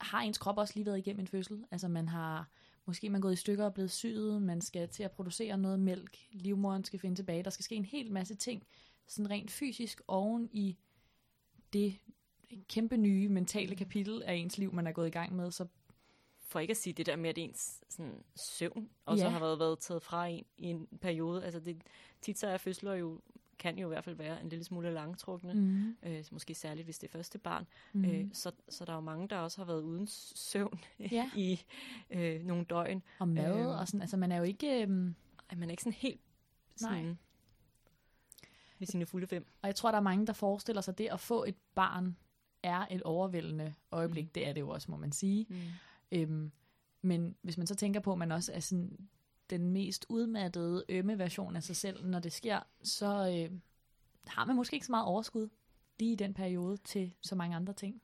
har 0.00 0.20
ens 0.20 0.38
krop 0.38 0.58
også 0.58 0.74
lige 0.76 0.86
været 0.86 0.98
igennem 0.98 1.20
en 1.20 1.26
fødsel. 1.26 1.64
Altså 1.70 1.88
man 1.88 2.08
har, 2.08 2.48
måske 2.86 3.10
man 3.10 3.18
er 3.18 3.22
gået 3.22 3.32
i 3.32 3.36
stykker 3.36 3.64
og 3.64 3.74
blevet 3.74 3.90
syet, 3.90 4.42
man 4.42 4.60
skal 4.60 4.88
til 4.88 5.02
at 5.02 5.12
producere 5.12 5.58
noget 5.58 5.80
mælk, 5.80 6.18
livmoderen 6.30 6.84
skal 6.84 6.98
finde 7.00 7.16
tilbage, 7.16 7.42
der 7.42 7.50
skal 7.50 7.64
ske 7.64 7.74
en 7.74 7.84
hel 7.84 8.12
masse 8.12 8.34
ting, 8.34 8.66
sådan 9.06 9.30
rent 9.30 9.50
fysisk 9.50 10.00
oven 10.08 10.48
i 10.52 10.76
det 11.72 11.98
kæmpe 12.68 12.96
nye 12.96 13.28
mentale 13.28 13.76
kapitel 13.76 14.22
af 14.22 14.34
ens 14.34 14.58
liv, 14.58 14.72
man 14.74 14.86
er 14.86 14.92
gået 14.92 15.06
i 15.06 15.10
gang 15.10 15.36
med, 15.36 15.50
så 15.50 15.66
For 16.38 16.60
ikke 16.60 16.70
at 16.70 16.76
sige 16.76 16.92
det 16.92 17.06
der 17.06 17.16
med, 17.16 17.30
at 17.30 17.38
ens 17.38 17.84
sådan, 17.88 18.24
søvn 18.36 18.90
også 19.04 19.24
Ja. 19.24 19.30
har 19.30 19.40
været, 19.40 19.58
været 19.58 19.78
taget 19.78 20.02
fra 20.02 20.26
en 20.26 20.44
i 20.58 20.66
en 20.66 20.86
periode. 21.00 21.44
Altså 21.44 21.60
det, 21.60 21.82
tit 22.20 22.38
så 22.38 22.46
er 22.46 22.56
fødsler 22.56 22.94
jo, 22.94 23.20
kan 23.58 23.78
jo 23.78 23.86
i 23.86 23.88
hvert 23.88 24.04
fald 24.04 24.16
være 24.16 24.40
en 24.42 24.48
lille 24.48 24.64
smule 24.64 24.90
langtrukne. 24.94 25.54
Mm. 25.54 25.96
Øh, 26.02 26.24
måske 26.30 26.54
særligt, 26.54 26.84
hvis 26.84 26.98
det 26.98 27.08
er 27.08 27.12
første 27.12 27.38
barn. 27.38 27.66
Mm. 27.92 28.04
Øh, 28.04 28.26
så, 28.32 28.52
så 28.68 28.84
der 28.84 28.92
er 28.92 28.96
jo 28.96 29.00
mange, 29.00 29.28
der 29.28 29.36
også 29.38 29.58
har 29.58 29.64
været 29.64 29.82
uden 29.82 30.06
søvn 30.34 30.80
Ja. 31.12 31.30
i 31.36 31.60
øh, 32.10 32.42
nogle 32.44 32.64
døgn. 32.64 33.02
og 33.18 33.28
mad, 33.28 33.58
øhm, 33.58 33.66
og 33.66 33.86
sådan, 33.88 34.00
altså 34.00 34.16
man 34.16 34.32
er 34.32 34.36
jo 34.36 34.42
ikke... 34.42 34.82
At 35.48 35.58
man 35.58 35.68
er 35.68 35.70
ikke 35.70 35.82
sådan 35.82 35.92
helt 35.92 36.20
sådan, 36.76 37.04
Nej. 37.04 37.14
ved 38.78 38.86
sine 38.86 39.06
fulde 39.06 39.26
fem. 39.26 39.46
Og 39.62 39.66
jeg 39.66 39.74
tror, 39.76 39.90
der 39.90 39.98
er 39.98 40.02
mange, 40.02 40.26
der 40.26 40.32
forestiller 40.32 40.82
sig 40.82 40.98
det 40.98 41.08
at 41.12 41.20
få 41.20 41.44
et 41.44 41.56
barn 41.74 42.16
er 42.62 42.86
et 42.90 43.02
overvældende 43.02 43.74
øjeblik. 43.90 44.24
Mm. 44.24 44.30
Det 44.34 44.48
er 44.48 44.52
det 44.52 44.60
jo 44.60 44.68
også, 44.68 44.90
må 44.90 44.96
man 44.96 45.12
sige. 45.12 45.46
Mm. 45.50 45.56
Øhm, 46.12 46.52
men 47.02 47.36
hvis 47.42 47.58
man 47.58 47.66
så 47.66 47.74
tænker 47.74 48.00
på, 48.00 48.12
at 48.12 48.18
man 48.18 48.32
også 48.32 48.52
er 48.52 48.60
sådan 48.60 49.08
den 49.50 49.70
mest 49.70 50.06
udmattede, 50.08 50.84
ømme 50.88 51.18
version 51.18 51.56
af 51.56 51.62
sig 51.62 51.76
selv, 51.76 52.06
når 52.06 52.18
det 52.18 52.32
sker, 52.32 52.60
så 52.82 53.06
øh, 53.06 53.58
har 54.26 54.44
man 54.44 54.56
måske 54.56 54.74
ikke 54.74 54.86
så 54.86 54.92
meget 54.92 55.06
overskud 55.06 55.48
lige 55.98 56.12
i 56.12 56.16
den 56.16 56.34
periode 56.34 56.76
til 56.76 57.14
så 57.22 57.34
mange 57.34 57.56
andre 57.56 57.72
ting. 57.72 58.02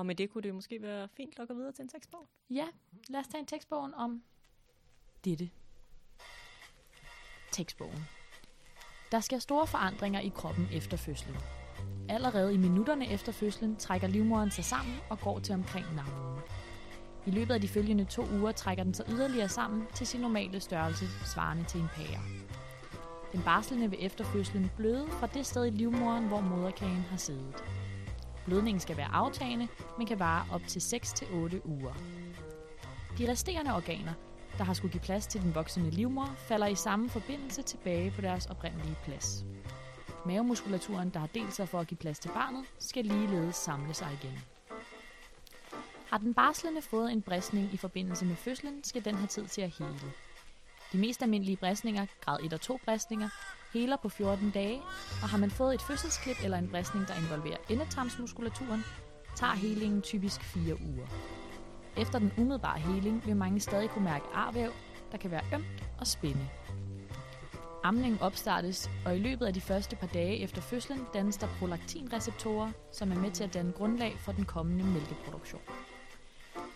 Og 0.00 0.06
med 0.06 0.14
det 0.14 0.30
kunne 0.30 0.42
det 0.42 0.54
måske 0.54 0.82
være 0.82 1.08
fint 1.08 1.38
at 1.38 1.48
gå 1.48 1.54
videre 1.54 1.72
til 1.72 1.82
en 1.82 1.88
tekstbog. 1.88 2.28
Ja, 2.50 2.66
lad 3.08 3.20
os 3.20 3.26
tage 3.26 3.40
en 3.40 3.46
tekstbogen 3.46 3.94
om 3.94 4.22
dette. 5.24 5.50
Tekstbogen. 7.52 8.04
Der 9.12 9.20
sker 9.20 9.38
store 9.38 9.66
forandringer 9.66 10.20
i 10.20 10.28
kroppen 10.28 10.66
efter 10.72 10.96
fødslen. 10.96 11.36
Allerede 12.08 12.54
i 12.54 12.56
minutterne 12.56 13.12
efter 13.12 13.32
fødslen 13.32 13.76
trækker 13.76 14.08
livmoderen 14.08 14.50
sig 14.50 14.64
sammen 14.64 14.96
og 15.10 15.18
går 15.18 15.38
til 15.40 15.54
omkring 15.54 15.86
navlen. 15.94 16.42
I 17.26 17.30
løbet 17.30 17.54
af 17.54 17.60
de 17.60 17.68
følgende 17.68 18.04
to 18.04 18.26
uger 18.40 18.52
trækker 18.52 18.84
den 18.84 18.94
sig 18.94 19.06
yderligere 19.08 19.48
sammen 19.48 19.86
til 19.94 20.06
sin 20.06 20.20
normale 20.20 20.60
størrelse, 20.60 21.04
svarende 21.24 21.64
til 21.64 21.80
en 21.80 21.88
pære. 21.96 22.20
Den 23.32 23.42
barslende 23.42 23.90
vil 23.90 23.98
efter 24.02 24.24
fødslen 24.24 24.70
bløde 24.76 25.06
fra 25.10 25.26
det 25.26 25.46
sted 25.46 25.66
i 25.66 25.70
livmoderen, 25.70 26.28
hvor 26.28 26.40
moderkagen 26.40 27.04
har 27.10 27.16
siddet. 27.16 27.64
Blødningen 28.44 28.80
skal 28.80 28.96
være 28.96 29.12
aftagende, 29.12 29.68
men 29.98 30.06
kan 30.06 30.18
vare 30.18 30.46
op 30.52 30.62
til 30.66 30.80
6-8 30.80 31.60
uger. 31.64 31.92
De 33.18 33.30
resterende 33.30 33.74
organer, 33.74 34.12
der 34.58 34.64
har 34.64 34.72
skulle 34.72 34.92
give 34.92 35.00
plads 35.00 35.26
til 35.26 35.42
den 35.42 35.54
voksende 35.54 35.90
livmor, 35.90 36.34
falder 36.36 36.66
i 36.66 36.74
samme 36.74 37.08
forbindelse 37.08 37.62
tilbage 37.62 38.10
på 38.10 38.20
deres 38.20 38.46
oprindelige 38.46 38.96
plads. 39.04 39.44
Mavemuskulaturen, 40.26 41.10
der 41.10 41.20
har 41.20 41.26
delt 41.26 41.52
sig 41.52 41.68
for 41.68 41.80
at 41.80 41.86
give 41.86 41.98
plads 41.98 42.18
til 42.18 42.28
barnet, 42.28 42.64
skal 42.78 43.04
ligeledes 43.04 43.56
samle 43.56 43.94
sig 43.94 44.08
igen. 44.22 44.38
Har 46.10 46.18
den 46.18 46.34
barslende 46.34 46.82
fået 46.82 47.12
en 47.12 47.22
bristning 47.22 47.70
i 47.72 47.76
forbindelse 47.76 48.24
med 48.24 48.36
fødslen, 48.36 48.84
skal 48.84 49.04
den 49.04 49.14
have 49.14 49.26
tid 49.26 49.46
til 49.46 49.62
at 49.62 49.70
hele. 49.70 50.12
De 50.92 50.98
mest 50.98 51.22
almindelige 51.22 51.56
bristninger, 51.56 52.06
grad 52.20 52.40
1 52.44 52.52
og 52.52 52.60
2 52.60 52.80
bristninger, 52.84 53.28
heler 53.72 53.96
på 53.96 54.08
14 54.08 54.50
dage, 54.50 54.82
og 55.22 55.28
har 55.28 55.38
man 55.38 55.50
fået 55.50 55.74
et 55.74 55.82
fødselsklip 55.82 56.36
eller 56.44 56.58
en 56.58 56.68
bristning, 56.68 57.08
der 57.08 57.14
involverer 57.14 57.56
endetarmsmuskulaturen, 57.68 58.84
tager 59.36 59.52
helingen 59.52 60.02
typisk 60.02 60.40
4 60.42 60.74
uger. 60.82 61.06
Efter 61.96 62.18
den 62.18 62.32
umiddelbare 62.38 62.78
heling 62.78 63.26
vil 63.26 63.36
mange 63.36 63.60
stadig 63.60 63.90
kunne 63.90 64.04
mærke 64.04 64.24
arvæv, 64.34 64.72
der 65.12 65.18
kan 65.18 65.30
være 65.30 65.44
ømt 65.54 65.90
og 66.00 66.06
spænde. 66.06 66.48
Amningen 67.84 68.20
opstartes, 68.20 68.90
og 69.06 69.16
i 69.16 69.18
løbet 69.18 69.46
af 69.46 69.54
de 69.54 69.60
første 69.60 69.96
par 69.96 70.06
dage 70.06 70.38
efter 70.38 70.60
fødslen 70.60 71.06
dannes 71.14 71.36
der 71.36 71.48
prolaktinreceptorer, 71.58 72.70
som 72.92 73.12
er 73.12 73.16
med 73.16 73.30
til 73.30 73.44
at 73.44 73.54
danne 73.54 73.72
grundlag 73.72 74.16
for 74.18 74.32
den 74.32 74.44
kommende 74.44 74.84
mælkeproduktion. 74.84 75.62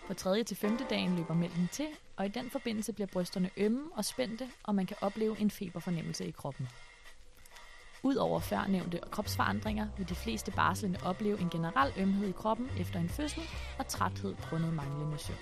På 0.07 0.13
tredje 0.13 0.43
til 0.43 0.57
femte 0.57 0.85
dagen 0.89 1.15
løber 1.15 1.33
mælken 1.33 1.69
til, 1.71 1.87
og 2.15 2.25
i 2.25 2.29
den 2.29 2.49
forbindelse 2.49 2.93
bliver 2.93 3.07
brysterne 3.07 3.49
ømme 3.57 3.89
og 3.93 4.05
spændte, 4.05 4.49
og 4.63 4.75
man 4.75 4.85
kan 4.85 4.97
opleve 5.01 5.39
en 5.39 5.51
feberfornemmelse 5.51 6.25
i 6.25 6.31
kroppen. 6.31 6.67
Udover 8.03 8.39
førnævnte 8.39 8.99
kropsforandringer 9.11 9.87
vil 9.97 10.09
de 10.09 10.15
fleste 10.15 10.51
barslende 10.51 10.99
opleve 11.03 11.39
en 11.39 11.49
generel 11.49 11.93
ømhed 11.97 12.29
i 12.29 12.31
kroppen 12.31 12.69
efter 12.79 12.99
en 12.99 13.09
fødsel 13.09 13.43
og 13.79 13.87
træthed 13.87 14.35
grundet 14.49 14.73
manglende 14.73 15.17
søvn. 15.17 15.37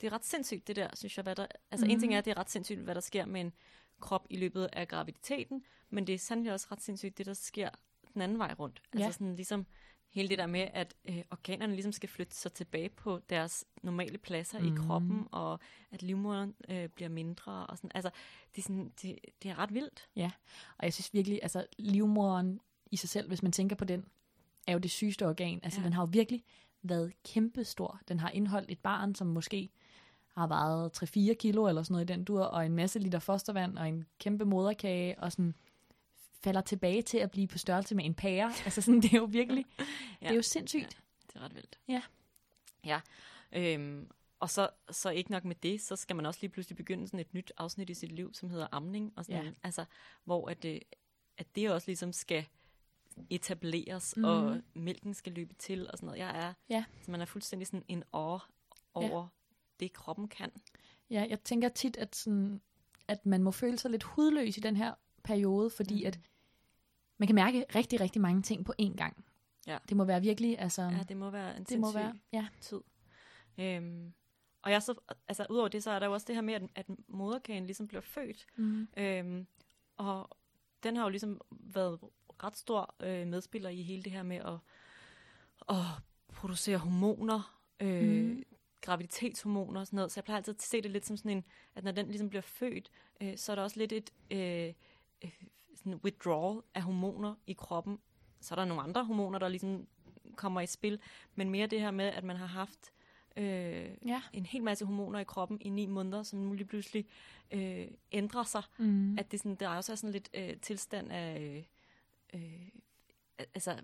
Det 0.00 0.06
er 0.06 0.12
ret 0.12 0.24
sindssygt, 0.24 0.68
det 0.68 0.76
der, 0.76 0.88
synes 0.94 1.16
jeg. 1.16 1.22
Hvad 1.22 1.34
der, 1.34 1.46
altså, 1.70 1.86
mm. 1.86 1.90
en 1.90 2.00
ting 2.00 2.14
er, 2.14 2.18
at 2.18 2.24
det 2.24 2.30
er 2.30 2.38
ret 2.38 2.50
sindssygt, 2.50 2.80
hvad 2.80 2.94
der 2.94 3.00
sker 3.00 3.26
med 3.26 3.40
en 3.40 3.52
krop 4.00 4.26
i 4.30 4.36
løbet 4.36 4.68
af 4.72 4.88
graviditeten, 4.88 5.64
men 5.90 6.06
det 6.06 6.14
er 6.14 6.18
sandelig 6.18 6.52
også 6.52 6.66
ret 6.72 6.82
sindssygt, 6.82 7.18
det 7.18 7.26
der 7.26 7.34
sker 7.34 7.68
den 8.14 8.22
anden 8.22 8.38
vej 8.38 8.54
rundt. 8.58 8.82
Altså 8.92 9.06
Ja. 9.06 9.12
sådan 9.12 9.36
ligesom 9.36 9.66
hele 10.10 10.28
det 10.28 10.38
der 10.38 10.46
med, 10.46 10.68
at 10.72 10.94
øh, 11.08 11.22
organerne 11.30 11.72
ligesom 11.72 11.92
skal 11.92 12.08
flytte 12.08 12.36
sig 12.36 12.52
tilbage 12.52 12.88
på 12.88 13.20
deres 13.30 13.64
normale 13.82 14.18
pladser 14.18 14.58
mm. 14.60 14.66
i 14.66 14.70
Mhm. 14.70 14.86
kroppen, 14.86 15.28
og 15.32 15.60
at 15.90 16.02
livmoderen 16.02 16.54
øh, 16.68 16.88
bliver 16.88 17.08
mindre. 17.08 17.66
Og 17.66 17.76
sådan. 17.76 17.90
Altså, 17.94 18.10
det 18.54 18.58
er, 18.58 18.62
sådan, 18.62 18.92
det, 19.02 19.18
det 19.42 19.50
er 19.50 19.58
ret 19.58 19.74
vildt. 19.74 20.08
Og 20.78 20.84
jeg 20.84 20.92
synes 20.94 21.14
virkelig, 21.14 21.38
altså 21.42 21.66
livmoderen 21.78 22.60
i 22.90 22.96
sig 22.96 23.08
selv, 23.08 23.28
hvis 23.28 23.42
man 23.42 23.52
tænker 23.52 23.76
på 23.76 23.84
den, 23.84 24.04
er 24.66 24.72
jo 24.72 24.78
det 24.78 24.90
sygeste 24.90 25.28
organ. 25.28 25.60
Altså 25.62 25.78
Ja. 25.78 25.82
ja. 25.82 25.84
den 25.86 25.92
har 25.92 26.02
jo 26.02 26.08
virkelig 26.12 26.44
været 26.82 27.12
kæmpestor. 27.24 28.00
Den 28.08 28.20
har 28.20 28.30
indholdt 28.30 28.70
et 28.70 28.78
barn, 28.78 29.14
som 29.14 29.26
måske 29.26 29.70
har 30.28 30.46
vejet 30.46 31.02
3-4 31.02 31.34
kilo 31.34 31.66
eller 31.66 31.82
sådan 31.82 31.92
noget 31.92 32.10
i 32.10 32.12
den 32.12 32.24
dur, 32.24 32.42
og 32.44 32.66
en 32.66 32.74
masse 32.74 32.98
liter 32.98 33.18
fostervand 33.18 33.78
og 33.78 33.88
en 33.88 34.04
kæmpe 34.18 34.44
moderkage, 34.44 35.18
og 35.18 35.32
sådan 35.32 35.54
falder 36.44 36.60
tilbage 36.60 37.02
til 37.02 37.18
at 37.18 37.30
blive 37.30 37.46
på 37.48 37.58
størrelse 37.58 37.94
med 37.94 38.04
en 38.04 38.14
pære. 38.14 38.52
Altså 38.64 38.80
sådan, 38.80 39.00
det 39.00 39.12
er 39.14 39.18
jo 39.18 39.24
virkelig, 39.24 39.64
ja. 39.78 39.84
det 40.26 40.30
er 40.30 40.36
jo 40.36 40.42
sindssygt. 40.42 40.98
Det 41.26 41.36
er 41.36 41.40
ret 41.40 41.54
vildt. 41.54 41.78
Ja. 41.88 42.02
Ja. 42.84 43.00
Øhm, 43.52 44.10
og 44.40 44.50
så, 44.50 44.68
så 44.90 45.10
ikke 45.10 45.30
nok 45.30 45.44
med 45.44 45.54
det, 45.62 45.80
så 45.80 45.96
skal 45.96 46.16
man 46.16 46.26
også 46.26 46.38
lige 46.42 46.50
pludselig 46.50 46.76
begynde 46.76 47.06
sådan 47.08 47.20
et 47.20 47.34
nyt 47.34 47.52
afsnit 47.56 47.90
i 47.90 47.94
sit 47.94 48.12
liv, 48.12 48.34
som 48.34 48.50
hedder 48.50 48.66
amning. 48.72 49.12
Og 49.16 49.24
sådan, 49.24 49.44
Ja. 49.44 49.50
altså, 49.62 49.84
hvor 50.24 50.48
at, 50.48 50.62
det, 50.62 50.80
at 51.38 51.46
det 51.56 51.70
også 51.70 51.88
ligesom 51.88 52.12
skal 52.12 52.44
etableres, 53.30 54.16
mm. 54.16 54.24
og 54.24 54.60
mælken 54.74 55.14
skal 55.14 55.32
løbe 55.32 55.54
til 55.54 55.90
og 55.90 55.98
sådan 55.98 56.06
noget. 56.06 56.18
Jeg 56.18 56.46
er, 56.46 56.52
Ja. 56.68 56.84
så 57.02 57.10
man 57.10 57.20
er 57.20 57.24
fuldstændig 57.24 57.66
sådan 57.66 57.84
en 57.88 58.04
år 58.12 58.46
over 58.94 59.26
det, 59.80 59.92
kroppen 59.92 60.28
kan. 60.28 60.50
Ja, 61.10 61.26
jeg 61.28 61.40
tænker 61.40 61.68
tit, 61.68 61.96
at, 61.96 62.16
sådan, 62.16 62.60
at 63.08 63.26
man 63.26 63.42
må 63.42 63.50
føle 63.50 63.78
sig 63.78 63.90
lidt 63.90 64.02
hudløs 64.02 64.56
i 64.56 64.60
den 64.60 64.76
her 64.76 64.94
periode, 65.24 65.70
fordi 65.70 65.94
Mhm. 65.94 66.06
at 66.06 66.20
man 67.22 67.26
kan 67.26 67.34
mærke 67.34 67.64
rigtig, 67.74 68.00
rigtig 68.00 68.22
mange 68.22 68.42
ting 68.42 68.64
på 68.64 68.74
én 68.82 68.96
gang. 68.96 69.24
Ja. 69.66 69.78
Det 69.88 69.96
må 69.96 70.04
være 70.04 70.20
virkelig, 70.20 70.58
altså, 70.58 70.82
Ja, 70.82 71.02
det 71.08 71.16
må 71.16 71.30
være 71.30 71.56
en 71.56 71.64
det 71.64 71.80
må 71.80 71.92
være, 71.92 72.14
ja. 72.32 72.46
tid. 72.60 72.80
Øhm, 73.58 74.12
og 74.62 74.70
jeg 74.70 74.82
så, 74.82 74.94
altså 75.28 75.46
udover 75.50 75.68
det, 75.68 75.82
så 75.82 75.90
er 75.90 75.98
der 75.98 76.06
jo 76.06 76.12
også 76.12 76.24
det 76.26 76.34
her 76.34 76.42
med, 76.42 76.54
at, 76.54 76.62
at 76.74 76.86
moderkagen 77.08 77.66
ligesom 77.66 77.88
bliver 77.88 78.00
født. 78.00 78.46
Mm. 78.56 78.88
Øhm, 78.96 79.46
og 79.96 80.38
den 80.82 80.96
har 80.96 81.02
jo 81.02 81.08
ligesom 81.08 81.40
været 81.50 81.98
ret 82.44 82.56
stor 82.56 82.94
øh, 83.00 83.26
medspiller 83.26 83.70
i 83.70 83.82
hele 83.82 84.02
det 84.02 84.12
her 84.12 84.22
med 84.22 84.36
at, 84.36 84.58
at 85.68 85.84
producere 86.32 86.78
hormoner, 86.78 87.60
øh, 87.80 88.24
mm. 88.24 88.42
graviditetshormoner 88.80 89.80
og 89.80 89.86
sådan 89.86 89.96
noget. 89.96 90.12
Så 90.12 90.20
jeg 90.20 90.24
plejer 90.24 90.36
altid 90.36 90.54
at 90.54 90.62
se 90.62 90.82
det 90.82 90.90
lidt 90.90 91.06
som 91.06 91.16
sådan 91.16 91.30
en, 91.30 91.44
at 91.74 91.84
når 91.84 91.92
den 91.92 92.06
ligesom 92.06 92.28
bliver 92.28 92.42
født, 92.42 92.90
øh, 93.20 93.36
så 93.36 93.52
er 93.52 93.56
der 93.56 93.62
også 93.62 93.78
lidt 93.78 93.92
et 93.92 94.12
øh, 94.30 94.74
øh, 95.24 95.30
sådan 95.82 96.00
withdrawal 96.04 96.62
af 96.74 96.82
hormoner 96.82 97.34
i 97.46 97.52
kroppen. 97.52 97.98
Så 98.40 98.54
er 98.54 98.56
der 98.56 98.64
nogle 98.64 98.82
andre 98.82 99.04
hormoner, 99.04 99.38
der 99.38 99.48
ligesom 99.48 99.86
kommer 100.36 100.60
i 100.60 100.66
spil, 100.66 101.00
men 101.34 101.50
mere 101.50 101.66
det 101.66 101.80
her 101.80 101.90
med, 101.90 102.04
at 102.04 102.24
man 102.24 102.36
har 102.36 102.46
haft 102.46 102.92
øh, 103.36 103.90
Ja. 104.06 104.22
en 104.32 104.46
hel 104.46 104.62
masse 104.62 104.84
hormoner 104.84 105.18
i 105.18 105.24
kroppen 105.24 105.58
i 105.60 105.68
ni 105.68 105.86
måneder, 105.86 106.22
som 106.22 106.38
nu 106.38 106.52
lige 106.52 106.66
pludselig 106.66 107.06
øh, 107.50 107.88
ændrer 108.12 108.42
sig. 108.44 108.62
Mm. 108.78 109.18
At 109.18 109.32
det 109.32 109.38
sådan, 109.40 109.54
der 109.54 109.68
er 109.68 109.76
også 109.76 109.96
sådan 109.96 110.12
lidt 110.12 110.30
øh, 110.34 110.56
tilstand 110.56 111.12
af, 111.12 111.40
øh, 112.34 112.42
øh, 112.42 112.68
altså, 113.54 113.80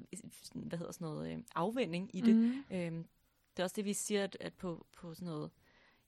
hvad 0.55 0.79
hedder 0.79 0.93
sådan 0.93 1.05
noget, 1.05 1.33
øh, 1.33 1.39
afvænding 1.55 2.11
i 2.17 2.21
det. 2.21 2.37
Mm. 2.37 2.65
Øh, 2.71 2.93
det 3.57 3.63
er 3.63 3.63
også 3.63 3.77
det, 3.77 3.85
vi 3.85 3.93
siger, 3.93 4.25
at, 4.25 4.37
at 4.41 4.55
på, 4.55 4.87
på 4.97 5.15
sådan 5.15 5.27
noget, 5.29 5.51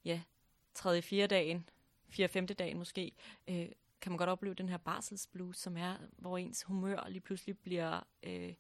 ja, 0.04 0.22
tredje, 0.74 1.02
fjerde 1.02 1.34
dagen, 1.34 1.68
fjerde, 2.08 2.32
femte 2.32 2.54
dagen 2.54 2.78
måske, 2.78 3.12
øh, 3.48 3.68
kan 4.00 4.12
man 4.12 4.16
godt 4.18 4.30
opleve 4.30 4.54
den 4.54 4.68
her 4.68 4.76
barselsblues, 4.76 5.56
som 5.56 5.76
er, 5.76 5.96
hvor 6.18 6.38
ens 6.38 6.62
humør 6.62 7.08
lige 7.08 7.20
pludselig 7.20 7.58
bliver, 7.58 8.00
øh, 8.22 8.52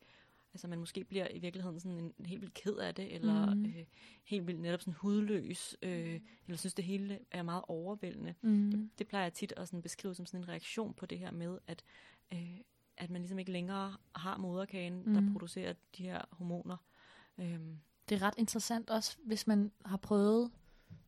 altså 0.54 0.68
man 0.68 0.78
måske 0.78 1.04
bliver 1.04 1.28
i 1.30 1.38
virkeligheden 1.38 1.80
sådan 1.80 1.98
en, 1.98 2.12
en 2.18 2.26
helt 2.26 2.40
vildt 2.40 2.54
ked 2.54 2.76
af 2.76 2.94
det, 2.94 3.14
eller 3.14 3.54
Mhm. 3.54 3.64
øh, 3.66 3.84
helt 4.24 4.46
vildt 4.46 4.60
netop 4.60 4.80
sådan 4.80 4.94
hudløs, 4.94 5.76
øh, 5.82 6.20
eller 6.46 6.56
synes 6.56 6.74
det 6.74 6.84
hele 6.84 7.18
er 7.30 7.42
meget 7.42 7.62
overvældende. 7.68 8.34
Mm. 8.42 8.90
Det 8.98 9.08
plejer 9.08 9.24
jeg 9.24 9.32
tit 9.32 9.52
at 9.56 9.68
sådan 9.68 9.82
beskrive 9.82 10.14
som 10.14 10.26
sådan 10.26 10.40
en 10.40 10.48
reaktion 10.48 10.94
på 10.94 11.06
det 11.06 11.18
her 11.18 11.30
med, 11.30 11.58
at, 11.66 11.82
øh, 12.32 12.58
at 12.96 13.10
man 13.10 13.20
ligesom 13.22 13.38
ikke 13.38 13.52
længere 13.52 13.96
har 14.14 14.36
moderkagen, 14.36 15.02
mm. 15.06 15.12
der 15.14 15.20
Mhm. 15.20 15.32
producerer 15.32 15.74
de 15.98 16.02
her 16.02 16.22
hormoner. 16.30 16.76
Øhm, 17.38 17.78
Det 18.08 18.14
er 18.16 18.22
ret 18.22 18.34
interessant 18.38 18.90
også, 18.90 19.16
hvis 19.24 19.46
man 19.46 19.72
har 19.84 19.96
prøvet 19.96 20.50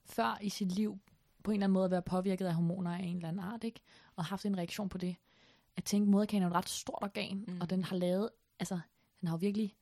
før 0.05 0.38
i 0.42 0.49
sit 0.49 0.73
liv 0.73 0.99
på 1.44 1.50
en 1.50 1.55
eller 1.55 1.64
anden 1.66 1.72
måde 1.74 1.85
at 1.85 1.90
være 1.90 2.02
påvirket 2.02 2.46
af 2.46 2.55
hormoner 2.55 2.94
af 2.94 2.98
en 3.02 3.16
eller 3.16 3.28
anden 3.28 3.44
art, 3.44 3.64
ikke? 3.64 3.81
og 4.16 4.24
haft 4.24 4.46
en 4.46 4.59
reaktion 4.59 4.88
på 4.88 4.98
det. 4.98 5.16
At 5.76 5.85
tænke, 5.85 6.11
moderkagen 6.11 6.42
er 6.42 6.46
et 6.46 6.55
ret 6.55 6.68
stort 6.68 6.98
organ, 7.02 7.44
Mm. 7.48 7.61
og 7.61 7.70
den 7.70 7.85
har 7.85 7.96
lavet, 7.96 8.31
altså, 8.59 8.81
den 9.20 9.28
har 9.28 9.35
jo 9.37 9.38
virkelig 9.38 9.74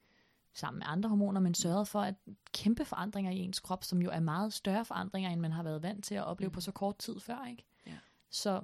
sammen 0.55 0.79
med 0.79 0.87
andre 0.89 1.09
hormoner, 1.09 1.41
men 1.41 1.55
sørget 1.55 1.89
for 1.89 2.01
at 2.01 2.15
kæmpe 2.53 2.85
forandringer 2.85 3.31
i 3.33 3.39
ens 3.39 3.61
krop, 3.61 3.85
som 3.85 4.03
jo 4.03 4.11
er 4.11 4.21
meget 4.21 4.53
større 4.53 4.85
forandringer, 4.85 5.31
end 5.31 5.41
man 5.41 5.53
har 5.53 5.63
været 5.63 5.83
vant 5.83 6.05
til 6.05 6.15
at 6.15 6.25
opleve 6.25 6.49
mm. 6.49 6.53
på 6.55 6.61
så 6.61 6.73
kort 6.73 6.99
tid 6.99 7.21
før. 7.21 7.45
ikke? 7.51 7.65
Ja. 7.87 7.97
Så 8.31 8.63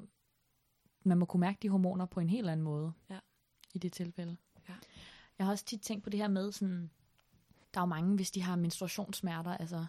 man 1.05 1.19
må 1.19 1.25
kunne 1.25 1.41
mærke 1.41 1.59
de 1.63 1.69
hormoner 1.69 2.07
på 2.07 2.21
en 2.21 2.29
helt 2.31 2.49
anden 2.49 2.65
måde 2.65 2.93
Ja. 3.11 3.19
i 3.75 3.79
det 3.79 3.93
tilfælde. 3.93 4.37
Ja. 4.69 4.75
Jeg 5.39 5.47
har 5.47 5.53
også 5.53 5.65
tit 5.65 5.81
tænkt 5.83 6.05
på 6.05 6.11
det 6.11 6.21
her 6.21 6.29
med, 6.29 6.53
sådan, 6.53 6.91
der 7.75 7.81
er 7.81 7.83
jo 7.83 7.87
mange, 7.87 8.15
hvis 8.15 8.31
de 8.31 8.43
har 8.43 8.57
menstruationssmerter, 8.57 9.57
altså 9.57 9.87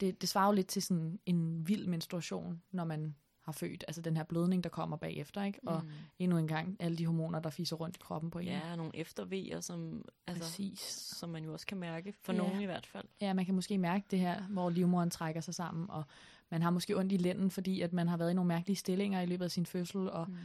det, 0.00 0.20
det 0.20 0.28
svarer 0.28 0.46
jo 0.46 0.52
lidt 0.52 0.66
til 0.66 0.82
sådan 0.82 1.20
en 1.26 1.68
vild 1.68 1.86
menstruation, 1.86 2.62
når 2.70 2.84
man 2.84 3.14
har 3.40 3.52
født. 3.52 3.84
Altså 3.88 4.02
den 4.02 4.16
her 4.16 4.24
blødning, 4.24 4.64
der 4.64 4.70
kommer 4.70 4.96
bagefter, 4.96 5.42
ikke? 5.42 5.60
Og 5.66 5.82
Mm. 5.84 5.90
endnu 6.18 6.38
en 6.38 6.48
gang 6.48 6.76
alle 6.80 6.98
de 6.98 7.06
hormoner, 7.06 7.40
der 7.40 7.50
fiser 7.50 7.76
rundt 7.76 7.96
i 7.96 7.98
kroppen 8.02 8.30
på 8.30 8.38
en. 8.38 8.46
Ja, 8.46 8.76
nogle 8.76 8.96
eftervejer, 8.96 9.60
som, 9.60 10.04
altså, 10.26 10.42
Præcis. 10.42 10.80
som 11.18 11.30
man 11.30 11.44
jo 11.44 11.52
også 11.52 11.66
kan 11.66 11.78
mærke, 11.78 12.14
for 12.22 12.32
Ja. 12.32 12.38
nogen 12.38 12.60
i 12.60 12.64
hvert 12.64 12.86
fald. 12.86 13.04
Ja, 13.20 13.32
man 13.34 13.44
kan 13.44 13.54
måske 13.54 13.78
mærke 13.78 14.06
det 14.10 14.18
her, 14.18 14.42
hvor 14.42 14.70
livmoderen 14.70 15.10
trækker 15.10 15.40
sig 15.40 15.54
sammen, 15.54 15.90
og 15.90 16.04
man 16.50 16.62
har 16.62 16.70
måske 16.70 16.96
ondt 16.98 17.12
i 17.12 17.16
lænden, 17.16 17.50
fordi 17.50 17.80
at 17.80 17.92
man 17.92 18.08
har 18.08 18.16
været 18.16 18.30
i 18.30 18.34
nogle 18.34 18.48
mærkelige 18.48 18.76
stillinger 18.76 19.20
i 19.20 19.26
løbet 19.26 19.44
af 19.44 19.50
sin 19.50 19.66
fødsel. 19.66 20.10
Og, 20.10 20.28
Mm. 20.30 20.36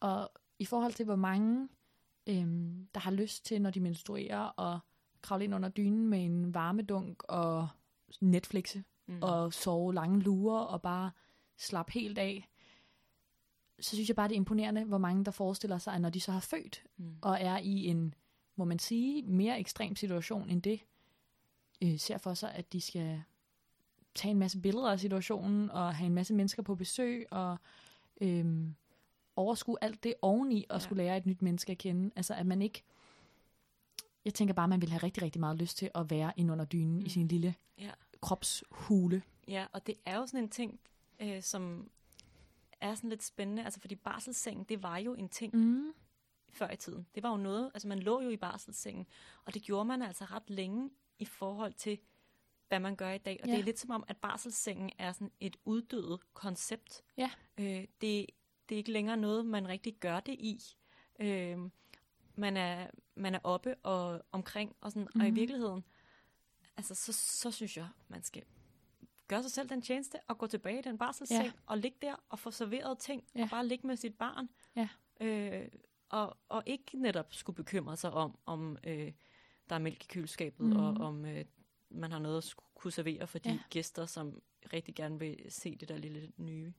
og 0.00 0.30
i 0.58 0.64
forhold 0.64 0.92
til, 0.92 1.04
hvor 1.04 1.16
mange, 1.16 1.68
øhm, 2.26 2.88
der 2.94 3.00
har 3.00 3.10
lyst 3.10 3.44
til, 3.44 3.62
når 3.62 3.70
de 3.70 3.80
menstruerer, 3.80 4.40
og 4.40 4.78
kravle 5.22 5.44
ind 5.44 5.54
under 5.54 5.68
dynen 5.68 6.08
med 6.08 6.24
en 6.24 6.54
varmedunk 6.54 7.22
og 7.28 7.68
Netflixe, 8.20 8.84
Mm. 9.06 9.18
og 9.22 9.52
sove 9.52 9.94
lange 9.94 10.20
lurer 10.20 10.60
og 10.60 10.82
bare 10.82 11.10
slappe 11.56 11.92
helt 11.92 12.18
af, 12.18 12.48
så 13.80 13.96
synes 13.96 14.08
jeg 14.08 14.16
bare, 14.16 14.28
det 14.28 14.34
er 14.34 14.36
imponerende, 14.36 14.84
hvor 14.84 14.98
mange 14.98 15.24
der 15.24 15.30
forestiller 15.30 15.78
sig, 15.78 15.94
at 15.94 16.00
når 16.00 16.10
de 16.10 16.20
så 16.20 16.32
har 16.32 16.40
født, 16.40 16.84
Mm. 16.96 17.16
og 17.22 17.36
er 17.40 17.58
i 17.58 17.86
en, 17.86 18.14
må 18.56 18.64
man 18.64 18.78
sige, 18.78 19.22
mere 19.22 19.58
ekstrem 19.60 19.96
situation 19.96 20.50
end 20.50 20.62
det, 20.62 20.80
øh, 21.82 21.98
ser 21.98 22.18
for 22.18 22.34
sig, 22.34 22.52
at 22.54 22.72
de 22.72 22.80
skal 22.80 23.22
tage 24.14 24.30
en 24.32 24.38
masse 24.38 24.60
billeder 24.60 24.90
af 24.92 25.00
situationen, 25.00 25.70
og 25.70 25.94
have 25.94 26.06
en 26.06 26.14
masse 26.14 26.34
mennesker 26.34 26.62
på 26.62 26.74
besøg, 26.74 27.26
og 27.30 27.56
øh, 28.20 28.66
overskue 29.36 29.76
alt 29.84 30.04
det 30.04 30.14
oveni, 30.22 30.66
og 30.70 30.74
Ja. 30.76 30.78
skulle 30.80 31.02
lære 31.02 31.16
et 31.16 31.26
nyt 31.26 31.42
menneske 31.42 31.72
at 31.72 31.78
kende. 31.78 32.10
Altså, 32.16 32.34
at 32.34 32.46
man 32.46 32.62
ikke... 32.62 32.82
Jeg 34.24 34.34
tænker 34.34 34.54
bare, 34.54 34.64
at 34.64 34.70
man 34.70 34.80
vil 34.80 34.90
have 34.90 35.02
rigtig, 35.02 35.22
rigtig 35.22 35.40
meget 35.40 35.56
lyst 35.56 35.76
til 35.76 35.90
at 35.94 36.10
være 36.10 36.32
ind 36.36 36.50
under 36.52 36.64
dynen 36.64 36.98
mm. 36.98 37.06
i 37.06 37.08
sin 37.08 37.28
lille 37.28 37.54
Ja. 37.78 37.90
Kropshule. 38.24 39.22
Ja, 39.48 39.66
og 39.72 39.86
det 39.86 39.94
er 40.04 40.16
jo 40.16 40.26
sådan 40.26 40.40
en 40.44 40.48
ting, 40.50 40.80
øh, 41.20 41.42
som 41.42 41.90
er 42.80 42.94
sådan 42.94 43.10
lidt 43.10 43.22
spændende, 43.22 43.64
altså 43.64 43.80
fordi 43.80 43.94
barselssengen, 43.94 44.64
det 44.64 44.82
var 44.82 44.98
jo 44.98 45.14
en 45.14 45.28
ting 45.28 45.56
Mm. 45.56 45.92
før 46.50 46.70
i 46.70 46.76
tiden. 46.76 47.06
Det 47.14 47.22
var 47.22 47.30
jo 47.30 47.36
noget, 47.36 47.70
altså 47.74 47.88
man 47.88 47.98
lå 47.98 48.20
jo 48.20 48.28
i 48.28 48.36
barselssengen, 48.36 49.06
og 49.44 49.54
det 49.54 49.62
gjorde 49.62 49.84
man 49.84 50.02
altså 50.02 50.24
ret 50.24 50.50
længe 50.50 50.90
i 51.18 51.24
forhold 51.24 51.72
til, 51.72 51.98
hvad 52.68 52.80
man 52.80 52.96
gør 52.96 53.10
i 53.10 53.18
dag. 53.18 53.40
Og 53.42 53.48
Ja. 53.48 53.52
det 53.52 53.60
er 53.60 53.64
lidt 53.64 53.78
som 53.78 53.90
om, 53.90 54.04
at 54.08 54.16
barselssengen 54.16 54.90
er 54.98 55.12
sådan 55.12 55.30
et 55.40 55.56
uddødet 55.64 56.20
koncept. 56.34 57.02
Ja. 57.16 57.30
Øh, 57.58 57.66
det, 58.00 58.26
det 58.68 58.74
er 58.74 58.76
ikke 58.76 58.92
længere 58.92 59.16
noget, 59.16 59.46
man 59.46 59.68
rigtig 59.68 59.94
gør 60.00 60.20
det 60.20 60.32
i. 60.38 60.60
Øh, 61.20 61.58
man, 62.36 62.56
er, 62.56 62.86
man 63.14 63.34
er 63.34 63.38
oppe 63.44 63.74
og 63.82 64.22
omkring, 64.32 64.76
og, 64.80 64.92
sådan, 64.92 65.08
mm. 65.14 65.20
og 65.20 65.26
i 65.26 65.30
Mhm. 65.30 65.36
virkeligheden, 65.36 65.84
altså 66.76 66.94
så, 66.94 67.12
så 67.12 67.50
synes 67.50 67.76
jeg, 67.76 67.88
man 68.08 68.22
skal 68.22 68.42
gøre 69.28 69.42
sig 69.42 69.52
selv 69.52 69.68
den 69.68 69.82
tjeneste 69.82 70.18
og 70.28 70.38
gå 70.38 70.46
tilbage 70.46 70.78
i 70.78 70.82
den 70.82 70.98
barselsseng 70.98 71.44
Ja. 71.44 71.52
og 71.66 71.78
ligge 71.78 71.98
der 72.02 72.14
og 72.28 72.38
få 72.38 72.50
serveret 72.50 72.98
ting 72.98 73.24
Ja. 73.36 73.42
og 73.42 73.50
bare 73.50 73.66
ligge 73.66 73.86
med 73.86 73.96
sit 73.96 74.14
barn. 74.18 74.48
Ja. 74.76 74.88
Øh, 75.20 75.68
og, 76.08 76.36
og 76.48 76.62
ikke 76.66 76.98
netop 76.98 77.34
skulle 77.34 77.56
bekymre 77.56 77.96
sig 77.96 78.10
om, 78.10 78.38
om 78.46 78.78
øh, 78.84 79.12
der 79.68 79.74
er 79.74 79.78
mælk 79.78 80.04
i 80.04 80.06
køleskabet, 80.06 80.66
Mhm. 80.66 80.76
og 80.76 80.86
om 81.06 81.24
øh, 81.24 81.44
man 81.88 82.12
har 82.12 82.18
noget 82.18 82.38
at 82.38 82.44
skulle 82.44 82.66
kunne 82.74 82.92
servere 82.92 83.26
for 83.26 83.38
de 83.38 83.50
Ja. 83.50 83.58
gæster, 83.70 84.06
som 84.06 84.42
rigtig 84.72 84.94
gerne 84.94 85.18
vil 85.18 85.46
se 85.48 85.76
det 85.76 85.88
der 85.88 85.96
lille 85.96 86.32
nye 86.36 86.66
øh, 86.66 86.72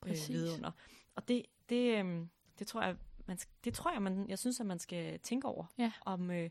Præcis. 0.00 0.28
vidunder. 0.28 0.70
Og 1.14 1.28
det, 1.28 1.46
det, 1.68 2.04
øh, 2.04 2.26
det 2.58 2.66
tror 2.66 2.82
jeg, 2.82 2.96
man, 3.26 3.38
det 3.64 3.74
tror 3.74 3.92
jeg, 3.92 4.02
man, 4.02 4.28
jeg 4.28 4.38
synes, 4.38 4.60
at 4.60 4.66
man 4.66 4.78
skal 4.78 5.20
tænke 5.20 5.48
over, 5.48 5.64
Ja. 5.78 5.92
om, 6.04 6.30
øh, 6.30 6.50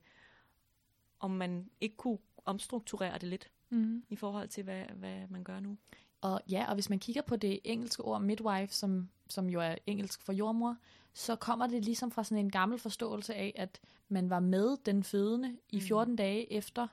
om 1.20 1.32
man 1.32 1.70
ikke 1.82 1.96
kunne 1.98 2.18
omstrukturere 2.46 3.18
det 3.18 3.30
lidt 3.30 3.50
Mm. 3.70 4.04
i 4.10 4.16
forhold 4.16 4.48
til, 4.48 4.64
hvad, 4.64 4.84
hvad 4.96 5.28
man 5.30 5.44
gør 5.44 5.60
nu. 5.60 5.78
Og 6.22 6.42
ja, 6.50 6.66
og 6.68 6.74
hvis 6.74 6.90
man 6.90 7.00
kigger 7.00 7.22
på 7.22 7.36
det 7.36 7.60
engelske 7.64 8.04
ord 8.04 8.22
midwife, 8.22 8.74
som, 8.74 9.10
som 9.30 9.50
jo 9.50 9.60
er 9.62 9.76
engelsk 9.88 10.22
for 10.22 10.34
jordmor, 10.34 10.78
så 11.14 11.36
kommer 11.36 11.68
det 11.68 11.86
ligesom 11.86 12.12
fra 12.12 12.24
sådan 12.24 12.46
en 12.46 12.52
gammel 12.52 12.80
forståelse 12.80 13.36
af, 13.36 13.54
at 13.56 13.82
man 14.10 14.30
var 14.30 14.40
med 14.40 14.78
den 14.86 15.04
fødende 15.04 15.58
i 15.72 15.76
Mm. 15.76 15.82
14 15.82 16.16
dage 16.16 16.54
efter 16.54 16.88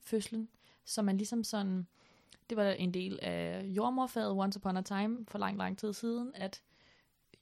fødslen. 0.00 0.48
Så 0.84 1.02
man 1.02 1.16
ligesom 1.16 1.44
sådan, 1.44 1.86
det 2.50 2.56
var 2.56 2.64
en 2.70 2.94
del 2.94 3.18
af 3.22 3.62
jordmorfaget 3.64 4.32
once 4.32 4.58
upon 4.58 4.76
a 4.76 4.82
time 4.82 5.26
for 5.28 5.38
lang, 5.38 5.58
lang 5.58 5.78
tid 5.78 5.92
siden, 5.92 6.32
at 6.34 6.62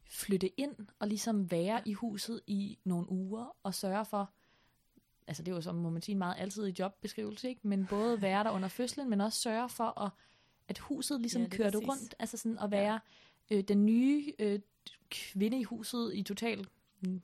flytte 0.06 0.60
ind 0.60 0.74
og 0.98 1.08
ligesom 1.08 1.50
være 1.50 1.88
i 1.88 1.92
huset 1.92 2.40
i 2.46 2.78
nogle 2.84 3.08
uger 3.10 3.56
og 3.62 3.74
sørge 3.74 4.04
for, 4.04 4.30
altså 5.26 5.42
det 5.42 5.52
er 5.52 5.56
jo 5.56 5.60
som 5.62 5.74
må 5.74 5.90
man 5.90 6.02
sige 6.02 6.12
en 6.12 6.18
meget 6.18 6.34
altid 6.38 6.66
i 6.66 6.74
jobbeskrivelse, 6.78 7.48
ikke? 7.48 7.60
men 7.68 7.86
både 7.86 8.22
være 8.22 8.44
der 8.44 8.50
under 8.50 8.68
fødslen, 8.68 9.10
men 9.10 9.20
også 9.20 9.40
sørge 9.40 9.68
for 9.68 10.00
at, 10.00 10.10
at 10.68 10.78
huset 10.78 11.20
ligesom 11.20 11.42
Ja, 11.42 11.48
kørte 11.48 11.72
præcis. 11.78 11.88
rundt, 11.88 12.14
altså 12.18 12.36
sådan 12.36 12.58
at 12.58 12.70
være 12.70 13.00
ja. 13.50 13.56
øh, 13.56 13.64
den 13.64 13.86
nye 13.86 14.32
øh, 14.38 14.60
kvinde 15.10 15.60
i 15.60 15.62
huset 15.62 16.14
i 16.14 16.22
total 16.22 16.66
mm, 17.00 17.22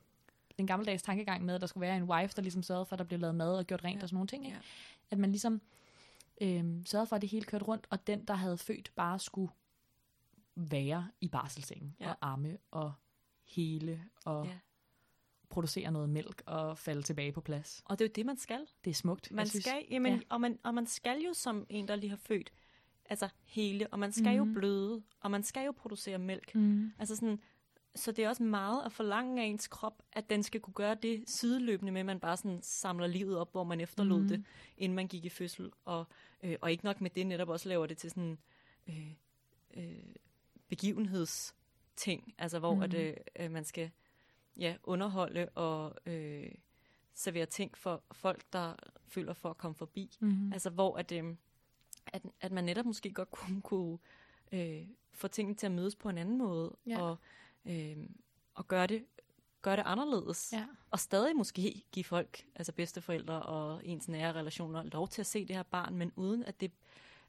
den 0.58 0.66
gammeldags 0.66 1.02
tankegang 1.02 1.44
med, 1.44 1.54
at 1.54 1.60
der 1.60 1.66
skulle 1.66 1.82
være 1.86 1.96
en 1.96 2.02
wife, 2.04 2.32
der 2.36 2.42
ligesom 2.42 2.62
sørgede 2.62 2.86
for, 2.86 2.92
at 2.94 2.98
der 2.98 3.04
blev 3.04 3.20
lavet 3.20 3.34
mad 3.34 3.56
og 3.58 3.64
gjort 3.66 3.84
rent 3.84 3.98
Ja. 3.98 4.02
og 4.02 4.08
sådan 4.08 4.14
nogle 4.16 4.28
ting. 4.28 4.44
Ikke? 4.46 4.56
Ja. 4.56 4.62
At 5.10 5.18
man 5.18 5.30
ligesom 5.30 5.60
øh, 6.40 6.64
sørgede 6.86 7.06
for, 7.06 7.16
at 7.16 7.22
det 7.22 7.30
hele 7.30 7.44
kørte 7.44 7.64
rundt, 7.64 7.86
og 7.90 8.06
den, 8.06 8.24
der 8.24 8.34
havde 8.34 8.58
født, 8.58 8.92
bare 8.96 9.18
skulle 9.18 9.52
være 10.54 11.08
i 11.20 11.28
barselsengen 11.28 11.96
Ja. 12.00 12.10
og 12.10 12.16
amme 12.20 12.58
og 12.70 12.92
hele 13.44 14.04
og 14.24 14.46
Ja. 14.46 14.52
Producere 15.50 15.90
noget 15.90 16.08
mælk 16.08 16.42
og 16.46 16.78
falde 16.78 17.02
tilbage 17.02 17.32
på 17.32 17.40
plads. 17.40 17.82
Og 17.84 17.98
det 17.98 18.04
er 18.04 18.08
jo 18.08 18.12
det, 18.14 18.26
man 18.26 18.36
skal. 18.36 18.66
Det 18.84 18.90
er 18.90 18.94
smukt. 18.94 19.32
Man 19.32 19.46
synes. 19.46 19.64
skal, 19.64 19.84
jamen, 19.90 20.14
ja. 20.14 20.20
og, 20.28 20.40
man, 20.40 20.58
og 20.62 20.74
man 20.74 20.86
skal 20.86 21.18
jo 21.20 21.32
som 21.34 21.66
en, 21.68 21.88
der 21.88 21.96
lige 21.96 22.10
har 22.10 22.16
født, 22.16 22.52
altså 23.10 23.28
hele, 23.44 23.86
og 23.86 23.98
man 23.98 24.12
skal 24.12 24.38
Mhm. 24.40 24.48
jo 24.48 24.54
bløde, 24.54 25.02
og 25.20 25.30
man 25.30 25.42
skal 25.42 25.64
jo 25.66 25.72
producere 25.72 26.18
mælk. 26.18 26.54
Mm. 26.54 26.92
Altså 26.98 27.16
sådan, 27.16 27.40
så 27.94 28.12
det 28.12 28.24
er 28.24 28.28
også 28.28 28.42
meget 28.42 28.84
at 28.84 28.92
forlange 28.92 29.42
af 29.42 29.46
ens 29.46 29.68
krop, 29.68 30.02
at 30.12 30.30
den 30.30 30.42
skal 30.42 30.60
kunne 30.60 30.74
gøre 30.74 30.94
det 30.94 31.24
sideløbende 31.30 31.92
med, 31.92 32.00
at 32.00 32.06
man 32.06 32.20
bare 32.20 32.36
sådan 32.36 32.62
samler 32.62 33.06
livet 33.06 33.38
op, 33.38 33.52
hvor 33.52 33.64
man 33.64 33.80
efterlod 33.80 34.18
Mhm. 34.20 34.28
det, 34.28 34.44
inden 34.76 34.96
man 34.96 35.08
gik 35.08 35.24
i 35.24 35.28
fødsel. 35.28 35.70
Og, 35.84 36.04
øh, 36.42 36.56
og 36.60 36.70
ikke 36.72 36.84
nok 36.84 37.00
med 37.00 37.10
det, 37.10 37.26
netop 37.26 37.48
også 37.48 37.68
laver 37.68 37.86
det 37.86 37.98
til 37.98 38.10
sådan 38.10 38.38
øh, 38.88 39.12
øh, 39.76 40.14
begivenhedsting, 40.68 42.34
altså 42.38 42.58
hvor 42.58 42.74
Mhm. 42.74 42.82
at, 42.82 42.94
øh, 42.94 43.14
øh, 43.38 43.50
man 43.50 43.64
skal 43.64 43.90
ja, 44.58 44.76
underholde 44.82 45.48
og 45.48 45.94
øh, 46.06 46.50
servere 47.14 47.46
ting 47.46 47.78
for 47.78 48.02
folk, 48.12 48.44
der 48.52 48.74
føler 49.08 49.32
for 49.32 49.50
at 49.50 49.58
komme 49.58 49.74
forbi. 49.74 50.16
Mm. 50.20 50.52
Altså 50.52 50.70
hvor 50.70 50.96
at, 50.96 51.12
øh, 51.12 51.34
at, 52.06 52.22
at 52.40 52.52
man 52.52 52.64
netop 52.64 52.86
måske 52.86 53.12
godt 53.12 53.30
kunne, 53.30 53.62
kunne 53.62 53.98
øh, 54.52 54.86
få 55.12 55.28
tingene 55.28 55.56
til 55.56 55.66
at 55.66 55.72
mødes 55.72 55.96
på 55.96 56.08
en 56.08 56.18
anden 56.18 56.38
måde, 56.38 56.76
Ja. 56.86 57.02
og, 57.02 57.16
øh, 57.64 57.96
og 58.54 58.68
gøre 58.68 58.86
det, 58.86 59.04
gøre 59.62 59.76
det 59.76 59.82
anderledes. 59.86 60.52
Ja. 60.52 60.66
Og 60.90 60.98
stadig 61.00 61.36
måske 61.36 61.84
give 61.92 62.04
folk, 62.04 62.46
altså 62.54 62.72
bedsteforældre 62.72 63.42
og 63.42 63.86
ens 63.86 64.08
nære 64.08 64.32
relationer, 64.32 64.82
lov 64.82 65.08
til 65.08 65.22
at 65.22 65.26
se 65.26 65.44
det 65.46 65.56
her 65.56 65.62
barn, 65.62 65.94
men 65.96 66.12
uden 66.16 66.42
at 66.44 66.60
det 66.60 66.72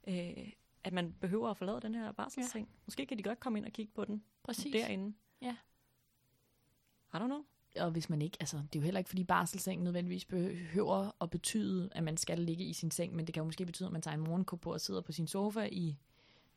øh, 0.08 0.52
at 0.84 0.94
man 0.94 1.14
behøver 1.20 1.50
at 1.50 1.58
forlade 1.58 1.82
den 1.82 1.96
her 1.96 2.12
barselsseng. 2.12 2.68
Ja. 2.68 2.74
Måske 2.86 3.06
kan 3.06 3.18
de 3.18 3.24
godt 3.24 3.40
komme 3.40 3.60
ind 3.60 3.66
og 3.66 3.72
kigge 3.72 3.92
på 3.96 4.06
den 4.06 4.24
Præcis. 4.44 4.74
derinde. 4.74 5.14
Ja. 5.42 5.56
I 7.14 7.18
don't 7.18 7.26
know. 7.26 7.44
Og 7.76 7.92
hvis 7.92 8.10
man 8.10 8.22
ikke, 8.22 8.38
altså 8.40 8.58
det 8.58 8.76
er 8.76 8.80
jo 8.80 8.84
heller 8.84 8.98
ikke, 9.00 9.10
fordi 9.10 9.24
barselseng 9.24 9.84
nødvendigvis 9.84 10.26
behøver 10.26 11.12
at 11.22 11.30
betyde, 11.30 11.90
at 11.92 12.04
man 12.04 12.18
skal 12.18 12.40
ligge 12.40 12.64
i 12.64 12.74
sin 12.74 12.92
seng, 12.92 13.16
men 13.16 13.28
det 13.28 13.34
kan 13.34 13.42
jo 13.42 13.46
måske 13.46 13.66
betyde, 13.66 13.88
at 13.88 13.94
man 13.94 14.02
tager 14.02 14.16
en 14.16 14.22
morgenkåb 14.24 14.62
på 14.62 14.74
og 14.74 14.82
sidder 14.82 15.02
på 15.02 15.12
sin 15.12 15.28
sofa 15.28 15.68
i 15.72 15.98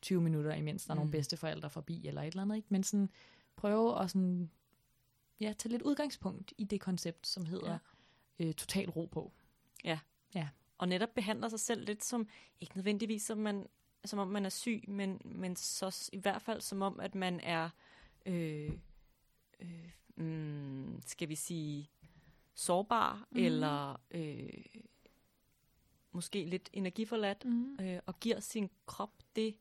20 0.01 0.21
minutter, 0.21 0.53
imens 0.53 0.85
der 0.85 0.91
er 0.91 0.95
nogle 0.95 1.07
Mm. 1.07 1.11
bedsteforældre 1.11 1.69
forbi 1.69 2.07
eller 2.07 2.21
et 2.21 2.27
eller 2.27 2.41
andet, 2.41 2.55
ikke? 2.55 2.67
Men 2.69 2.83
sådan 2.83 3.09
prøve 3.55 4.01
at 4.01 4.09
sådan, 4.09 4.49
ja, 5.39 5.53
tage 5.57 5.71
lidt 5.71 5.81
udgangspunkt 5.81 6.53
i 6.57 6.63
det 6.63 6.81
koncept, 6.81 7.27
som 7.27 7.45
hedder 7.45 7.77
ja. 8.39 8.45
øh, 8.45 8.53
total 8.53 8.89
ro 8.89 9.05
på. 9.05 9.31
Og 10.77 10.87
netop 10.87 11.09
behandler 11.15 11.49
sig 11.49 11.59
selv 11.59 11.85
lidt 11.85 12.03
som, 12.03 12.27
ikke 12.61 12.75
nødvendigvis 12.75 13.23
som, 13.23 13.37
man, 13.37 13.67
som 14.05 14.19
om 14.19 14.27
man 14.27 14.45
er 14.45 14.49
syg, 14.49 14.83
men, 14.87 15.21
men 15.25 15.55
så 15.55 16.09
i 16.13 16.17
hvert 16.17 16.41
fald 16.41 16.61
som 16.61 16.81
om, 16.81 16.99
at 16.99 17.15
man 17.15 17.39
er, 17.39 17.69
øh, 18.25 18.71
øh, 19.59 19.89
mm, 20.15 20.99
skal 21.05 21.29
vi 21.29 21.35
sige, 21.35 21.89
sårbar, 22.53 23.27
mm. 23.31 23.37
eller 23.39 24.01
øh, 24.11 24.65
måske 26.11 26.45
lidt 26.45 26.69
energiforladt, 26.73 27.45
Mm. 27.45 27.77
øh, 27.81 27.99
og 28.05 28.19
giver 28.19 28.39
sin 28.39 28.69
krop 28.85 29.13
det, 29.35 29.55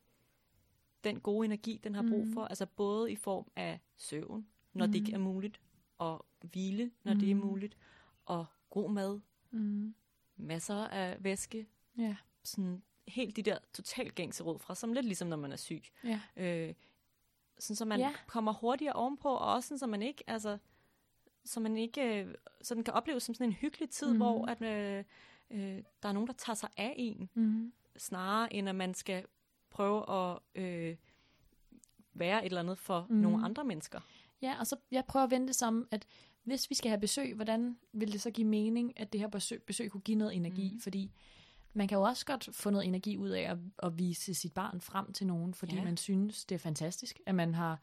den 1.04 1.20
gode 1.20 1.44
energi, 1.44 1.80
den 1.84 1.94
har 1.94 2.02
brug 2.02 2.24
Mhm. 2.24 2.32
for. 2.32 2.44
Altså 2.44 2.66
både 2.66 3.12
i 3.12 3.16
form 3.16 3.50
af 3.56 3.80
søvn, 3.96 4.46
når 4.72 4.86
det 4.86 4.94
ikke 4.94 5.12
Mhm. 5.12 5.14
er 5.20 5.24
muligt, 5.32 5.60
og 5.98 6.26
hvile, 6.40 6.90
når 7.04 7.14
det 7.14 7.30
er 7.30 7.34
Mhm. 7.34 7.44
muligt, 7.46 7.76
og 8.24 8.46
god 8.70 8.90
mad, 8.90 9.20
Mm. 9.50 9.94
masser 10.36 10.74
af 10.74 11.24
væske, 11.24 11.66
Ja. 11.98 12.16
sådan 12.42 12.82
helt 13.08 13.36
de 13.36 13.42
der 13.42 13.58
totalt 13.72 14.14
gængse 14.14 14.42
råd 14.44 14.58
fra, 14.58 14.74
som 14.74 14.92
lidt 14.92 15.06
ligesom 15.06 15.28
når 15.28 15.36
man 15.36 15.52
er 15.52 15.56
syg. 15.56 15.82
Ja. 16.04 16.20
Øh, 16.36 16.74
sådan 17.62 17.76
så 17.76 17.84
man 17.84 18.00
Ja. 18.00 18.12
kommer 18.26 18.52
hurtigere 18.52 18.92
ovenpå, 18.94 19.28
og 19.28 19.52
også 19.54 19.68
sådan, 19.68 19.78
så 19.78 19.86
man 19.86 20.02
ikke, 20.02 20.24
altså, 20.26 20.58
så 21.44 21.60
man 21.60 21.76
ikke, 21.76 22.20
øh, 22.24 22.34
så 22.62 22.74
den 22.74 22.84
kan 22.84 22.94
opleves 22.94 23.22
som 23.22 23.34
sådan 23.34 23.46
en 23.46 23.52
hyggelig 23.52 23.90
tid, 23.90 24.06
Mhm. 24.06 24.14
mm. 24.16 24.18
hvor 24.22 24.46
at, 24.46 24.62
øh, 24.62 25.04
øh, 25.50 25.82
der 26.02 26.08
er 26.08 26.12
nogen, 26.12 26.26
der 26.26 26.32
tager 26.34 26.54
sig 26.54 26.68
af 26.76 26.94
en, 26.98 27.30
Mm. 27.34 27.72
snarere 27.96 28.52
end 28.54 28.68
at 28.68 28.74
man 28.74 28.94
skal 28.94 29.24
prøve 29.70 30.10
at 30.10 30.38
øh, 30.54 30.96
være 32.14 32.40
et 32.42 32.46
eller 32.46 32.60
andet 32.60 32.78
for 32.78 33.06
Mm. 33.08 33.14
mm. 33.14 33.20
nogle 33.20 33.44
andre 33.44 33.64
mennesker. 33.64 34.00
Ja, 34.42 34.56
og 34.60 34.66
så 34.66 34.76
jeg 34.90 35.04
prøver 35.04 35.24
at 35.24 35.30
vende 35.30 35.46
det 35.46 35.56
som, 35.56 35.88
at 35.90 36.06
hvis 36.44 36.70
vi 36.70 36.74
skal 36.74 36.88
have 36.88 37.00
besøg, 37.00 37.34
hvordan 37.34 37.78
vil 37.92 38.12
det 38.12 38.20
så 38.20 38.30
give 38.30 38.46
mening, 38.46 39.00
at 39.00 39.12
det 39.12 39.20
her 39.20 39.28
besøg, 39.28 39.62
besøg 39.62 39.90
kunne 39.90 40.00
give 40.00 40.18
noget 40.18 40.36
energi? 40.36 40.70
Mhm. 40.70 40.80
Fordi 40.80 41.10
man 41.74 41.88
kan 41.88 41.98
jo 41.98 42.02
også 42.02 42.26
godt 42.26 42.48
få 42.52 42.70
noget 42.70 42.86
energi 42.86 43.16
ud 43.16 43.28
af 43.28 43.40
at, 43.50 43.58
at 43.82 43.98
vise 43.98 44.34
sit 44.34 44.52
barn 44.52 44.80
frem 44.80 45.12
til 45.12 45.26
nogen, 45.26 45.54
fordi 45.54 45.74
Ja. 45.76 45.84
man 45.84 45.96
synes, 45.96 46.44
det 46.44 46.54
er 46.54 46.58
fantastisk, 46.58 47.20
at 47.26 47.34
man 47.34 47.54
har 47.54 47.80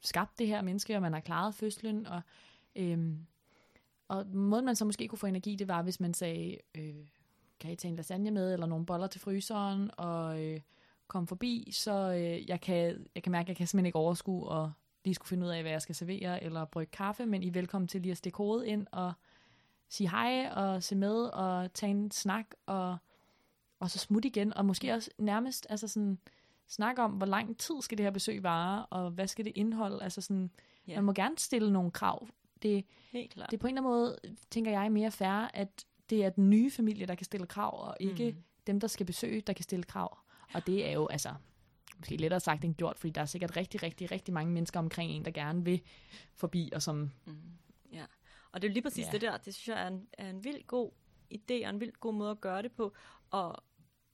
skabt 0.00 0.38
det 0.38 0.46
her 0.46 0.62
menneske, 0.62 0.96
og 0.96 1.02
man 1.02 1.12
har 1.12 1.20
klaret 1.20 1.54
fødslen. 1.54 2.06
Og, 2.06 2.20
øhm, 2.76 3.26
og 4.08 4.26
måden, 4.26 4.64
man 4.64 4.76
så 4.76 4.84
måske 4.84 5.08
kunne 5.08 5.18
få 5.18 5.26
energi, 5.26 5.56
det 5.56 5.68
var, 5.68 5.82
hvis 5.82 6.00
man 6.00 6.14
sagde, 6.14 6.58
øh, 6.74 6.94
kan 7.60 7.72
I 7.72 7.76
tage 7.76 7.90
en 7.90 7.96
lasagne 7.96 8.30
med, 8.30 8.52
eller 8.52 8.66
nogle 8.66 8.86
boller 8.86 9.06
til 9.06 9.20
fryseren, 9.20 9.90
og 9.96 10.42
øh, 10.44 10.60
kom 11.08 11.26
forbi, 11.26 11.68
så 11.72 12.12
øh, 12.12 12.48
jeg, 12.48 12.60
kan, 12.60 13.06
jeg 13.14 13.22
kan 13.22 13.32
mærke, 13.32 13.44
at 13.44 13.48
jeg 13.48 13.56
kan 13.56 13.66
simpelthen 13.66 13.86
ikke 13.86 13.98
overskue 13.98 14.48
og 14.48 14.72
lige 15.04 15.14
skulle 15.14 15.28
finde 15.28 15.46
ud 15.46 15.50
af, 15.50 15.62
hvad 15.62 15.72
jeg 15.72 15.82
skal 15.82 15.94
servere, 15.94 16.42
eller 16.44 16.64
brygge 16.64 16.90
kaffe, 16.90 17.26
men 17.26 17.42
I 17.42 17.46
er 17.48 17.52
velkommen 17.52 17.88
til 17.88 18.02
lige 18.02 18.12
at 18.12 18.16
stikke 18.18 18.38
hovedet 18.38 18.66
ind 18.66 18.86
og 18.92 19.12
sige 19.88 20.10
hej, 20.10 20.48
og 20.54 20.82
se 20.82 20.96
med, 20.96 21.14
og 21.24 21.72
tage 21.74 21.90
en 21.90 22.10
snak, 22.10 22.46
og, 22.66 22.96
og 23.82 23.90
så 23.90 23.98
smutte 23.98 24.28
igen, 24.28 24.54
og 24.54 24.64
måske 24.64 24.92
også 24.92 25.10
nærmest 25.18 25.66
altså 25.70 25.88
sådan, 25.88 26.18
snakke 26.68 27.02
om, 27.02 27.10
hvor 27.10 27.26
lang 27.26 27.58
tid 27.58 27.74
skal 27.82 27.98
det 27.98 28.06
her 28.06 28.10
besøg 28.10 28.42
vare, 28.42 28.86
og 28.86 29.10
hvad 29.10 29.26
skal 29.28 29.44
det 29.44 29.52
indeholde, 29.54 30.02
altså 30.02 30.20
sådan, 30.20 30.50
Ja. 30.86 30.94
man 30.94 31.04
må 31.04 31.12
gerne 31.12 31.38
stille 31.38 31.72
nogle 31.72 31.90
krav. 31.90 32.28
Det, 32.62 32.84
Helt 33.10 33.32
klart. 33.32 33.50
det 33.50 33.56
er 33.56 33.60
på 33.60 33.66
en 33.66 33.78
eller 33.78 33.90
anden 33.90 34.00
måde, 34.00 34.16
tænker 34.50 34.70
jeg, 34.70 34.92
mere 34.92 35.10
fair, 35.10 35.50
at 35.54 35.84
det 36.10 36.24
er 36.24 36.30
den 36.30 36.50
nye 36.50 36.70
familie, 36.70 37.06
der 37.06 37.14
kan 37.14 37.24
stille 37.24 37.46
krav, 37.46 37.80
og 37.88 37.96
ikke 38.00 38.30
Mm. 38.32 38.42
dem, 38.66 38.80
der 38.80 38.88
skal 38.88 39.06
besøge, 39.06 39.40
der 39.40 39.52
kan 39.52 39.62
stille 39.62 39.82
krav. 39.82 40.18
Og 40.54 40.66
det 40.66 40.86
er 40.88 40.92
jo 40.92 41.06
altså 41.06 41.34
måske 41.98 42.16
lettere 42.16 42.40
sagt 42.40 42.64
end 42.64 42.74
gjort, 42.74 42.98
fordi 42.98 43.10
der 43.10 43.20
er 43.20 43.24
sikkert 43.26 43.56
rigtig, 43.56 43.82
rigtig, 43.82 44.10
rigtig 44.10 44.34
mange 44.34 44.52
mennesker 44.52 44.80
omkring 44.80 45.10
en, 45.10 45.24
der 45.24 45.30
gerne 45.30 45.64
vil 45.64 45.80
forbi, 46.34 46.70
og 46.74 46.82
som... 46.82 47.10
Mm. 47.26 47.34
Ja. 47.92 48.04
Og 48.52 48.62
det 48.62 48.68
er 48.68 48.70
jo 48.70 48.72
lige 48.72 48.82
præcis 48.82 49.06
Ja. 49.06 49.10
det 49.12 49.20
der, 49.20 49.36
det 49.36 49.54
synes 49.54 49.68
jeg 49.76 49.82
er 49.84 49.88
en, 49.88 50.06
er 50.12 50.30
en 50.30 50.44
vild 50.44 50.66
god 50.66 50.90
idé, 51.34 51.64
og 51.64 51.70
en 51.70 51.80
vild 51.80 51.92
god 52.00 52.14
måde 52.14 52.30
at 52.30 52.40
gøre 52.40 52.62
det 52.62 52.72
på. 52.72 52.92
Og, 53.30 53.64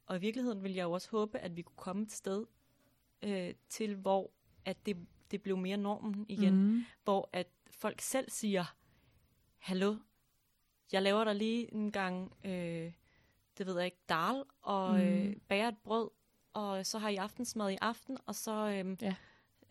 og 0.08 0.16
i 0.16 0.20
virkeligheden 0.20 0.62
vil 0.62 0.74
jeg 0.74 0.82
jo 0.82 0.92
også 0.92 1.10
håbe, 1.10 1.38
at 1.38 1.56
vi 1.56 1.62
kunne 1.62 1.76
komme 1.76 2.02
et 2.02 2.12
sted 2.12 2.46
øh, 3.22 3.54
til, 3.68 3.94
hvor 3.94 4.30
at 4.64 4.86
det, 4.86 4.96
det 5.30 5.42
blev 5.42 5.56
mere 5.56 5.76
normen 5.76 6.26
igen. 6.28 6.54
Mm. 6.56 6.84
Hvor 7.04 7.28
at 7.32 7.46
folk 7.70 8.00
selv 8.00 8.30
siger, 8.30 8.74
hallo, 9.58 9.96
jeg 10.92 11.02
laver 11.02 11.24
dig 11.24 11.34
lige 11.34 11.74
en 11.74 11.92
gang, 11.92 12.32
øh, 12.44 12.92
det 13.58 13.66
ved 13.66 13.76
jeg 13.76 13.84
ikke, 13.84 14.02
dal, 14.08 14.44
og 14.62 14.94
Mm. 14.94 15.00
øh, 15.00 15.36
bager 15.48 15.68
et 15.68 15.78
brød, 15.84 16.10
og 16.52 16.86
så 16.86 16.98
har 16.98 17.08
I 17.08 17.16
aftensmad 17.16 17.70
i 17.70 17.78
aften, 17.80 18.18
og 18.26 18.34
så, 18.34 18.52
øh, 18.52 18.96
Ja. 19.02 19.14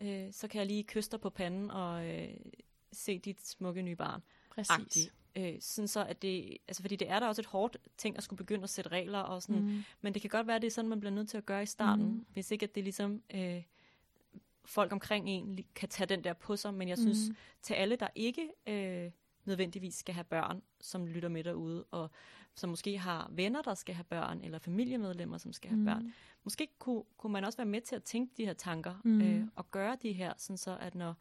øh, 0.00 0.32
så 0.32 0.48
kan 0.48 0.58
jeg 0.58 0.66
lige 0.66 0.84
kysse 0.84 1.10
dig 1.10 1.20
på 1.20 1.30
panden 1.30 1.70
og 1.70 2.06
øh, 2.06 2.36
se 2.92 3.18
dit 3.18 3.46
smukke 3.46 3.82
nye 3.82 3.96
barn. 3.96 4.22
Præcis. 4.50 4.70
Agtigt. 4.70 5.14
Øh, 5.38 5.54
sådan 5.60 5.88
så, 5.88 6.04
at 6.04 6.22
det, 6.22 6.56
altså 6.68 6.82
fordi 6.82 6.96
det 6.96 7.10
er 7.10 7.20
da 7.20 7.26
også 7.26 7.42
et 7.42 7.46
hårdt 7.46 7.76
ting 7.96 8.16
at 8.16 8.22
skulle 8.22 8.38
begynde 8.38 8.62
at 8.62 8.70
sætte 8.70 8.90
regler 8.90 9.18
og 9.18 9.42
sådan, 9.42 9.62
mm. 9.62 9.82
Men 10.00 10.14
det 10.14 10.22
kan 10.22 10.30
godt 10.30 10.46
være, 10.46 10.56
at 10.56 10.62
det 10.62 10.66
er 10.68 10.72
sådan, 10.72 10.88
man 10.88 11.00
bliver 11.00 11.12
nødt 11.12 11.28
til 11.28 11.36
at 11.36 11.46
gøre 11.46 11.62
i 11.62 11.66
starten, 11.66 12.04
Mm. 12.06 12.26
hvis 12.32 12.50
ikke 12.50 12.64
at 12.64 12.74
det 12.74 12.84
ligesom 12.84 13.22
øh, 13.34 13.62
folk 14.64 14.92
omkring 14.92 15.28
en 15.28 15.58
kan 15.74 15.88
tage 15.88 16.06
den 16.06 16.24
der 16.24 16.32
på 16.32 16.56
sig, 16.56 16.74
men 16.74 16.88
jeg 16.88 16.98
synes, 16.98 17.28
Mm. 17.28 17.36
til 17.62 17.74
alle, 17.74 17.96
der 17.96 18.08
ikke 18.14 18.48
øh, 18.66 19.10
nødvendigvis 19.44 19.94
skal 19.94 20.14
have 20.14 20.24
børn, 20.24 20.62
som 20.80 21.06
lytter 21.06 21.28
med 21.28 21.44
derude, 21.44 21.84
og 21.90 22.10
som 22.54 22.70
måske 22.70 22.98
har 22.98 23.28
venner, 23.32 23.62
der 23.62 23.74
skal 23.74 23.94
have 23.94 24.04
børn, 24.04 24.40
eller 24.44 24.58
familiemedlemmer, 24.58 25.38
som 25.38 25.52
skal 25.52 25.68
have 25.70 25.78
Mm. 25.78 25.84
børn. 25.84 26.12
Måske 26.44 26.68
kunne, 26.78 27.02
kunne 27.16 27.32
man 27.32 27.44
også 27.44 27.56
være 27.58 27.66
med 27.66 27.80
til 27.80 27.96
at 27.96 28.02
tænke 28.02 28.32
de 28.36 28.44
her 28.44 28.52
tanker, 28.52 28.94
Mm. 29.04 29.20
øh, 29.22 29.46
og 29.56 29.70
gøre 29.70 29.96
de 30.02 30.12
her, 30.12 30.32
sådan 30.36 30.56
så 30.58 30.76
at 30.80 30.94
når, 30.94 31.14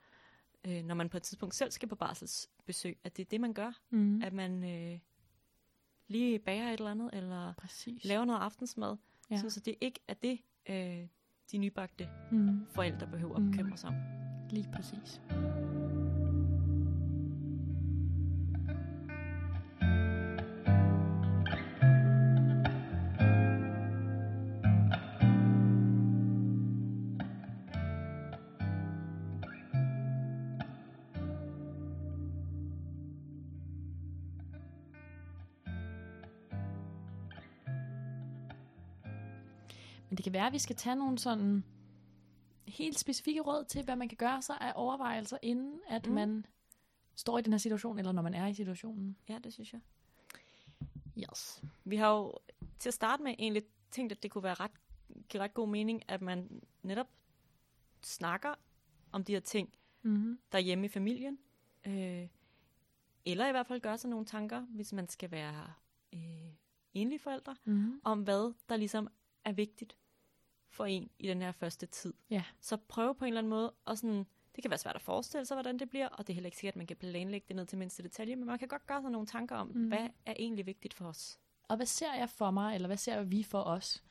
øh, 0.68 0.84
når 0.84 0.96
man 0.96 1.10
på 1.10 1.18
et 1.18 1.24
tidspunkt 1.24 1.56
selv 1.56 1.72
skal 1.72 1.90
på 1.90 1.96
barselsbesøg, 1.96 2.98
at 3.04 3.18
det 3.18 3.26
er 3.26 3.30
det, 3.30 3.42
man 3.42 3.54
gør. 3.54 3.72
Mm. 3.90 4.22
At 4.22 4.34
man 4.34 4.64
øh, 4.64 5.00
lige 6.08 6.40
bager 6.40 6.68
et 6.68 6.74
eller 6.74 6.92
andet, 6.92 7.10
eller 7.14 7.54
Præcis. 7.54 8.06
laver 8.06 8.26
noget 8.26 8.40
aftensmad, 8.40 8.96
Ja. 9.30 9.36
ja. 9.44 9.50
så 9.50 9.60
det 9.60 9.76
ikke 9.82 10.00
er 10.08 10.14
det, 10.14 10.40
øh, 10.70 11.08
de 11.52 11.58
nybagte 11.58 12.10
Mm. 12.32 12.66
forældre 12.70 13.08
behøver 13.08 13.36
at 13.36 13.42
Mm. 13.42 13.52
bekymre 13.52 13.78
sig 13.78 13.90
om. 13.90 13.96
Lige 14.50 14.70
præcis. 14.74 15.22
Være, 40.38 40.48
at 40.48 40.54
vi 40.54 40.60
skal 40.60 40.76
tage 40.76 40.96
nogle 40.96 41.18
sådan 41.18 41.64
helt 42.68 43.00
specifikke 43.00 43.42
råd 43.42 43.66
til, 43.66 43.84
hvad 43.84 43.96
man 43.96 44.10
kan 44.10 44.18
gøre 44.18 44.42
sig 44.42 44.58
af 44.62 44.74
overvejelser, 44.76 45.38
inden 45.42 45.80
at 45.88 46.08
mm. 46.08 46.14
Man 46.14 46.46
står 47.16 47.40
i 47.40 47.42
den 47.42 47.54
her 47.54 47.58
situation, 47.58 48.00
eller 48.00 48.12
når 48.12 48.22
man 48.22 48.34
er 48.34 48.48
i 48.48 48.54
situationen. 48.54 49.18
Ja, 49.30 49.40
det 49.44 49.54
synes 49.54 49.74
jeg. 49.74 49.82
Yes. 51.18 51.64
Vi 51.84 51.96
har 51.96 52.12
jo 52.12 52.34
til 52.80 52.90
at 52.90 52.94
starte 52.94 53.24
med 53.24 53.36
egentlig 53.40 53.64
tænkt, 53.92 54.12
at 54.12 54.24
det 54.24 54.32
kunne 54.32 54.44
være 54.44 54.54
ret, 54.54 54.72
give 55.30 55.44
ret 55.44 55.54
god 55.54 55.68
mening, 55.68 56.02
at 56.08 56.22
man 56.22 56.62
netop 56.84 57.08
snakker 58.04 58.54
om 59.12 59.24
de 59.24 59.34
her 59.34 59.40
ting 59.40 59.74
Mm-hmm. 60.02 60.40
derhjemme 60.52 60.86
i 60.86 60.90
familien. 60.90 61.40
Øh, 61.86 62.28
eller 63.26 63.48
i 63.48 63.52
hvert 63.52 63.68
fald 63.68 63.82
gør 63.82 63.96
sig 63.96 64.10
nogle 64.10 64.26
tanker, 64.26 64.62
hvis 64.62 64.94
man 64.94 65.10
skal 65.10 65.32
være 65.32 65.74
øh, 66.14 66.52
enlige 66.94 67.20
forældre, 67.20 67.56
Mm-hmm. 67.66 68.02
om 68.04 68.22
hvad 68.22 68.54
der 68.70 68.78
ligesom 68.78 69.08
er 69.46 69.52
vigtigt 69.52 69.98
for 70.78 70.86
en 70.86 71.10
i 71.20 71.28
den 71.28 71.42
her 71.42 71.52
første 71.52 71.86
tid. 71.86 72.14
Ja. 72.30 72.44
Så 72.62 72.78
prøv 72.78 73.16
på 73.16 73.26
en 73.26 73.28
eller 73.30 73.42
anden 73.42 73.50
måde, 73.50 73.74
og 73.86 73.98
sådan, 73.98 74.26
det 74.56 74.62
kan 74.64 74.72
være 74.72 74.78
svært 74.78 74.96
at 74.96 75.02
forestille 75.02 75.46
sig, 75.46 75.56
hvordan 75.56 75.80
det 75.80 75.90
bliver, 75.90 76.08
og 76.08 76.28
det 76.28 76.30
er 76.30 76.36
heller 76.36 76.48
ikke 76.48 76.58
sikkert, 76.58 76.74
at 76.74 76.78
man 76.78 76.88
kan 76.88 76.98
planlægge 76.98 77.46
det 77.48 77.56
ned 77.56 77.66
til 77.66 77.78
mindste 77.78 78.04
detalje, 78.04 78.36
men 78.36 78.46
man 78.46 78.60
kan 78.60 78.68
godt 78.68 78.88
gøre 78.88 79.02
sig 79.02 79.12
nogle 79.12 79.28
tanker 79.28 79.56
om, 79.56 79.68
Mm. 79.68 79.88
hvad 79.88 80.08
er 80.26 80.34
egentlig 80.40 80.66
vigtigt 80.66 80.94
for 80.94 81.06
os. 81.06 81.40
Og 81.70 81.76
hvad 81.76 81.86
ser 81.86 82.14
jeg 82.14 82.30
for 82.30 82.52
mig, 82.52 82.76
eller 82.76 82.88
hvad 82.88 82.98
ser 82.98 83.24
vi 83.24 83.44
for 83.44 83.62
os, 83.62 84.04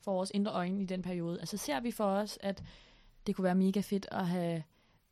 for 0.00 0.12
vores 0.12 0.30
indre 0.34 0.52
øjne 0.52 0.82
i 0.82 0.86
den 0.86 1.02
periode? 1.02 1.40
Altså 1.40 1.56
ser 1.56 1.80
vi 1.80 1.90
for 1.90 2.04
os, 2.04 2.38
at 2.40 2.64
det 3.26 3.36
kunne 3.36 3.44
være 3.44 3.54
mega 3.54 3.80
fedt 3.80 4.06
at 4.10 4.26
have 4.26 4.62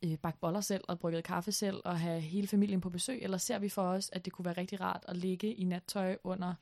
øh, 0.04 0.18
bagt 0.18 0.40
boller 0.40 0.60
selv 0.60 0.84
og 0.88 0.98
brygget 0.98 1.24
kaffe 1.24 1.52
selv 1.52 1.80
og 1.84 2.00
have 2.00 2.20
hele 2.20 2.46
familien 2.46 2.80
på 2.80 2.90
besøg, 2.90 3.22
eller 3.22 3.38
ser 3.38 3.58
vi 3.58 3.68
for 3.68 3.82
os, 3.82 4.10
at 4.12 4.24
det 4.24 4.32
kunne 4.32 4.44
være 4.44 4.56
rigtig 4.56 4.80
rart 4.80 5.04
at 5.08 5.16
ligge 5.16 5.54
i 5.54 5.64
nattøj 5.64 6.16
under 6.24 6.54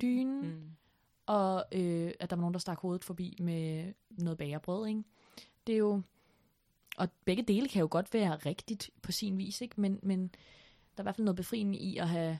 dynen, 0.00 0.40
mm. 0.48 0.70
Mm. 1.28 1.34
og 1.34 1.64
øh, 1.72 2.12
at 2.20 2.30
der 2.30 2.36
var 2.36 2.40
nogen, 2.40 2.54
der 2.54 2.60
stak 2.60 2.78
hovedet 2.80 3.04
forbi 3.04 3.36
med 3.40 3.92
noget 4.10 4.38
bagerbrød, 4.38 4.88
ikke? 4.88 5.02
Det 5.66 5.72
er 5.72 5.78
jo... 5.78 6.02
Og 6.96 7.08
begge 7.24 7.42
dele 7.42 7.68
kan 7.68 7.80
jo 7.80 7.88
godt 7.90 8.14
være 8.14 8.36
rigtigt 8.36 8.90
på 9.02 9.12
sin 9.12 9.38
vis, 9.38 9.60
ikke? 9.60 9.80
Men, 9.80 10.00
men 10.02 10.28
der 10.28 10.96
er 10.96 11.02
i 11.02 11.02
hvert 11.02 11.16
fald 11.16 11.24
noget 11.24 11.36
befriende 11.36 11.78
i 11.78 11.96
at 11.96 12.08
have, 12.08 12.38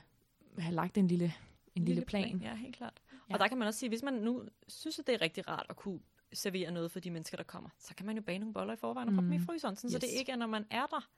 have 0.57 0.75
lagt 0.75 0.97
en 0.97 1.07
lille, 1.07 1.33
en 1.75 1.85
lille, 1.85 2.05
plan. 2.05 2.39
Ja, 2.41 2.55
helt 2.55 2.75
klart. 2.75 3.01
Ja. 3.29 3.33
Og 3.33 3.39
der 3.39 3.47
kan 3.47 3.57
man 3.57 3.67
også 3.67 3.79
sige, 3.79 3.89
hvis 3.89 4.03
man 4.03 4.13
nu 4.13 4.43
synes, 4.67 4.99
at 4.99 5.07
det 5.07 5.15
er 5.15 5.21
rigtig 5.21 5.47
rart 5.47 5.65
at 5.69 5.75
kunne 5.75 5.99
servere 6.33 6.71
noget 6.71 6.91
for 6.91 6.99
de 6.99 7.11
mennesker, 7.11 7.37
der 7.37 7.43
kommer, 7.43 7.69
så 7.79 7.95
kan 7.95 8.05
man 8.05 8.15
jo 8.15 8.21
bage 8.21 8.39
nogle 8.39 8.53
boller 8.53 8.73
i 8.73 8.77
forvejen 8.77 9.09
og 9.09 9.13
proppe 9.15 9.29
dem 9.29 9.37
Mm. 9.37 9.43
i 9.43 9.45
fryseren, 9.45 9.75
sådan, 9.75 9.87
yes. 9.87 9.93
så 9.93 9.99
det 9.99 10.07
ikke 10.19 10.31
er, 10.31 10.35
når 10.35 10.47
man 10.47 10.65
er 10.71 10.85
der, 10.85 11.09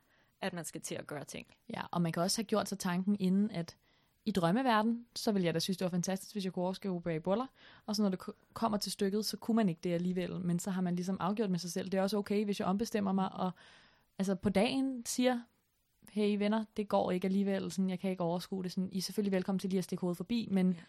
at 0.42 0.54
man 0.54 0.66
skal 0.66 0.82
til 0.82 0.96
at 0.96 1.08
gøre 1.08 1.24
ting. 1.24 1.48
Ja, 1.70 1.82
og 1.92 2.02
man 2.02 2.12
kan 2.12 2.24
også 2.24 2.38
have 2.42 2.46
gjort 2.46 2.70
sig 2.70 2.80
tanken 2.80 3.18
inden, 3.20 3.52
at 3.52 3.78
i 4.26 4.32
drømmeverden, 4.32 5.06
så 5.16 5.32
ville 5.32 5.46
jeg 5.46 5.54
da 5.54 5.60
synes, 5.60 5.78
det 5.78 5.86
var 5.86 5.90
fantastisk, 5.90 6.36
hvis 6.36 6.46
jeg 6.46 6.54
kunne 6.54 6.64
overskue 6.66 6.96
at 6.98 7.04
bage 7.04 7.20
boller. 7.20 7.48
Og 7.86 7.96
så 7.96 8.02
når 8.02 8.10
det 8.10 8.20
ko- 8.20 8.34
kommer 8.54 8.78
til 8.78 8.92
stykket, 8.92 9.26
så 9.26 9.38
kunne 9.38 9.56
man 9.56 9.70
ikke 9.70 9.82
det 9.84 9.94
alligevel. 9.94 10.40
Men 10.40 10.60
så 10.60 10.72
har 10.72 10.82
man 10.82 10.96
ligesom 10.96 11.18
afgjort 11.20 11.50
med 11.52 11.60
sig 11.60 11.72
selv, 11.72 11.90
det 11.90 11.98
er 11.98 12.02
også 12.02 12.18
okay, 12.18 12.46
hvis 12.46 12.60
jeg 12.60 12.68
ombestemmer 12.68 13.12
mig, 13.12 13.32
og 13.32 13.52
altså 14.20 14.36
på 14.36 14.50
dagen 14.50 15.06
siger, 15.06 15.42
hey 16.12 16.38
venner, 16.38 16.66
det 16.78 16.88
går 16.88 17.12
ikke 17.12 17.26
alligevel, 17.26 17.72
sådan, 17.72 17.90
jeg 17.90 18.00
kan 18.00 18.12
ikke 18.12 18.24
overskue 18.24 18.64
det. 18.64 18.72
Sådan, 18.72 18.90
I 18.92 18.98
er 18.98 19.02
selvfølgelig 19.02 19.32
velkommen 19.32 19.60
til 19.60 19.70
lige 19.70 19.78
at 19.78 19.84
stikke 19.84 20.02
hovedet 20.02 20.18
forbi, 20.18 20.48
men, 20.52 20.72
ja. 20.72 20.82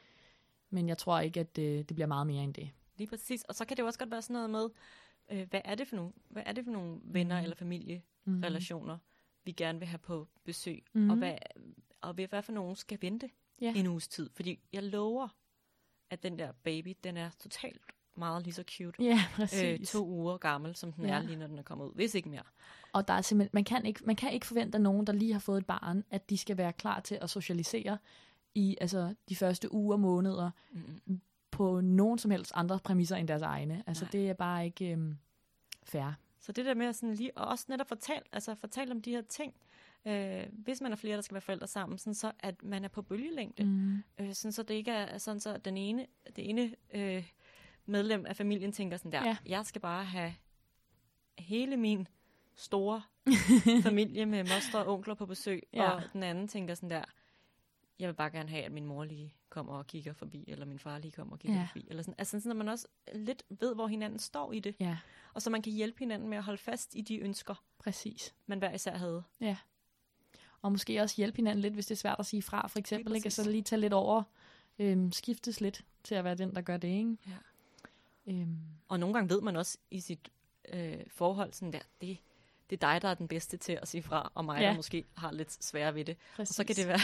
Men 0.70 0.88
jeg 0.88 0.98
tror 0.98 1.20
ikke, 1.20 1.40
at 1.40 1.58
øh, 1.58 1.78
det 1.78 1.86
bliver 1.94 2.06
meget 2.06 2.26
mere 2.26 2.44
end 2.44 2.54
det. 2.54 2.70
Lige 2.98 3.08
præcis. 3.08 3.42
Og 3.42 3.54
så 3.54 3.64
kan 3.64 3.76
det 3.76 3.82
jo 3.82 3.86
også 3.86 3.98
godt 3.98 4.10
være 4.10 4.22
sådan 4.22 4.34
noget 4.34 4.50
med, 4.50 4.68
øh, 5.40 5.48
hvad 5.50 5.60
er 5.64 5.74
det 5.74 5.88
for 5.88 5.96
nogle, 5.96 6.12
hvad 6.28 6.42
er 6.46 6.52
det 6.52 6.64
for 6.64 6.72
nogle 6.72 7.00
venner 7.04 7.36
Mhm. 7.36 7.42
eller 7.42 7.56
familierelationer, 7.56 8.02
Mm. 8.24 8.40
relationer, 8.42 8.98
vi 9.44 9.52
gerne 9.52 9.78
vil 9.78 9.88
have 9.88 9.98
på 9.98 10.28
besøg, 10.44 10.84
Mhm. 10.92 11.10
og, 11.10 11.16
hvad, 11.16 11.34
og 12.02 12.14
hvad 12.14 12.26
hvad 12.28 12.42
for 12.42 12.52
nogen 12.52 12.76
skal 12.76 12.98
vente 13.00 13.30
Ja. 13.60 13.72
en 13.76 13.86
uges 13.86 14.08
tid. 14.08 14.30
Fordi 14.34 14.58
jeg 14.72 14.82
lover, 14.82 15.28
at 16.10 16.22
den 16.22 16.38
der 16.38 16.52
baby, 16.62 16.94
den 17.04 17.16
er 17.16 17.30
totalt 17.38 17.80
meget 18.16 18.42
lige 18.42 18.54
så 18.54 18.64
cute. 18.70 19.02
Ja, 19.04 19.12
Øh, 19.28 19.36
præcis. 19.36 19.90
to 19.90 20.06
uger 20.06 20.36
gammel, 20.38 20.76
som 20.76 20.92
den 20.92 21.04
Ja. 21.04 21.14
er 21.14 21.22
lige 21.22 21.36
når 21.36 21.46
den 21.46 21.58
er 21.58 21.62
kommet 21.62 21.86
ud. 21.86 21.94
Hvis 21.94 22.14
ikke 22.14 22.28
mere. 22.28 22.42
Og 22.92 23.08
der 23.08 23.14
er 23.14 23.20
simpelthen, 23.22 23.50
man, 23.52 23.64
kan 23.64 23.86
ikke, 23.86 24.00
man 24.04 24.16
kan 24.16 24.32
ikke 24.32 24.46
forvente 24.46 24.76
af 24.76 24.82
nogen, 24.82 25.06
der 25.06 25.12
lige 25.12 25.32
har 25.32 25.40
fået 25.40 25.58
et 25.58 25.66
barn, 25.66 26.04
at 26.10 26.30
de 26.30 26.38
skal 26.38 26.56
være 26.56 26.72
klar 26.72 27.00
til 27.00 27.18
at 27.20 27.30
socialisere 27.30 27.98
i 28.54 28.76
altså, 28.80 29.14
de 29.28 29.36
første 29.36 29.72
uger, 29.72 29.96
måneder, 29.96 30.50
Mm-mm. 30.72 31.20
på 31.50 31.80
nogen 31.80 32.18
som 32.18 32.30
helst 32.30 32.52
andre 32.54 32.78
præmisser 32.78 33.16
end 33.16 33.28
deres 33.28 33.42
egne. 33.42 33.84
Altså, 33.86 34.04
Nej. 34.04 34.10
det 34.10 34.28
er 34.30 34.34
bare 34.34 34.64
ikke 34.64 34.92
øhm, 34.92 35.16
fair. 35.82 36.12
Så 36.40 36.52
det 36.52 36.64
der 36.64 36.74
med 36.74 36.86
at 36.86 36.96
sådan 36.96 37.14
lige, 37.14 37.36
og 37.36 37.46
også 37.46 37.64
netop 37.68 37.88
fortælle, 37.88 38.22
altså 38.32 38.54
fortælle 38.54 38.92
om 38.94 39.02
de 39.02 39.10
her 39.10 39.22
ting, 39.22 39.54
øh, 40.06 40.46
hvis 40.52 40.80
man 40.80 40.92
er 40.92 40.96
flere, 40.96 41.16
der 41.16 41.22
skal 41.22 41.34
være 41.34 41.40
forældre 41.40 41.66
sammen, 41.66 41.98
sådan 41.98 42.14
så 42.14 42.32
at 42.40 42.62
man 42.62 42.84
er 42.84 42.88
på 42.88 43.02
bølgelængde. 43.02 43.64
Mm. 43.64 44.02
Øh, 44.20 44.34
sådan 44.34 44.52
så 44.52 44.62
det 44.62 44.74
ikke 44.74 44.90
er 44.90 45.18
sådan, 45.18 45.40
så 45.40 45.56
den 45.56 45.76
ene, 45.76 46.06
det 46.36 46.48
ene 46.50 46.74
øh, 46.94 47.30
medlem 47.86 48.26
af 48.26 48.36
familien 48.36 48.72
tænker 48.72 48.96
sådan 48.96 49.12
der, 49.12 49.22
Ja. 49.22 49.26
ja. 49.28 49.36
jeg 49.56 49.66
skal 49.66 49.80
bare 49.80 50.04
have 50.04 50.34
hele 51.38 51.76
min 51.76 52.08
store 52.54 53.02
familie 53.82 54.26
med 54.26 54.44
moster 54.44 54.78
og 54.78 54.92
onkler 54.94 55.14
på 55.14 55.26
besøg, 55.26 55.62
Ja. 55.72 55.82
ja. 55.82 55.90
og 55.90 56.02
den 56.12 56.22
anden 56.22 56.48
tænker 56.48 56.74
sådan 56.74 56.90
der, 56.90 57.04
jeg 57.98 58.08
vil 58.08 58.14
bare 58.14 58.30
gerne 58.30 58.48
have, 58.48 58.62
at 58.64 58.72
min 58.72 58.86
mor 58.86 59.04
lige 59.04 59.34
kommer 59.48 59.72
og 59.72 59.86
kigger 59.86 60.12
forbi, 60.12 60.44
eller 60.48 60.66
min 60.66 60.78
far 60.78 60.98
lige 60.98 61.12
kommer 61.12 61.32
og 61.32 61.38
kigger 61.38 61.56
Ja. 61.56 61.60
ja. 61.60 61.66
forbi. 61.66 61.86
Eller 61.90 62.02
sådan. 62.02 62.14
Altså 62.18 62.40
sådan, 62.40 62.50
at 62.50 62.56
man 62.56 62.68
også 62.68 62.86
lidt 63.14 63.42
ved, 63.48 63.74
hvor 63.74 63.86
hinanden 63.86 64.18
står 64.18 64.52
i 64.52 64.60
det, 64.60 64.76
Ja, 64.80 64.98
og 65.34 65.42
så 65.42 65.50
man 65.50 65.62
kan 65.62 65.72
hjælpe 65.72 65.98
hinanden 65.98 66.28
med 66.28 66.38
at 66.38 66.44
holde 66.44 66.58
fast 66.58 66.94
i 66.94 67.00
de 67.00 67.18
ønsker, 67.18 67.64
præcis. 67.78 68.34
man 68.46 68.58
hver 68.58 68.72
især 68.72 68.96
havde. 68.96 69.22
Og 70.62 70.72
måske 70.72 71.00
også 71.02 71.16
hjælpe 71.16 71.36
hinanden 71.36 71.62
lidt, 71.62 71.74
hvis 71.74 71.86
det 71.86 71.94
er 71.94 71.98
svært 71.98 72.16
at 72.18 72.26
sige 72.26 72.42
fra, 72.42 72.66
for 72.68 72.78
eksempel. 72.78 73.14
Ikke? 73.14 73.30
Så 73.30 73.50
lige 73.50 73.62
tage 73.62 73.80
lidt 73.80 73.92
over, 73.92 74.22
øhm, 74.78 75.12
skiftes 75.12 75.60
lidt 75.60 75.84
til 76.04 76.14
at 76.14 76.24
være 76.24 76.34
den, 76.34 76.54
der 76.54 76.60
gør 76.60 76.76
det. 76.76 76.88
Ikke? 76.88 77.16
Ja. 77.26 77.32
Øhm, 78.32 78.56
Og 78.88 79.00
nogle 79.00 79.14
gange 79.14 79.30
ved 79.30 79.40
man 79.40 79.56
også 79.56 79.78
i 79.90 80.00
sit 80.00 80.28
øh, 80.68 80.96
forhold 81.08 81.52
sådan 81.52 81.72
der, 81.72 81.78
det, 82.00 82.18
det 82.70 82.82
er 82.82 82.92
dig, 82.92 83.02
der 83.02 83.08
er 83.08 83.14
den 83.14 83.28
bedste 83.28 83.56
til 83.56 83.78
at 83.82 83.88
sige 83.88 84.02
fra, 84.02 84.32
og 84.34 84.44
mig, 84.44 84.60
Ja. 84.60 84.66
der 84.68 84.74
måske 84.76 85.04
har 85.16 85.32
lidt 85.32 85.64
sværere 85.64 85.94
ved 85.94 86.04
det. 86.04 86.16
præcis. 86.36 86.50
Og 86.50 86.54
så 86.54 86.64
kan 86.64 86.76
det 86.76 86.88
være, 86.88 86.98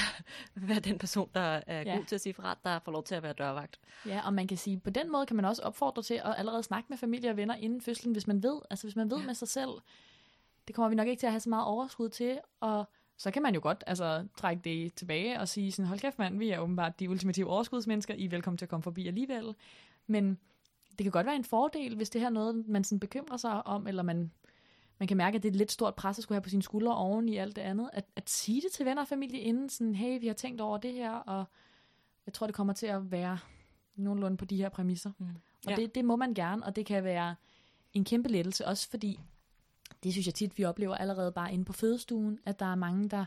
være 0.69 0.81
den 0.81 0.99
person, 0.99 1.31
der 1.35 1.41
er 1.67 1.81
Ja. 1.83 1.97
god 1.97 2.05
til 2.05 2.15
at 2.15 2.21
sige 2.21 2.35
fra, 2.35 2.59
der 2.65 2.79
får 2.79 2.93
lov 2.93 3.05
til 3.05 3.15
at 3.15 3.23
være 3.23 3.33
dørvagt. 3.33 3.81
Ja, 4.07 4.21
og 4.27 4.35
man 4.35 4.47
kan 4.47 4.57
sige, 4.59 4.81
på 4.81 4.91
den 4.91 5.13
måde 5.13 5.27
kan 5.27 5.37
man 5.37 5.45
også 5.45 5.63
opfordre 5.63 6.03
til 6.03 6.15
at 6.15 6.35
allerede 6.39 6.63
snakke 6.63 6.87
med 6.89 6.99
familie 6.99 7.31
og 7.31 7.37
venner 7.37 7.55
inden 7.55 7.81
fødslen, 7.81 8.13
hvis 8.13 8.27
man 8.27 8.43
ved, 8.43 8.61
altså 8.71 8.87
hvis 8.87 8.97
man 8.97 9.11
ved. 9.11 9.19
Ja. 9.19 9.27
med 9.27 9.35
sig 9.35 9.49
selv, 9.49 9.71
det 10.69 10.75
kommer 10.77 10.89
vi 10.89 10.95
nok 10.95 11.09
ikke 11.09 11.21
til 11.21 11.27
at 11.27 11.33
have 11.33 11.41
så 11.41 11.49
meget 11.49 11.65
overskud 11.67 12.09
til, 12.09 12.39
og 12.61 12.85
så 13.19 13.31
kan 13.31 13.43
man 13.43 13.55
jo 13.55 13.61
godt 13.63 13.85
altså, 13.87 14.27
trække 14.37 14.63
det 14.65 14.95
tilbage 14.95 15.41
og 15.41 15.49
sige 15.49 15.73
sådan, 15.73 15.87
hold 15.89 16.01
kæft 16.01 16.19
mand, 16.19 16.39
vi 16.39 16.51
er 16.51 16.59
åbenbart 16.59 17.01
de 17.01 17.11
ultimative 17.11 17.47
overskudsmennesker, 17.51 18.15
I 18.15 18.25
er 18.25 18.29
velkommen 18.29 18.59
til 18.59 18.65
at 18.65 18.69
komme 18.69 18.83
forbi 18.83 19.07
alligevel. 19.07 19.55
Men 20.07 20.39
det 20.91 21.05
kan 21.05 21.11
godt 21.13 21.27
være 21.27 21.37
en 21.37 21.45
fordel, 21.45 21.97
hvis 21.97 22.11
det 22.11 22.21
her 22.21 22.29
er 22.29 22.33
noget, 22.33 22.69
man 22.69 22.85
sådan 22.85 23.01
bekymrer 23.01 23.37
sig 23.37 23.67
om, 23.67 23.87
eller 23.87 24.03
man, 24.03 24.31
man 24.99 25.09
kan 25.09 25.17
mærke, 25.17 25.37
at 25.37 25.43
det 25.43 25.49
er 25.49 25.53
et 25.53 25.57
lidt 25.57 25.73
stort 25.73 25.95
pres 25.95 26.19
at 26.19 26.23
skulle 26.23 26.37
have 26.37 26.43
på 26.43 26.49
sine 26.49 26.63
skuldre 26.63 26.97
oven 26.97 27.29
i 27.29 27.37
alt 27.37 27.57
det 27.57 27.63
andet. 27.63 27.91
At, 27.93 28.05
at 28.17 28.31
sige 28.31 28.61
det 28.61 28.73
til 28.73 28.87
venner 28.87 29.03
og 29.03 29.09
familie 29.09 29.41
inden, 29.41 29.69
sådan, 29.69 29.95
hey, 29.95 30.21
vi 30.21 30.27
har 30.27 30.35
tænkt 30.35 30.61
over 30.61 30.79
det 30.79 30.93
her, 30.93 31.11
og 31.13 31.45
jeg 32.27 32.35
tror, 32.35 32.47
det 32.47 32.55
kommer 32.57 32.73
til 32.73 32.87
at 32.87 33.11
være 33.11 33.39
nogenlunde 33.97 34.37
på 34.37 34.45
de 34.45 34.57
her 34.57 34.69
præmisser. 34.69 35.11
Mm. 35.19 35.27
Og 35.67 35.71
Ja. 35.71 35.77
det, 35.77 35.95
det 35.95 36.05
må 36.05 36.17
man 36.17 36.35
gerne, 36.35 36.65
og 36.65 36.77
det 36.77 36.87
kan 36.87 37.05
være 37.05 37.35
en 37.93 38.05
kæmpe 38.05 38.29
lettelse, 38.29 38.67
også 38.67 38.91
fordi, 38.91 39.21
det 40.03 40.13
synes 40.13 40.27
jeg 40.27 40.35
tit, 40.35 40.59
vi 40.59 40.65
oplever 40.65 40.95
allerede 40.95 41.33
bare 41.33 41.53
inde 41.53 41.65
på 41.65 41.73
fødestuen, 41.73 42.39
at 42.47 42.61
der 42.61 42.67
er 42.67 42.75
mange, 42.75 43.09
der, 43.09 43.25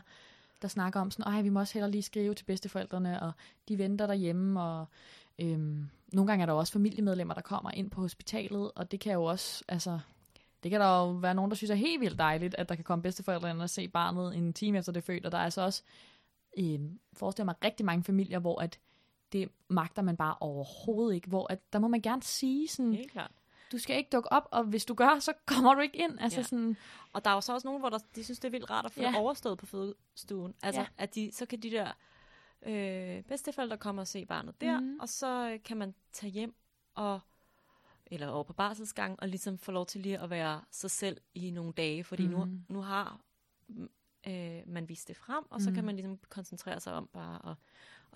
der 0.62 0.68
snakker 0.68 1.00
om 1.00 1.10
sådan, 1.10 1.38
at 1.38 1.44
vi 1.44 1.48
må 1.48 1.60
også 1.60 1.74
hellere 1.74 1.90
lige 1.90 2.02
skrive 2.02 2.34
til 2.34 2.44
bedsteforældrene, 2.44 3.22
og 3.22 3.32
de 3.68 3.78
venter 3.78 4.06
derhjemme, 4.06 4.62
og 4.62 4.86
øhm, 5.38 5.88
nogle 6.12 6.30
gange 6.30 6.42
er 6.42 6.46
der 6.46 6.52
jo 6.52 6.58
også 6.58 6.72
familiemedlemmer, 6.72 7.34
der 7.34 7.40
kommer 7.40 7.70
ind 7.70 7.90
på 7.90 8.00
hospitalet, 8.00 8.70
og 8.74 8.90
det 8.90 9.00
kan 9.00 9.12
jo 9.12 9.24
også, 9.24 9.64
altså, 9.68 9.98
det 10.62 10.70
kan 10.70 10.80
der 10.80 10.98
jo 10.98 11.10
være 11.10 11.34
nogen, 11.34 11.50
der 11.50 11.56
synes 11.56 11.70
er 11.70 11.74
helt 11.74 12.00
vildt 12.00 12.18
dejligt, 12.18 12.54
at 12.54 12.68
der 12.68 12.74
kan 12.74 12.84
komme 12.84 13.02
bedsteforældrene 13.02 13.62
og 13.62 13.70
se 13.70 13.88
barnet 13.88 14.36
en 14.36 14.52
time 14.52 14.78
efter 14.78 14.92
det 14.92 15.00
er 15.00 15.06
født, 15.06 15.26
og 15.26 15.32
der 15.32 15.38
er 15.38 15.44
altså 15.44 15.60
også, 15.60 15.82
øhm, 16.58 16.98
forestiller 17.12 17.44
mig 17.44 17.54
rigtig 17.64 17.86
mange 17.86 18.04
familier, 18.04 18.38
hvor 18.38 18.60
at 18.60 18.78
det 19.32 19.48
magter 19.68 20.02
man 20.02 20.16
bare 20.16 20.34
overhovedet 20.40 21.14
ikke, 21.14 21.28
hvor 21.28 21.52
at, 21.52 21.58
der 21.72 21.78
må 21.78 21.88
man 21.88 22.00
gerne 22.00 22.22
sige 22.22 22.68
sådan, 22.68 22.94
Helt 22.94 23.12
klart 23.12 23.30
du 23.72 23.78
skal 23.78 23.96
ikke 23.96 24.10
dukke 24.12 24.32
op, 24.32 24.48
og 24.50 24.64
hvis 24.64 24.84
du 24.84 24.94
gør, 24.94 25.18
så 25.18 25.32
kommer 25.46 25.74
du 25.74 25.80
ikke 25.80 25.98
ind. 25.98 26.20
Altså 26.20 26.38
Ja. 26.40 26.42
sådan, 26.44 26.76
Og 27.12 27.24
der 27.24 27.30
er 27.30 27.34
jo 27.34 27.40
så 27.40 27.52
også 27.54 27.68
nogen, 27.68 27.80
hvor 27.80 27.88
der, 27.88 27.98
de 28.14 28.24
synes, 28.24 28.38
det 28.38 28.48
er 28.48 28.50
vildt 28.50 28.70
rart 28.70 28.84
at 28.86 28.92
få 28.92 29.00
Ja. 29.00 29.16
overstået 29.18 29.58
på 29.58 29.66
fødestuen. 29.66 30.54
Altså, 30.62 30.80
Ja. 30.80 30.86
at 30.98 31.14
de, 31.14 31.30
så 31.32 31.46
kan 31.46 31.60
de 31.60 31.70
der 31.70 31.92
øh, 32.62 33.22
bedsteforældre 33.22 33.76
komme 33.78 34.00
og 34.00 34.06
se 34.06 34.26
barnet 34.26 34.60
der, 34.60 34.80
Mhm. 34.80 34.88
mm. 34.88 34.98
og 35.00 35.08
så 35.08 35.50
øh, 35.52 35.62
kan 35.62 35.76
man 35.76 35.94
tage 36.12 36.30
hjem 36.30 36.54
og 36.94 37.20
eller 38.06 38.28
over 38.28 38.44
på 38.44 38.52
barselsgang, 38.52 39.20
og 39.22 39.28
ligesom 39.28 39.58
få 39.58 39.72
lov 39.72 39.86
til 39.86 40.00
lige 40.00 40.18
at 40.18 40.30
være 40.30 40.60
sig 40.70 40.90
selv 40.90 41.20
i 41.34 41.50
nogle 41.50 41.72
dage, 41.72 42.04
fordi 42.04 42.26
mm. 42.26 42.32
Mhm. 42.32 42.40
nu, 42.68 42.74
nu 42.74 42.80
har 42.80 43.20
mm, 43.68 43.90
øh, 44.26 44.60
man 44.66 44.88
vist 44.88 45.08
det 45.08 45.16
frem, 45.16 45.44
og 45.50 45.60
så 45.60 45.70
Mhm. 45.70 45.74
kan 45.74 45.84
man 45.84 45.96
ligesom 45.96 46.18
koncentrere 46.28 46.80
sig 46.80 46.92
om 46.92 47.08
bare 47.12 47.50
at, 47.50 47.56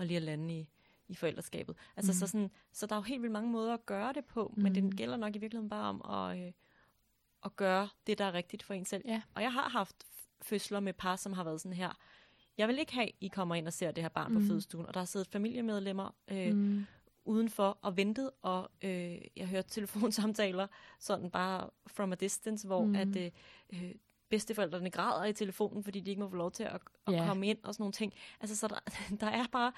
at 0.01 0.07
lige 0.07 0.16
at 0.16 0.23
lande 0.23 0.59
i, 0.59 0.69
i 1.09 1.14
forældreskabet. 1.14 1.77
Altså, 1.97 2.12
Mhm. 2.12 2.19
så, 2.19 2.27
sådan, 2.27 2.51
så 2.73 2.87
der 2.87 2.95
er 2.95 2.99
jo 2.99 3.03
helt 3.03 3.23
vildt 3.23 3.33
mange 3.33 3.51
måder 3.51 3.75
at 3.75 3.87
gøre 3.87 4.12
det 4.12 4.25
på, 4.25 4.55
men 4.57 4.73
Mhm. 4.73 4.75
det 4.90 4.97
gælder 4.99 5.16
nok 5.16 5.37
i 5.37 5.38
virkeligheden 5.38 5.69
bare 5.71 5.88
om 5.88 6.03
at, 6.31 6.47
øh, 6.47 6.53
at 7.45 7.57
gøre 7.57 7.88
det, 8.07 8.19
der 8.19 8.25
er 8.25 8.35
rigtigt 8.35 8.62
for 8.62 8.75
en 8.75 8.85
selv. 8.85 9.03
Ja. 9.07 9.23
Og 9.35 9.42
jeg 9.42 9.53
har 9.53 9.69
haft 9.69 9.97
fødsler 10.42 10.81
med 10.81 10.92
par, 10.92 11.16
som 11.16 11.33
har 11.33 11.45
været 11.45 11.61
sådan 11.61 11.77
her. 11.77 11.90
Jeg 12.59 12.69
vil 12.69 12.79
ikke 12.79 12.95
have, 12.95 13.11
I 13.21 13.29
kommer 13.29 13.55
ind 13.55 13.66
og 13.66 13.73
ser 13.73 13.90
det 13.90 14.05
her 14.05 14.09
barn 14.09 14.33
Mhm. 14.33 14.40
på 14.42 14.47
fødestuen, 14.49 14.87
og 14.87 14.95
der 14.95 15.01
har 15.01 15.05
siddet 15.05 15.29
familiemedlemmer 15.29 16.14
øh, 16.29 16.55
mm, 16.55 16.87
udenfor 17.25 17.79
og 17.83 17.97
ventet, 17.97 18.31
og 18.42 18.71
øh, 18.83 19.19
jeg 19.37 19.47
hørte 19.49 19.69
telefonsamtaler 19.69 20.66
sådan 20.99 21.31
bare 21.31 21.71
from 21.87 22.12
a 22.12 22.14
distance, 22.14 22.66
hvor 22.66 22.83
Mm. 22.85 22.88
mm. 22.88 22.95
at 22.97 23.16
øh, 23.16 23.31
øh, 23.73 23.95
bedsteforældrene 24.29 24.91
græder 24.91 25.25
i 25.25 25.33
telefonen, 25.33 25.85
fordi 25.85 26.01
de 26.01 26.11
ikke 26.11 26.23
må 26.23 26.29
få 26.29 26.37
lov 26.37 26.51
til 26.51 26.62
at, 26.65 26.81
at 27.07 27.12
Ja. 27.12 27.27
komme 27.29 27.47
ind 27.47 27.59
og 27.65 27.75
sådan 27.75 27.83
nogle 27.83 27.93
ting. 27.93 28.15
Altså, 28.41 28.57
så 28.57 28.69
der, 28.69 28.79
der 29.21 29.27
er 29.27 29.45
bare 29.53 29.73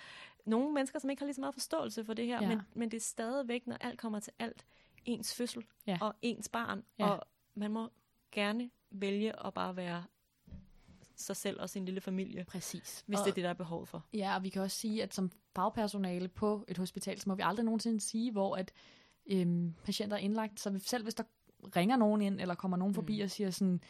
nogle 0.47 0.75
mennesker, 0.75 0.99
som 0.99 1.11
ikke 1.11 1.21
har 1.21 1.27
lige 1.27 1.35
så 1.35 1.41
meget 1.41 1.55
forståelse 1.55 2.05
for 2.05 2.15
det 2.15 2.27
her, 2.27 2.43
Ja. 2.43 2.49
men, 2.49 2.61
men 2.75 2.91
det 2.91 2.97
er 2.97 3.01
stadigvæk, 3.01 3.67
når 3.67 3.77
alt 3.81 3.99
kommer 4.01 4.21
til 4.21 4.33
alt, 4.39 4.65
ens 5.05 5.35
fødsel 5.35 5.65
Ja. 5.87 5.99
og 6.01 6.15
ens 6.23 6.49
barn, 6.49 6.85
Ja. 6.99 7.09
og 7.11 7.27
man 7.55 7.71
må 7.71 7.89
gerne 8.33 8.71
vælge 8.91 9.47
at 9.47 9.55
bare 9.55 9.77
være 9.77 10.05
sig 11.17 11.37
selv 11.37 11.61
og 11.61 11.71
sin 11.71 11.85
lille 11.85 12.01
familie, 12.01 12.45
præcis. 12.45 13.05
hvis 13.07 13.19
og, 13.19 13.25
det 13.25 13.31
er 13.31 13.35
det, 13.35 13.45
der 13.45 13.51
er 13.51 13.55
behov 13.55 13.87
for. 13.87 14.05
Ja, 14.13 14.37
og 14.37 14.43
vi 14.43 14.49
kan 14.49 14.63
også 14.63 14.77
sige, 14.77 15.03
at 15.03 15.15
som 15.15 15.31
fagpersonale 15.57 16.29
på 16.29 16.65
et 16.69 16.79
hospital, 16.79 17.21
så 17.21 17.29
må 17.29 17.35
vi 17.35 17.43
aldrig 17.45 17.65
nogensinde 17.65 18.01
sige, 18.01 18.33
hvor 18.33 18.57
at 18.57 18.73
øhm, 19.27 19.75
patienter 19.85 20.17
er 20.17 20.21
indlagt. 20.21 20.61
Så 20.61 20.81
selv 20.85 21.03
hvis 21.03 21.15
der 21.15 21.25
ringer 21.77 21.97
nogen 21.97 22.23
ind, 22.23 22.41
eller 22.41 22.55
kommer 22.55 22.77
nogen 22.77 22.95
forbi 22.95 23.19
Mm. 23.21 23.25
og 23.25 23.31
siger 23.31 23.51
sådan, 23.51 23.81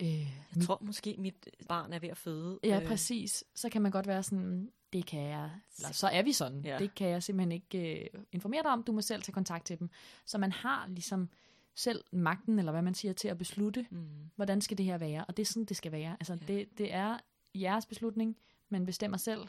øh, 0.00 0.08
Jeg 0.56 0.62
tror 0.62 0.78
måske, 0.82 1.14
mit 1.18 1.48
barn 1.68 1.92
er 1.92 1.98
ved 1.98 2.08
at 2.08 2.16
føde. 2.16 2.58
ja, 2.64 2.80
Øh, 2.80 2.86
præcis, 2.88 3.44
så 3.54 3.68
kan 3.68 3.82
man 3.82 3.92
godt 3.92 4.06
være 4.06 4.22
sådan, 4.22 4.72
det 4.92 5.06
kan 5.06 5.20
jeg, 5.22 5.50
eller 5.78 5.92
så 5.92 6.06
er 6.08 6.22
vi 6.22 6.32
sådan, 6.32 6.64
ja. 6.64 6.78
Det 6.78 6.94
kan 6.94 7.08
jeg 7.08 7.22
simpelthen 7.22 7.52
ikke 7.52 8.00
øh, 8.14 8.22
informere 8.32 8.62
dig 8.62 8.70
om, 8.70 8.82
du 8.82 8.92
må 8.92 9.00
selv 9.00 9.22
tage 9.22 9.32
kontakt 9.34 9.66
til 9.66 9.78
dem. 9.78 9.90
Så 10.26 10.38
man 10.38 10.52
har 10.52 10.86
ligesom 10.88 11.28
selv 11.74 12.04
magten, 12.12 12.58
eller 12.58 12.72
hvad 12.72 12.82
man 12.82 12.94
siger, 12.94 13.12
til 13.12 13.28
at 13.28 13.38
beslutte, 13.38 13.86
Mm. 13.90 14.30
hvordan 14.36 14.60
skal 14.60 14.78
det 14.78 14.86
her 14.86 14.98
være? 14.98 15.24
Og 15.24 15.36
det 15.36 15.42
er 15.42 15.46
sådan, 15.46 15.64
det 15.64 15.76
skal 15.76 15.92
være. 15.92 16.16
Altså, 16.20 16.32
Ja. 16.48 16.52
det, 16.54 16.78
det 16.78 16.92
er 16.92 17.18
jeres 17.54 17.86
beslutning, 17.86 18.36
men 18.68 18.86
bestemmer 18.86 19.16
selv, 19.18 19.48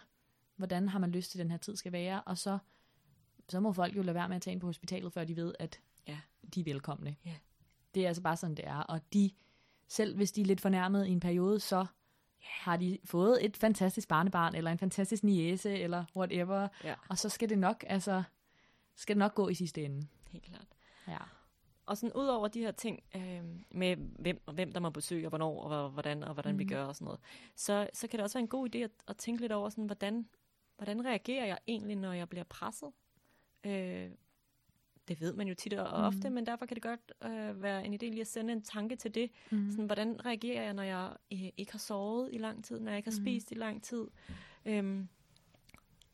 hvordan 0.55 0.89
har 0.89 0.99
man 0.99 1.11
lyst 1.11 1.31
til, 1.31 1.39
den 1.39 1.51
her 1.51 1.57
tid 1.57 1.75
skal 1.75 1.91
være, 1.91 2.21
og 2.21 2.37
så, 2.37 2.57
så 3.49 3.59
må 3.59 3.71
folk 3.73 3.95
jo 3.97 4.01
lade 4.01 4.15
være 4.15 4.27
med 4.27 4.35
at 4.35 4.41
tage 4.41 4.51
ind 4.51 4.61
på 4.61 4.67
hospitalet, 4.67 5.13
før 5.13 5.23
de 5.23 5.35
ved, 5.35 5.53
at 5.59 5.79
Ja. 6.07 6.17
de 6.55 6.59
er 6.59 6.63
velkomne. 6.63 7.15
Ja. 7.25 7.35
Det 7.95 8.03
er 8.03 8.07
altså 8.07 8.23
bare 8.23 8.37
sådan, 8.37 8.55
det 8.55 8.67
er. 8.67 8.75
Og 8.77 9.01
de, 9.13 9.31
selv 9.87 10.15
hvis 10.15 10.31
de 10.31 10.41
er 10.41 10.45
lidt 10.45 10.61
fornærmet 10.61 11.07
i 11.07 11.11
en 11.11 11.19
periode, 11.19 11.59
så 11.59 11.85
har 12.41 12.77
de 12.77 12.97
fået 13.05 13.45
et 13.45 13.57
fantastisk 13.57 14.07
barnebarn, 14.07 14.55
eller 14.55 14.71
en 14.71 14.77
fantastisk 14.79 15.23
niece, 15.23 15.79
eller 15.79 16.05
whatever, 16.15 16.67
Ja, 16.83 16.95
og 17.09 17.17
så 17.17 17.29
skal 17.29 17.49
det 17.49 17.57
nok, 17.57 17.83
altså, 17.87 18.23
skal 18.95 19.15
det 19.15 19.19
nok 19.19 19.35
gå 19.35 19.47
i 19.49 19.53
sidste 19.53 19.83
ende. 19.85 20.07
helt 20.29 20.43
klart. 20.43 20.67
Ja. 21.07 21.17
Og 21.85 21.97
sådan 21.97 22.13
ud 22.13 22.25
over 22.27 22.47
de 22.47 22.59
her 22.59 22.71
ting 22.71 23.03
øh, 23.15 23.43
med, 23.71 23.95
hvem, 23.97 24.41
hvem 24.53 24.71
der 24.71 24.79
må 24.79 24.89
besøge, 24.89 25.25
og 25.25 25.29
hvornår, 25.29 25.61
og 25.63 25.89
hvordan, 25.89 26.23
og 26.23 26.33
hvordan 26.33 26.51
mm. 26.53 26.59
vi 26.59 26.63
Mhm. 26.63 26.69
gør 26.69 26.83
og 26.85 26.95
sådan 26.95 27.05
noget, 27.05 27.19
så, 27.55 27.87
så 27.93 28.07
kan 28.07 28.17
det 28.17 28.23
også 28.23 28.37
være 28.37 28.43
en 28.43 28.47
god 28.47 28.75
idé 28.75 28.77
at, 28.77 28.91
at 29.07 29.17
tænke 29.17 29.41
lidt 29.41 29.51
over, 29.51 29.69
sådan, 29.69 29.85
hvordan, 29.85 30.27
hvordan 30.77 31.05
reagerer 31.05 31.45
jeg 31.45 31.57
egentlig, 31.67 31.95
når 31.95 32.13
jeg 32.13 32.29
bliver 32.29 32.43
presset? 32.43 32.89
Øh, 33.63 34.09
det 35.07 35.21
ved 35.21 35.33
man 35.33 35.47
jo 35.47 35.53
tit 35.53 35.73
og 35.73 35.87
ofte, 35.87 36.29
men 36.29 36.45
derfor 36.45 36.65
kan 36.65 36.75
det 36.75 36.83
godt 36.83 37.13
øh, 37.23 37.61
være 37.63 37.85
en 37.85 37.93
idé 37.93 37.97
lige 38.05 38.21
at 38.21 38.27
sende 38.27 38.53
en 38.53 38.61
tanke 38.61 38.95
til 38.95 39.15
det. 39.15 39.31
Mm. 39.51 39.71
Sådan, 39.71 39.85
hvordan 39.85 40.25
reagerer 40.25 40.63
jeg, 40.63 40.73
når 40.73 40.83
jeg 40.83 41.13
øh, 41.33 41.39
ikke 41.57 41.71
har 41.71 41.79
sovet 41.79 42.29
i 42.33 42.37
lang 42.37 42.63
tid, 42.65 42.79
når 42.79 42.91
jeg 42.91 42.97
ikke 42.97 43.09
har 43.11 43.17
Mhm. 43.17 43.23
spist 43.25 43.51
i 43.51 43.55
lang 43.55 43.83
tid? 43.83 44.07
Øhm, 44.65 45.07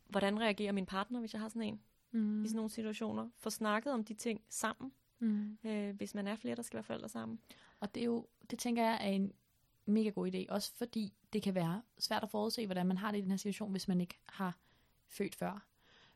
hvordan 0.09 0.39
reagerer 0.39 0.71
min 0.71 0.85
partner, 0.85 1.19
hvis 1.19 1.33
jeg 1.33 1.41
har 1.41 1.47
sådan 1.49 1.61
en 1.61 1.81
Mm. 2.13 2.43
i 2.43 2.47
sådan 2.47 2.55
nogle 2.55 2.69
situationer? 2.69 3.29
Få 3.37 3.49
snakket 3.49 3.93
om 3.93 4.03
de 4.03 4.13
ting 4.13 4.41
sammen, 4.49 4.91
Mm. 5.19 5.57
øh, 5.63 5.95
hvis 5.95 6.15
man 6.15 6.27
er 6.27 6.35
flere, 6.35 6.55
der 6.55 6.61
skal 6.61 6.75
være 6.77 6.83
forældre 6.83 7.09
sammen. 7.09 7.39
Og 7.79 7.95
det 7.95 8.01
er 8.01 8.05
jo, 8.05 8.27
det 8.51 8.59
tænker 8.59 8.83
jeg 8.83 8.93
er 9.01 9.09
en 9.09 9.33
mega 9.85 10.09
god 10.09 10.31
idé, 10.33 10.45
også 10.49 10.71
fordi 10.75 11.13
det 11.33 11.41
kan 11.43 11.55
være 11.55 11.81
svært 11.99 12.23
at 12.23 12.29
forudse, 12.29 12.65
hvordan 12.65 12.85
man 12.87 12.97
har 12.97 13.11
det 13.11 13.17
i 13.17 13.21
den 13.21 13.29
her 13.29 13.37
situation, 13.37 13.71
hvis 13.71 13.87
man 13.87 14.01
ikke 14.01 14.19
har 14.29 14.57
født 15.07 15.35
før. 15.35 15.65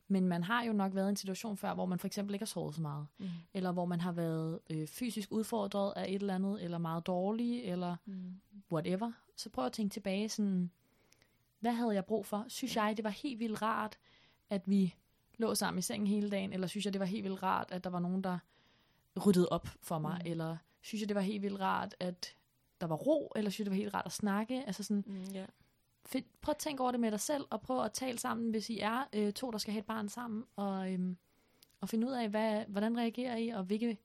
Men 0.08 0.28
man 0.28 0.44
har 0.44 0.64
jo 0.64 0.74
nok 0.74 0.96
været 0.96 1.08
i 1.08 1.10
en 1.10 1.16
situation 1.16 1.58
før, 1.58 1.74
hvor 1.74 1.86
man 1.86 2.00
for 2.00 2.08
eksempel 2.08 2.36
ikke 2.36 2.42
har 2.44 2.48
sovet 2.48 2.76
så 2.76 2.82
meget, 2.82 3.08
Mm. 3.18 3.26
eller 3.54 3.72
hvor 3.72 3.86
man 3.86 4.02
har 4.02 4.12
været 4.12 4.60
øh, 4.70 4.88
fysisk 4.88 5.32
udfordret 5.32 5.94
af 5.96 6.06
et 6.10 6.16
eller 6.16 6.36
andet, 6.36 6.64
eller 6.64 6.78
meget 6.78 7.08
dårlig, 7.08 7.64
eller 7.64 7.96
Mm. 8.06 8.34
whatever. 8.72 9.12
Så 9.36 9.50
prøv 9.50 9.66
at 9.66 9.72
tænke 9.72 9.94
tilbage 9.94 10.30
sådan, 10.30 10.72
hvad 11.60 11.72
havde 11.74 11.92
jeg 11.92 12.06
brug 12.06 12.26
for? 12.26 12.46
Synes 12.48 12.76
jeg, 12.76 12.94
det 12.98 13.04
var 13.04 13.10
helt 13.10 13.40
vildt 13.40 13.62
rart, 13.62 13.98
at 14.50 14.62
vi 14.66 14.96
lå 15.38 15.56
sammen 15.56 15.80
i 15.80 15.82
sengen 15.82 16.08
hele 16.08 16.30
dagen, 16.30 16.54
eller 16.54 16.68
synes 16.68 16.86
jeg, 16.86 16.94
det 16.94 17.00
var 17.00 17.06
helt 17.06 17.24
vildt 17.24 17.44
rart, 17.44 17.72
at 17.72 17.84
der 17.84 17.90
var 17.90 18.00
nogen, 18.00 18.24
der 18.24 18.38
ryddede 19.26 19.50
op 19.50 19.68
for 19.82 20.00
mig, 20.00 20.22
Mm. 20.26 20.32
eller 20.32 20.58
synes 20.82 21.02
jeg, 21.02 21.10
det 21.10 21.16
var 21.16 21.22
helt 21.22 21.42
vildt 21.44 21.60
rart, 21.62 21.96
at 22.00 22.36
der 22.82 22.88
var 22.88 22.96
ro, 22.96 23.32
eller 23.36 23.52
synes 23.52 23.60
jeg, 23.60 23.66
det 23.66 23.72
var 23.72 23.78
helt 23.84 23.94
rart 23.94 24.06
at 24.06 24.12
snakke. 24.12 24.64
Altså 24.68 24.84
sådan, 24.84 25.04
Mm, 25.08 25.22
ja. 25.34 25.46
Find, 26.06 26.26
prøv 26.42 26.52
at 26.52 26.58
tænke 26.58 26.84
over 26.84 26.92
det 26.92 27.00
med 27.00 27.12
dig 27.12 27.20
selv, 27.20 27.46
og 27.50 27.62
prøv 27.62 27.84
at 27.84 27.92
tale 27.94 28.18
sammen, 28.18 28.50
hvis 28.52 28.70
I 28.70 28.80
er 28.80 29.04
øh, 29.14 29.34
to, 29.34 29.52
der 29.52 29.58
skal 29.58 29.72
have 29.72 29.80
et 29.80 29.86
barn 29.86 30.10
sammen, 30.10 30.44
og, 30.56 30.94
øhm, 30.94 31.18
og 31.82 31.90
finde 31.90 32.08
ud 32.08 32.12
af, 32.12 32.30
hvad, 32.30 32.64
hvordan 32.68 32.98
reagerer 32.98 33.38
I, 33.38 33.50
og 33.50 33.64
hvilke... 33.64 33.98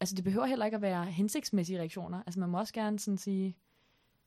Altså, 0.00 0.14
det 0.14 0.24
behøver 0.24 0.46
heller 0.46 0.64
ikke 0.64 0.74
at 0.74 0.82
være 0.82 1.04
hensigtsmæssige 1.04 1.78
reaktioner. 1.78 2.22
Altså, 2.26 2.40
man 2.40 2.48
må 2.48 2.58
også 2.58 2.74
gerne 2.74 2.98
sådan 2.98 3.18
sige, 3.18 3.56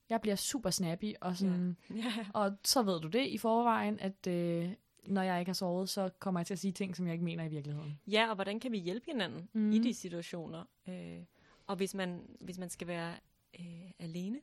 jeg 0.10 0.22
bliver 0.22 0.36
super 0.36 0.70
snappy, 0.70 1.14
og, 1.22 1.38
sådan, 1.38 1.78
ja. 1.95 2.14
og 2.34 2.52
så 2.66 2.82
ved 2.84 3.02
du 3.02 3.08
det 3.08 3.28
i 3.28 3.38
forvejen, 3.38 3.99
at 3.99 4.28
øh, 4.28 4.72
når 5.08 5.22
jeg 5.22 5.39
ikke 5.39 5.49
har 5.49 5.54
sovet, 5.54 5.89
så 5.89 6.10
kommer 6.20 6.39
jeg 6.39 6.47
til 6.47 6.54
at 6.54 6.60
sige 6.60 6.72
ting, 6.72 6.95
som 6.95 7.06
jeg 7.06 7.14
ikke 7.14 7.26
mener 7.26 7.43
i 7.43 7.47
virkeligheden. 7.47 7.99
Ja, 8.08 8.30
og 8.30 8.36
hvordan 8.36 8.60
kan 8.60 8.72
vi 8.72 8.78
hjælpe 8.78 9.06
hinanden 9.06 9.49
Mhm. 9.54 9.64
mm. 9.64 9.72
i 9.72 9.80
de 9.80 9.93
situationer? 9.93 10.64
Øh, 10.89 11.20
og 11.68 11.76
hvis 11.76 11.93
man, 11.93 12.22
hvis 12.39 12.58
man 12.58 12.70
skal 12.70 12.88
være 12.88 13.14
øh, 13.60 13.91
alene, 13.99 14.39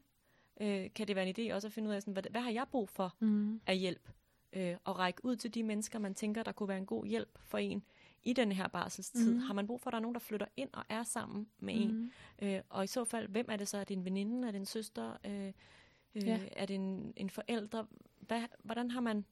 øh, 0.60 0.90
kan 0.94 1.08
det 1.08 1.16
være 1.16 1.28
en 1.28 1.34
idé 1.38 1.54
også 1.54 1.68
at 1.68 1.72
finde 1.72 1.88
ud 1.88 1.94
af, 1.94 2.02
sådan, 2.02 2.12
hvad, 2.12 2.22
hvad 2.30 2.40
har 2.40 2.50
jeg 2.50 2.66
brug 2.70 2.88
for 2.88 3.14
Mm. 3.20 3.60
af 3.66 3.78
hjælp? 3.78 4.08
Øh, 4.52 4.76
og 4.84 4.98
række 4.98 5.24
ud 5.24 5.36
til 5.36 5.54
de 5.54 5.62
mennesker, 5.62 5.98
man 5.98 6.14
tænker, 6.14 6.42
der 6.42 6.52
kunne 6.52 6.68
være 6.68 6.78
en 6.78 6.86
god 6.86 7.06
hjælp 7.06 7.38
for 7.44 7.58
en 7.58 7.82
i 8.22 8.32
den 8.32 8.52
her 8.52 8.68
barselstid. 8.68 9.30
Mhm. 9.32 9.40
Har 9.40 9.54
man 9.54 9.66
brug 9.66 9.80
for, 9.80 9.90
at 9.90 9.92
der 9.92 9.96
er 9.98 10.02
nogen, 10.02 10.14
der 10.14 10.20
flytter 10.20 10.46
ind 10.56 10.70
og 10.72 10.84
er 10.88 11.02
sammen 11.02 11.48
med 11.58 11.74
en? 11.74 11.96
Mm. 11.96 12.10
Øh, 12.42 12.60
og 12.68 12.84
i 12.84 12.86
så 12.86 13.04
fald, 13.04 13.28
hvem 13.28 13.46
er 13.48 13.56
det 13.56 13.68
så? 13.68 13.78
Er 13.78 13.84
det 13.84 13.96
en 13.96 14.04
veninde? 14.04 14.48
Er 14.48 14.52
det 14.52 14.58
en 14.58 14.66
søster? 14.66 15.16
Øh, 15.26 15.46
øh, 15.46 15.52
Ja. 16.26 16.40
Er 16.56 16.66
det 16.66 16.74
en, 16.74 17.12
en 17.16 17.30
forælder? 17.30 17.84
Hvad, 18.20 18.42
hvordan 18.64 18.90
har 18.90 19.00
man 19.00 19.24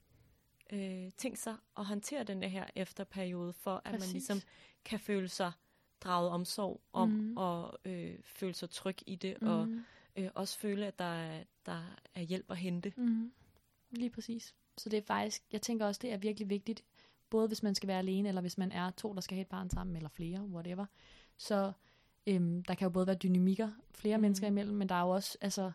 øh, 0.72 1.10
tænkt 1.16 1.38
sig 1.38 1.56
at 1.78 1.84
håndtere 1.84 2.24
den 2.24 2.42
her 2.42 2.64
efterperiode, 2.74 3.52
for 3.52 3.82
at 3.84 3.92
Præcis. 3.92 4.00
man 4.08 4.12
ligesom 4.12 4.38
kan 4.84 5.00
føle 5.00 5.28
sig 5.28 5.52
draget 6.00 6.30
omsorg 6.30 6.80
om, 6.92 7.08
mm. 7.08 7.36
og 7.36 7.78
øh, 7.84 8.14
føle 8.22 8.54
sig 8.54 8.70
tryg 8.70 8.96
i 9.06 9.14
det, 9.16 9.36
mm. 9.42 9.48
og 9.48 9.68
Mm. 9.68 9.84
Øh, 10.16 10.30
også 10.34 10.58
føle, 10.58 10.86
at 10.86 10.98
der 10.98 11.04
er, 11.04 11.44
der 11.66 11.82
er 12.14 12.20
hjælp 12.20 12.50
at 12.50 12.56
hente. 12.56 12.92
Mm. 12.96 13.32
Lige 13.90 14.10
præcis. 14.10 14.54
Så 14.78 14.88
det 14.88 14.96
er 14.96 15.02
faktisk, 15.02 15.42
jeg 15.52 15.62
tænker 15.62 15.86
også, 15.86 15.98
det 16.02 16.12
er 16.12 16.16
virkelig 16.16 16.50
vigtigt, 16.50 16.84
både 17.30 17.46
hvis 17.46 17.62
man 17.62 17.74
skal 17.74 17.86
være 17.86 17.98
alene, 17.98 18.28
eller 18.28 18.40
hvis 18.40 18.58
man 18.58 18.72
er 18.72 18.90
to, 18.90 19.14
der 19.14 19.20
skal 19.20 19.34
have 19.34 19.42
et 19.42 19.48
barn 19.48 19.70
sammen, 19.70 19.96
eller 19.96 20.08
flere, 20.08 20.40
whatever. 20.40 20.86
Så 21.36 21.72
øhm, 22.26 22.62
der 22.62 22.74
kan 22.74 22.86
jo 22.86 22.90
både 22.90 23.06
være 23.06 23.16
dynamikker 23.16 23.70
flere 23.90 24.16
mm. 24.16 24.20
Mennesker 24.20 24.46
imellem, 24.46 24.76
men 24.76 24.88
der 24.88 24.94
er 24.94 25.02
jo 25.02 25.10
også 25.10 25.38
altså, 25.40 25.72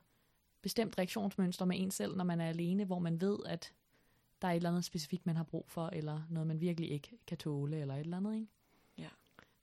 bestemt 0.61 0.97
reaktionsmønster 0.97 1.65
med 1.65 1.79
en 1.79 1.91
selv, 1.91 2.15
når 2.15 2.23
man 2.23 2.41
er 2.41 2.49
alene, 2.49 2.85
hvor 2.85 2.99
man 2.99 3.21
ved, 3.21 3.39
at 3.45 3.73
der 4.41 4.47
er 4.47 4.51
et 4.51 4.55
eller 4.55 4.69
andet 4.69 4.85
specifikt, 4.85 5.25
man 5.25 5.35
har 5.35 5.43
brug 5.43 5.69
for, 5.69 5.89
eller 5.93 6.21
noget, 6.29 6.47
man 6.47 6.61
virkelig 6.61 6.91
ikke 6.91 7.17
kan 7.27 7.37
tåle, 7.37 7.77
eller 7.77 7.93
et 7.95 7.99
eller 7.99 8.17
andet, 8.17 8.35
ikke? 8.35 8.47
Ja. 8.97 9.09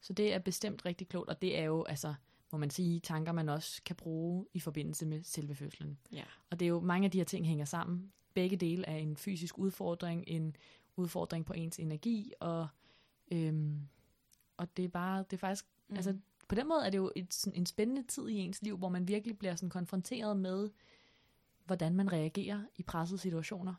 Så 0.01 0.13
det 0.13 0.35
er 0.35 0.39
bestemt 0.39 0.85
rigtig 0.85 1.09
klogt, 1.09 1.29
og 1.29 1.43
det 1.43 1.59
er 1.59 1.65
jo, 1.65 1.85
altså, 1.85 2.15
må 2.53 2.59
man 2.59 2.71
sige, 2.71 3.01
tanker, 3.01 3.33
man 3.33 3.49
også 3.49 3.83
kan 3.83 3.97
bruge 3.97 4.47
i 4.55 4.61
forbindelse 4.61 5.07
med 5.07 5.23
selve 5.23 5.55
fødslen. 5.55 5.99
Ja. 6.13 6.25
Og 6.51 6.61
det 6.61 6.67
er 6.67 6.69
jo, 6.69 6.81
mange 6.81 7.05
af 7.05 7.11
de 7.11 7.19
her 7.19 7.25
ting 7.25 7.47
hænger 7.47 7.65
sammen. 7.65 8.13
Begge 8.35 8.57
dele 8.57 8.87
er 8.87 8.97
en 8.97 9.17
fysisk 9.17 9.59
udfordring, 9.59 10.25
en 10.27 10.57
udfordring 10.97 11.47
på 11.47 11.53
ens 11.53 11.79
energi, 11.79 12.33
og, 12.41 12.69
øhm, 13.31 13.89
og 14.57 14.77
det 14.77 14.85
er 14.85 14.89
bare, 14.89 15.19
det 15.19 15.33
er 15.33 15.37
faktisk, 15.37 15.67
mm. 15.89 15.97
altså 15.97 16.17
på 16.49 16.55
den 16.55 16.69
måde 16.69 16.87
er 16.87 16.91
det 16.91 16.99
jo 16.99 17.13
et, 17.17 17.35
sådan 17.35 17.59
en 17.59 17.67
spændende 17.67 18.03
tid 18.03 18.29
i 18.29 18.35
ens 18.35 18.63
liv, 18.63 18.77
hvor 18.77 18.89
man 18.89 19.09
virkelig 19.09 19.39
bliver 19.39 19.55
sådan 19.55 19.71
konfronteret 19.71 20.37
med, 20.37 20.71
hvordan 21.67 21.95
man 21.95 22.13
reagerer 22.13 22.63
i 22.77 22.83
pressede 22.83 23.21
situationer. 23.21 23.75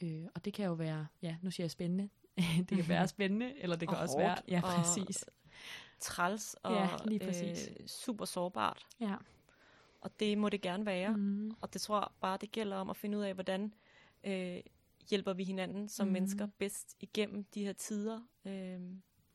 Øh, 0.00 0.24
og 0.34 0.44
det 0.44 0.52
kan 0.52 0.66
jo 0.66 0.72
være, 0.72 1.06
ja, 1.22 1.36
nu 1.42 1.50
siger 1.50 1.64
jeg 1.64 1.70
spændende, 1.70 2.08
det 2.68 2.76
kan 2.76 2.88
være 2.88 3.08
spændende, 3.16 3.58
eller 3.58 3.76
det 3.76 3.88
kan 3.88 3.96
Og 3.96 4.02
også 4.02 4.14
hårdt, 4.14 4.24
være, 4.24 4.38
ja, 4.48 4.60
præcis. 4.60 5.24
Træls 6.00 6.54
og 6.62 6.72
Ja, 6.72 6.88
lige 7.04 7.18
præcis. 7.20 7.68
Øh, 7.80 7.86
super 7.86 8.24
sårbart. 8.24 8.86
Ja. 9.00 9.14
Og 10.00 10.20
det 10.20 10.38
må 10.38 10.48
det 10.48 10.60
gerne 10.60 10.86
være. 10.86 11.16
Mm. 11.16 11.50
Og 11.60 11.72
det 11.72 11.80
tror 11.80 11.96
jeg 11.98 12.08
bare, 12.20 12.38
det 12.40 12.52
gælder 12.52 12.76
om 12.76 12.90
at 12.90 12.96
finde 12.96 13.18
ud 13.18 13.22
af, 13.22 13.34
hvordan 13.34 13.74
øh, 14.24 14.60
hjælper 15.10 15.32
vi 15.32 15.44
hinanden 15.44 15.88
som 15.88 16.06
mm. 16.06 16.12
mennesker 16.12 16.46
bedst 16.58 16.96
igennem 17.00 17.44
de 17.44 17.64
her 17.64 17.72
tider. 17.72 18.20
Øh, 18.44 18.80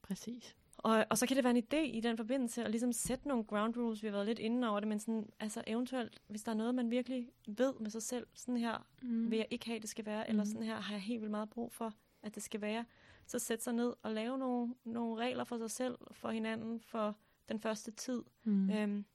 Præcis. 0.01 0.55
og, 0.77 1.05
og 1.09 1.17
så 1.17 1.27
kan 1.27 1.35
det 1.37 1.43
være 1.43 1.57
en 1.57 1.63
idé 1.73 1.77
i 1.77 1.99
den 1.99 2.17
forbindelse 2.17 2.63
at 2.63 2.71
ligesom 2.71 2.93
sætte 2.93 3.27
nogle 3.27 3.43
ground 3.43 3.77
rules. 3.77 4.03
Vi 4.03 4.07
har 4.07 4.11
været 4.11 4.25
lidt 4.25 4.39
inde 4.39 4.69
over 4.69 4.79
det, 4.79 4.87
men 4.87 4.99
sådan, 4.99 5.29
altså 5.39 5.63
eventuelt, 5.67 6.21
hvis 6.27 6.43
der 6.43 6.51
er 6.51 6.55
noget, 6.55 6.75
man 6.75 6.91
virkelig 6.91 7.29
ved 7.47 7.73
med 7.79 7.89
sig 7.89 8.01
selv, 8.03 8.27
sådan 8.33 8.57
her 8.57 8.87
Mm. 9.01 9.31
vil 9.31 9.37
jeg 9.37 9.47
ikke 9.51 9.65
have, 9.65 9.79
det 9.79 9.89
skal 9.89 10.05
være, 10.05 10.29
eller 10.29 10.43
Mhm. 10.43 10.51
sådan 10.51 10.63
her 10.67 10.75
har 10.81 10.93
jeg 10.93 11.01
helt 11.01 11.21
vildt 11.21 11.31
meget 11.31 11.49
brug 11.49 11.71
for, 11.73 11.93
at 12.25 12.35
det 12.35 12.43
skal 12.43 12.61
være, 12.61 12.85
så 13.27 13.39
sætte 13.39 13.63
sig 13.63 13.73
ned 13.73 13.93
og 14.03 14.11
lave 14.13 14.37
nogle, 14.37 14.75
nogle 14.83 15.21
regler 15.21 15.43
for 15.43 15.57
sig 15.57 15.71
selv, 15.71 15.97
for 16.11 16.29
hinanden, 16.31 16.79
for 16.79 17.15
den 17.49 17.59
første 17.59 17.91
tid, 17.91 18.23
Mm. 18.43 18.69
øhm, 18.69 19.05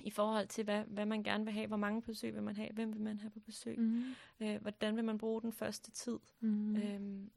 i 0.00 0.10
forhold 0.10 0.46
til, 0.48 0.64
hvad, 0.64 0.84
hvad 0.84 1.06
man 1.06 1.22
gerne 1.22 1.44
vil 1.44 1.52
have, 1.52 1.66
hvor 1.66 1.76
mange 1.76 2.02
besøg 2.02 2.34
vil 2.34 2.42
man 2.42 2.56
have, 2.56 2.68
hvem 2.72 2.92
vil 2.92 3.00
man 3.00 3.20
have 3.20 3.30
på 3.30 3.40
besøg, 3.40 3.78
mm. 3.78 4.04
Øh, 4.40 4.60
hvordan 4.60 4.96
vil 4.96 5.04
man 5.04 5.18
bruge 5.18 5.42
den 5.42 5.52
første 5.52 5.90
tid. 5.90 6.18
Mm. 6.40 6.48
Mm. 6.48 6.76
Øhm, 6.76 7.30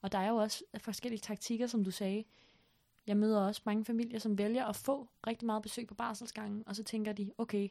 Og 0.00 0.12
der 0.12 0.18
er 0.18 0.28
jo 0.28 0.36
også 0.36 0.64
forskellige 0.78 1.20
taktikker, 1.20 1.66
som 1.66 1.84
du 1.84 1.90
sagde. 1.90 2.24
Jeg 3.06 3.16
møder 3.16 3.40
også 3.46 3.62
mange 3.64 3.84
familier, 3.84 4.18
som 4.18 4.38
vælger 4.38 4.64
at 4.64 4.76
få 4.76 5.08
rigtig 5.26 5.46
meget 5.46 5.62
besøg 5.62 5.86
på 5.86 5.94
barselsgangen, 5.94 6.62
og 6.66 6.76
så 6.76 6.82
tænker 6.84 7.12
de, 7.12 7.32
okay, 7.38 7.68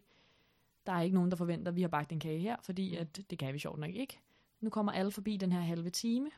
der 0.85 0.91
er 0.91 1.01
ikke 1.01 1.15
nogen, 1.15 1.31
der 1.31 1.37
forventer, 1.37 1.71
at 1.71 1.75
vi 1.75 1.81
har 1.81 1.87
bagt 1.87 2.11
en 2.11 2.19
kage 2.19 2.39
her, 2.39 2.55
fordi 2.61 2.91
Mm. 2.95 3.01
at 3.01 3.29
det 3.29 3.39
kan 3.39 3.53
vi 3.53 3.59
sjovt 3.59 3.79
nok 3.79 3.91
ikke. 3.95 4.19
Nu 4.61 4.69
kommer 4.69 4.91
alle 4.91 5.11
forbi 5.11 5.37
den 5.37 5.51
her 5.51 5.59
halve 5.61 5.89
time, 5.89 6.31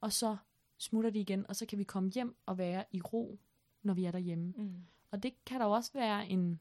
og 0.00 0.12
så 0.12 0.36
smutter 0.78 1.10
de 1.10 1.18
igen, 1.20 1.46
og 1.48 1.56
så 1.56 1.66
kan 1.66 1.78
vi 1.78 1.84
komme 1.84 2.10
hjem 2.10 2.36
og 2.46 2.58
være 2.58 2.84
i 2.92 3.00
ro, 3.00 3.38
når 3.82 3.94
vi 3.94 4.04
er 4.04 4.10
derhjemme. 4.10 4.54
mm. 4.56 4.74
Og 5.10 5.22
det 5.22 5.44
kan 5.44 5.60
der 5.60 5.66
jo 5.66 5.72
også 5.72 5.90
være 5.94 6.28
en, 6.28 6.60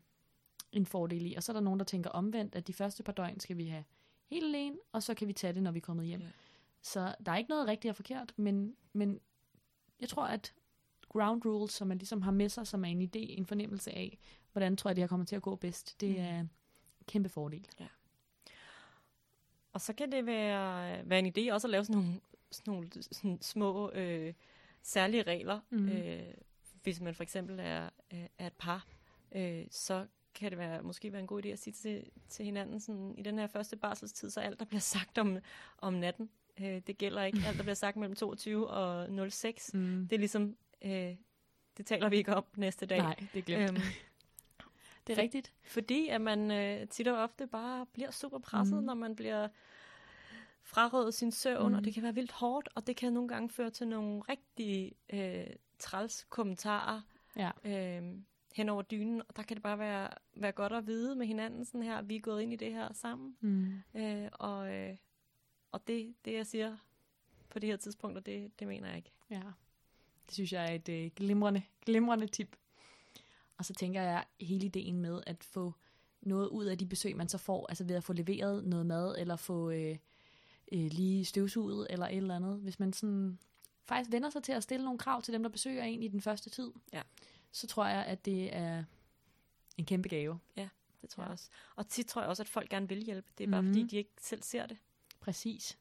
en 0.72 0.86
fordel 0.86 1.26
i. 1.26 1.34
Og 1.36 1.44
så 1.44 1.52
er 1.52 1.54
der 1.54 1.62
nogen, 1.62 1.80
der 1.80 1.86
tænker 1.86 2.10
omvendt, 2.10 2.56
at 2.56 2.68
de 2.68 2.74
første 2.74 3.04
par 3.04 3.12
døgn 3.14 3.40
skal 3.40 3.58
vi 3.58 3.66
have 3.66 3.84
helt 4.26 4.46
alene, 4.46 4.78
og 4.92 5.04
så 5.04 5.14
kan 5.14 5.28
vi 5.28 5.34
tage 5.34 5.54
det, 5.54 5.64
når 5.64 5.72
vi 5.72 5.78
er 5.78 5.82
kommet 5.82 6.06
hjem. 6.06 6.22
Ja. 6.22 6.28
Så 6.82 7.16
der 7.26 7.32
er 7.32 7.38
ikke 7.38 7.50
noget 7.50 7.68
rigtigt 7.68 7.90
og 7.90 7.96
forkert, 7.96 8.34
men, 8.36 8.76
men 8.94 9.20
jeg 10.00 10.10
tror, 10.10 10.26
at 10.26 10.54
ground 11.10 11.46
rules, 11.46 11.72
som 11.74 11.88
man 11.88 11.98
ligesom 11.98 12.22
har 12.22 12.32
med 12.32 12.50
sig, 12.50 12.68
som 12.68 12.86
er 12.86 12.90
en 12.90 13.02
idé, 13.02 13.10
en 13.38 13.46
fornemmelse 13.46 13.92
af, 13.92 14.18
hvordan 14.52 14.78
tror 14.78 14.90
jeg, 14.90 14.96
det 14.96 15.02
her 15.02 15.08
kommer 15.08 15.26
til 15.26 15.36
at 15.36 15.42
gå 15.42 15.56
bedst, 15.56 16.02
det 16.02 16.10
Mm. 16.10 16.16
er 16.24 16.40
en 16.40 16.50
kæmpe 17.08 17.30
fordel. 17.30 17.68
Og 19.74 19.82
så 19.82 19.94
kan 19.94 20.12
det 20.12 20.26
være, 20.26 21.10
være 21.10 21.20
en 21.20 21.34
idé 21.38 21.54
også 21.54 21.68
at 21.68 21.72
lave 21.72 21.86
sådan 21.86 22.02
nogle, 22.02 22.20
sådan 22.52 22.74
nogle 22.74 22.90
sådan 23.02 23.42
små 23.42 23.92
øh, 23.92 24.34
særlige 24.82 25.24
regler. 25.24 25.60
Mm. 25.70 25.90
Øh, 25.90 26.34
hvis 26.84 27.02
man 27.02 27.16
for 27.16 27.24
eksempel 27.24 27.60
er, 27.60 27.90
er 28.10 28.28
er 28.38 28.48
et 28.48 28.54
par, 28.54 28.86
øh, 29.32 29.66
så 29.72 30.06
kan 30.36 30.50
det 30.52 30.58
være, 30.58 30.82
måske 30.84 31.12
være 31.12 31.22
en 31.22 31.28
god 31.28 31.46
idé 31.46 31.48
at 31.48 31.60
sige 31.60 31.74
til, 31.74 32.06
til 32.30 32.46
hinanden, 32.46 32.80
sådan, 32.80 33.16
i 33.18 33.22
den 33.22 33.40
her 33.40 33.48
første 33.48 33.76
barselstid, 33.76 34.30
så 34.30 34.40
alt, 34.40 34.60
der 34.60 34.66
bliver 34.66 34.82
sagt 34.82 35.18
om, 35.18 35.38
om 35.78 35.94
natten, 35.94 36.30
øh, 36.60 36.82
det 36.88 36.98
gælder 36.98 37.24
ikke. 37.24 37.40
Alt, 37.48 37.58
der 37.58 37.64
bliver 37.64 37.76
sagt 37.76 37.98
mellem 37.98 38.16
22 38.16 38.68
og 38.70 39.32
06, 39.32 39.74
Mm. 39.74 40.08
det 40.10 40.16
er 40.16 40.20
ligesom, 40.20 40.56
øh, 40.82 41.16
det 41.78 41.86
taler 41.86 42.10
vi 42.10 42.18
ikke 42.18 42.36
om 42.36 42.46
næste 42.56 42.86
dag. 42.86 42.98
Nej, 42.98 43.16
det 43.34 43.40
er 43.40 43.44
glemt. 43.44 43.70
Øhm, 43.70 43.78
det 45.08 45.18
er 45.18 45.22
rigtigt. 45.22 45.54
fordi 45.64 46.08
at 46.08 46.22
man 46.22 46.52
øh, 46.52 46.88
tit 46.88 47.08
og 47.08 47.18
ofte 47.18 47.48
bare 47.48 47.86
bliver 47.94 48.12
super 48.12 48.40
presset, 48.40 48.78
mm. 48.78 48.84
når 48.84 48.94
man 48.94 49.16
bliver 49.16 49.48
frarøvet 50.70 51.14
sin 51.14 51.32
søvn, 51.32 51.68
mm. 51.72 51.78
og 51.78 51.84
det 51.86 51.94
kan 51.94 52.04
være 52.04 52.16
vildt 52.16 52.32
hårdt, 52.32 52.70
og 52.76 52.88
det 52.88 52.96
kan 52.96 53.14
nogle 53.14 53.30
gange 53.30 53.50
føre 53.50 53.70
til 53.70 53.88
nogle 53.88 54.22
rigtig 54.30 54.96
øh, 55.14 55.48
træls 55.80 56.26
kommentarer 56.30 57.02
Ja. 57.36 57.52
øh, 57.64 58.14
hen 58.56 58.70
over 58.70 58.82
dynen, 58.82 59.22
og 59.30 59.36
der 59.36 59.44
kan 59.44 59.56
det 59.58 59.64
bare 59.64 59.80
være, 59.80 60.10
være 60.36 60.52
godt 60.52 60.74
at 60.74 60.88
vide 60.88 61.16
med 61.16 61.26
hinanden, 61.28 61.66
sådan 61.66 61.84
her, 61.84 62.02
vi 62.02 62.16
er 62.16 62.20
gået 62.20 62.42
ind 62.42 62.54
i 62.54 62.56
det 62.56 62.72
her 62.74 62.94
sammen, 62.94 63.38
Mm. 63.42 63.74
øh, 63.96 64.30
og, 64.34 64.74
øh, 64.76 64.96
og 65.72 65.88
det, 65.88 66.16
det, 66.26 66.34
jeg 66.34 66.46
siger 66.48 66.78
på 67.50 67.60
det 67.60 67.70
her 67.70 67.78
tidspunkt, 67.78 68.18
og 68.18 68.26
det, 68.26 68.60
det 68.60 68.68
mener 68.68 68.88
jeg 68.88 68.98
ikke. 68.98 69.12
Ja, 69.30 69.42
det 70.26 70.34
synes 70.34 70.54
jeg 70.54 70.66
er 70.66 70.72
et 70.76 70.90
øh, 70.90 71.12
glimrende, 71.16 71.62
glimrende 71.86 72.28
tip. 72.28 72.56
Og 73.58 73.66
så 73.66 73.74
tænker 73.74 74.02
jeg 74.02 74.26
hele 74.42 74.66
ideen 74.66 75.00
med 75.02 75.22
at 75.28 75.44
få 75.44 75.74
noget 76.22 76.48
ud 76.48 76.66
af 76.66 76.78
de 76.78 76.86
besøg, 76.86 77.16
man 77.16 77.30
så 77.30 77.38
får, 77.38 77.66
altså 77.70 77.84
ved 77.84 77.96
at 77.96 78.04
få 78.04 78.14
leveret 78.14 78.66
noget 78.66 78.86
mad, 78.86 79.16
eller 79.20 79.36
få 79.36 79.70
øh, 79.72 79.98
øh, 80.72 80.80
lige 80.92 81.26
støvsuget, 81.26 81.88
eller 81.90 82.06
et 82.08 82.18
eller 82.18 82.36
andet. 82.36 82.60
Hvis 82.60 82.80
man 82.80 82.94
sådan 82.94 83.40
faktisk 83.84 84.12
vender 84.12 84.30
sig 84.30 84.44
til 84.44 84.52
at 84.52 84.64
stille 84.64 84.84
nogle 84.86 85.00
krav 85.00 85.22
til 85.22 85.34
dem, 85.34 85.44
der 85.44 85.50
besøger 85.50 85.84
en 85.84 86.04
i 86.04 86.08
den 86.08 86.22
første 86.22 86.50
tid, 86.50 86.72
Ja. 86.94 87.02
så 87.52 87.68
tror 87.68 87.86
jeg, 87.86 88.06
at 88.06 88.26
det 88.26 88.56
er 88.56 88.84
en 89.78 89.86
kæmpe 89.86 90.10
gave. 90.10 90.40
Det 91.02 91.10
tror 91.10 91.24
Ja. 91.24 91.26
jeg 91.28 91.32
også. 91.32 91.50
Og 91.76 91.88
tit 91.88 92.06
tror 92.08 92.22
jeg 92.22 92.30
også, 92.30 92.44
at 92.44 92.50
folk 92.50 92.70
gerne 92.70 92.90
vil 92.90 93.04
hjælpe. 93.04 93.28
Det 93.38 93.44
er 93.44 93.52
bare 93.52 93.62
Mhm. 93.62 93.72
fordi, 93.74 93.84
de 93.88 93.98
ikke 93.98 94.12
selv 94.22 94.44
ser 94.44 94.66
det. 94.66 94.78
Præcis. 95.20 95.78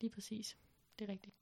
Lige 0.00 0.10
præcis. 0.10 0.56
Det 0.98 1.08
er 1.08 1.12
rigtigt. 1.12 1.34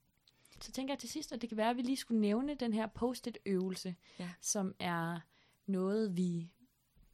Så 0.61 0.71
tænker 0.71 0.93
jeg 0.93 0.99
til 0.99 1.09
sidst, 1.09 1.31
at 1.33 1.41
det 1.41 1.49
kan 1.49 1.57
være, 1.57 1.69
at 1.69 1.77
vi 1.77 1.81
lige 1.81 1.97
skulle 1.97 2.21
nævne 2.21 2.55
den 2.55 2.73
her 2.73 2.87
post-it-øvelse, 2.87 3.95
Ja. 4.19 4.29
som 4.41 4.75
er 4.79 5.19
noget, 5.65 6.17
vi 6.17 6.49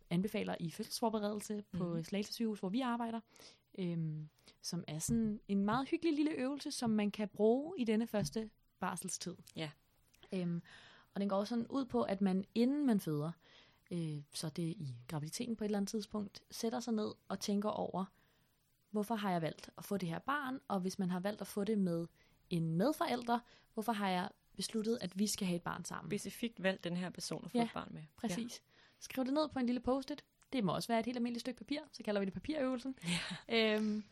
anbefaler 0.09 0.55
i 0.59 0.71
fødselsforberedelse 0.71 1.63
på 1.71 1.83
Mhm. 1.87 1.97
mm. 1.97 2.03
Slagelse 2.03 2.33
sygehus, 2.33 2.59
hvor 2.59 2.69
vi 2.69 2.81
arbejder. 2.81 3.19
Øhm, 3.79 4.29
som 4.61 4.83
er 4.87 4.99
sådan 4.99 5.39
en 5.47 5.65
meget 5.65 5.89
hyggelig 5.89 6.13
lille 6.13 6.31
øvelse, 6.31 6.71
som 6.71 6.89
man 6.89 7.11
kan 7.11 7.27
bruge 7.27 7.79
i 7.79 7.83
denne 7.83 8.07
første 8.07 8.49
barselstid. 8.79 9.35
Ja. 9.55 9.71
Øhm, 10.33 10.61
og 11.13 11.21
den 11.21 11.29
går 11.29 11.43
sådan 11.43 11.67
ud 11.67 11.85
på, 11.85 12.01
at 12.01 12.21
man 12.21 12.45
inden 12.55 12.85
man 12.85 12.99
føder, 12.99 13.31
øh, 13.91 14.21
så 14.33 14.49
det 14.49 14.63
i 14.63 14.95
graviditeten 15.07 15.55
på 15.55 15.63
et 15.63 15.65
eller 15.65 15.77
andet 15.77 15.89
tidspunkt, 15.89 16.43
sætter 16.51 16.79
sig 16.79 16.93
ned 16.93 17.13
og 17.27 17.39
tænker 17.39 17.69
over, 17.69 18.05
hvorfor 18.91 19.15
har 19.15 19.31
jeg 19.31 19.41
valgt 19.41 19.69
at 19.77 19.85
få 19.85 19.97
det 19.97 20.09
her 20.09 20.19
barn, 20.19 20.59
og 20.67 20.79
hvis 20.79 20.99
man 20.99 21.09
har 21.09 21.19
valgt 21.19 21.41
at 21.41 21.47
få 21.47 21.63
det 21.63 21.77
med 21.77 22.07
en 22.49 22.75
medforælder, 22.75 23.39
hvorfor 23.73 23.91
har 23.91 24.09
jeg 24.09 24.29
besluttet, 24.55 24.97
at 25.01 25.19
vi 25.19 25.27
skal 25.27 25.47
have 25.47 25.55
et 25.55 25.63
barn 25.63 25.85
sammen. 25.85 26.09
Specifikt 26.09 26.63
valgt 26.63 26.83
den 26.83 26.97
her 26.97 27.09
person 27.09 27.45
at 27.45 27.51
få 27.51 27.57
Ja, 27.57 27.63
et 27.63 27.71
barn 27.73 27.89
med. 27.93 28.01
Præcis. 28.15 28.61
Ja. 28.65 28.71
Skriv 28.99 29.25
det 29.25 29.33
ned 29.33 29.49
på 29.49 29.59
en 29.59 29.65
lille 29.65 29.81
post-it. 29.81 30.23
Det 30.53 30.63
må 30.63 30.75
også 30.75 30.87
være 30.87 30.99
et 30.99 31.05
helt 31.05 31.17
almindeligt 31.17 31.41
stykke 31.41 31.57
papir, 31.57 31.79
så 31.91 32.03
kalder 32.03 32.19
vi 32.19 32.25
det 32.25 32.33
papirøvelsen. 32.33 32.95
Ja. 33.49 33.75
Øhm, 33.75 34.03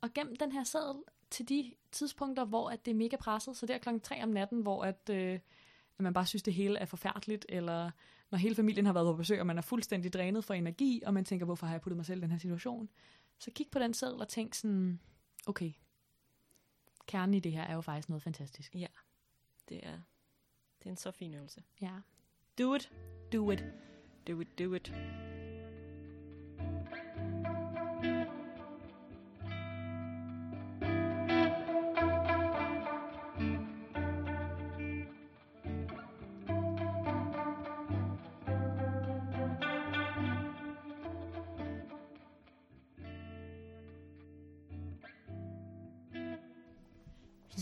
og 0.00 0.12
gem 0.14 0.36
den 0.36 0.52
her 0.52 0.64
seddel 0.64 1.02
til 1.30 1.48
de 1.48 1.72
tidspunkter, 1.92 2.44
hvor 2.44 2.70
at 2.70 2.84
det 2.84 2.90
er 2.90 2.94
mega 2.94 3.16
presset. 3.16 3.56
Så 3.56 3.66
der 3.66 3.78
klokken 3.78 4.00
3 4.00 4.22
om 4.22 4.28
natten, 4.28 4.62
hvor 4.62 4.84
at, 4.84 5.10
øh, 5.10 5.34
at 5.98 6.02
man 6.02 6.12
bare 6.12 6.26
synes, 6.26 6.42
det 6.42 6.54
hele 6.54 6.78
er 6.78 6.84
forfærdeligt, 6.84 7.46
eller 7.48 7.90
når 8.30 8.38
hele 8.38 8.54
familien 8.54 8.86
har 8.86 8.92
været 8.92 9.06
på 9.06 9.16
besøg, 9.16 9.40
og 9.40 9.46
man 9.46 9.58
er 9.58 9.62
fuldstændig 9.62 10.12
drænet 10.12 10.44
for 10.44 10.54
energi, 10.54 11.02
og 11.06 11.14
man 11.14 11.24
tænker, 11.24 11.46
hvorfor 11.46 11.66
har 11.66 11.74
jeg 11.74 11.80
puttet 11.80 11.96
mig 11.96 12.06
selv 12.06 12.18
i 12.18 12.22
den 12.22 12.30
her 12.30 12.38
situation? 12.38 12.88
Så 13.38 13.50
kig 13.50 13.66
på 13.72 13.78
den 13.78 13.94
seddel 13.94 14.20
og 14.20 14.28
tænk 14.28 14.54
sådan, 14.54 15.00
okay, 15.46 15.72
kernen 17.06 17.34
i 17.34 17.40
det 17.40 17.52
her 17.52 17.62
er 17.62 17.74
jo 17.74 17.80
faktisk 17.80 18.08
noget 18.08 18.22
fantastisk. 18.22 18.72
Det 19.68 19.86
er, 19.86 19.98
det 20.78 20.86
er 20.86 20.90
en 20.90 20.96
så 20.96 21.10
fin 21.10 21.34
øvelse. 21.34 21.62
Ja. 21.80 21.92
Do 22.58 22.74
it. 22.74 22.92
Do 23.32 23.50
it. 23.50 23.64
Do 24.26 24.40
it, 24.40 24.58
do 24.58 24.74
it. 24.74 24.92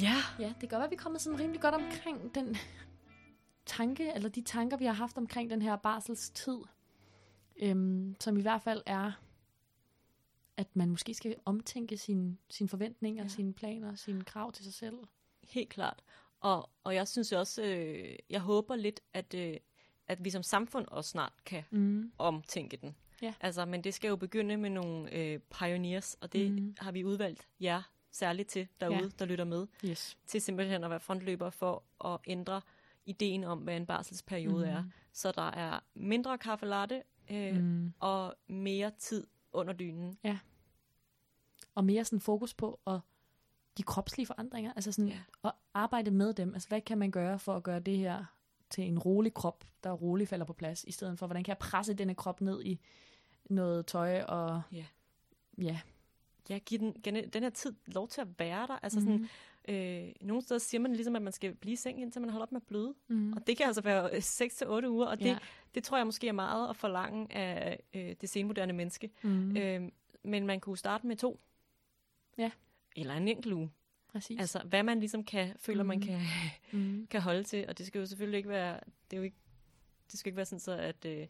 Ja, 0.02 0.14
Ja, 0.38 0.48
det 0.48 0.58
kan 0.60 0.68
godt 0.68 0.78
være, 0.78 0.84
at 0.84 0.90
vi 0.90 0.94
er 0.96 0.98
kommet 1.00 1.20
sådan 1.20 1.40
rimelig 1.40 1.60
godt 1.60 1.74
omkring 1.74 2.34
den 2.34 2.56
tanke, 3.66 4.12
eller 4.14 4.28
de 4.28 4.42
tanker, 4.42 4.76
vi 4.76 4.84
har 4.84 4.92
haft 4.92 5.18
omkring 5.18 5.50
den 5.50 5.62
her 5.62 5.76
barselstid, 5.76 6.58
øhm, 7.62 8.16
som 8.20 8.36
i 8.36 8.40
hvert 8.42 8.62
fald 8.62 8.82
er, 8.86 9.12
at 10.56 10.76
man 10.76 10.90
måske 10.90 11.14
skal 11.14 11.34
omtænke 11.44 11.96
sine 11.96 12.36
sin 12.50 12.68
forventninger, 12.68 13.22
Ja. 13.22 13.28
sine 13.28 13.52
planer, 13.52 13.94
sine 13.94 14.24
krav 14.24 14.52
til 14.52 14.64
sig 14.64 14.74
selv. 14.74 14.94
helt 15.48 15.68
klart. 15.68 16.02
Og, 16.40 16.70
og 16.84 16.94
jeg 16.94 17.08
synes 17.08 17.32
også, 17.32 17.62
øh, 17.62 18.16
jeg 18.30 18.40
håber 18.40 18.76
lidt, 18.76 19.00
at, 19.12 19.34
øh, 19.34 19.56
at 20.08 20.24
vi 20.24 20.30
som 20.30 20.42
samfund 20.42 20.86
også 20.88 21.10
snart 21.10 21.32
kan 21.44 21.64
Mm. 21.70 22.12
omtænke 22.18 22.76
den. 22.76 22.96
Ja. 23.22 23.34
Altså, 23.40 23.64
men 23.64 23.84
det 23.84 23.94
skal 23.94 24.08
jo 24.08 24.16
begynde 24.16 24.56
med 24.56 24.70
nogle 24.70 25.12
øh, 25.14 25.38
pioneers, 25.38 26.14
og 26.20 26.32
det 26.32 26.52
mm. 26.52 26.74
har 26.78 26.92
vi 26.92 27.04
udvalgt 27.04 27.48
jer 27.60 27.82
særligt 28.10 28.48
til 28.48 28.68
derude, 28.80 28.96
Ja. 28.96 29.02
ja. 29.02 29.08
der 29.18 29.24
lytter 29.24 29.44
med, 29.44 29.66
Yes. 29.84 30.18
til 30.26 30.40
simpelthen 30.40 30.84
at 30.84 30.90
være 30.90 31.00
frontløber 31.00 31.50
for 31.50 31.82
at 32.04 32.20
ændre 32.26 32.60
ideen 33.06 33.44
om, 33.44 33.58
hvad 33.58 33.76
en 33.76 33.86
barselsperiode 33.86 34.64
mm. 34.66 34.70
er. 34.72 34.84
Så 35.12 35.32
der 35.32 35.50
er 35.50 35.80
mindre 35.94 36.38
kaffe 36.38 36.66
latte 36.66 37.02
øh, 37.30 37.56
mm. 37.56 37.92
Og 38.00 38.34
mere 38.46 38.90
tid 38.98 39.26
under 39.52 39.72
dynen. 39.72 40.18
Og 41.74 41.84
mere 41.84 42.04
sådan 42.04 42.20
fokus 42.20 42.54
på 42.54 42.80
at 42.86 43.00
de 43.78 43.82
kropslige 43.82 44.26
forandringer, 44.26 44.72
altså 44.72 44.92
sådan 44.92 45.08
Ja. 45.08 45.18
at 45.44 45.52
arbejde 45.74 46.10
med 46.10 46.34
dem. 46.34 46.54
Altså, 46.54 46.68
hvad 46.68 46.80
kan 46.80 46.98
man 46.98 47.10
gøre 47.10 47.38
for 47.38 47.56
at 47.56 47.62
gøre 47.62 47.80
det 47.80 47.98
her 47.98 48.24
til 48.70 48.84
en 48.84 48.98
rolig 48.98 49.34
krop, 49.34 49.64
der 49.84 49.92
roligt 49.92 50.30
falder 50.30 50.46
på 50.46 50.52
plads, 50.52 50.84
i 50.84 50.92
stedet 50.92 51.18
for, 51.18 51.26
hvordan 51.26 51.44
kan 51.44 51.50
jeg 51.50 51.58
presse 51.58 51.94
denne 51.94 52.14
krop 52.14 52.40
ned 52.40 52.62
i 52.64 52.80
noget 53.44 53.86
tøj 53.86 54.22
og 54.22 54.62
Ja. 54.72 54.84
ja, 55.58 55.80
Ja, 56.48 56.58
give 56.58 56.80
den, 56.80 56.92
den 57.32 57.42
her 57.42 57.50
tid 57.50 57.74
lov 57.86 58.08
til 58.08 58.20
at 58.20 58.28
være 58.38 58.66
der. 58.66 58.78
Altså 58.82 59.00
Mhm. 59.00 59.28
sådan, 59.66 60.06
øh, 60.06 60.12
nogle 60.20 60.42
steder 60.42 60.58
siger 60.60 60.80
man 60.80 60.92
ligesom, 60.92 61.16
at 61.16 61.22
man 61.22 61.32
skal 61.32 61.54
blive 61.54 61.72
i 61.72 61.76
seng, 61.76 62.00
indtil 62.02 62.20
man 62.20 62.30
holder 62.30 62.42
op 62.46 62.52
med 62.52 62.60
at 62.60 62.66
bløde. 62.66 62.94
Mm. 63.08 63.32
Og 63.32 63.46
det 63.46 63.56
kan 63.56 63.66
altså 63.66 63.82
være 63.82 64.10
6-8 64.20 64.88
uger, 64.88 65.06
og 65.06 65.18
det, 65.18 65.24
Ja. 65.26 65.38
det 65.74 65.84
tror 65.84 65.96
jeg 65.96 66.06
måske 66.06 66.28
er 66.28 66.32
meget 66.32 66.70
at 66.70 66.76
forlange 66.76 67.34
af 67.34 67.80
øh, 67.94 68.14
det 68.20 68.28
senmoderne 68.28 68.72
menneske. 68.72 69.10
Mm. 69.22 69.30
Mm. 69.30 69.56
Øh, 69.56 69.88
men 70.22 70.46
man 70.46 70.60
kunne 70.60 70.78
starte 70.78 71.06
med 71.06 71.16
to. 71.16 71.40
Ja. 72.38 72.50
Eller 72.96 73.14
en 73.14 73.28
enkelt 73.28 73.54
uge. 73.54 73.70
Præcis. 74.08 74.40
Altså, 74.40 74.58
hvad 74.64 74.82
man 74.82 75.00
ligesom 75.00 75.24
kan, 75.24 75.52
føler, 75.56 75.82
mm. 75.82 75.86
man 75.88 75.98
Mhm. 75.98 76.06
kan, 76.06 76.20
mm. 76.80 77.06
kan 77.10 77.20
holde 77.20 77.42
til. 77.44 77.64
Og 77.68 77.78
det 77.78 77.86
skal 77.86 77.98
jo 77.98 78.06
selvfølgelig 78.06 78.38
ikke 78.38 78.48
være, 78.48 78.80
det, 79.10 79.16
er 79.16 79.16
jo 79.16 79.22
ikke, 79.22 79.36
det 80.10 80.18
skal 80.18 80.30
ikke 80.30 80.36
være 80.36 80.46
sådan 80.46 80.60
så, 80.60 80.72
at, 80.72 81.04
øh, 81.04 81.26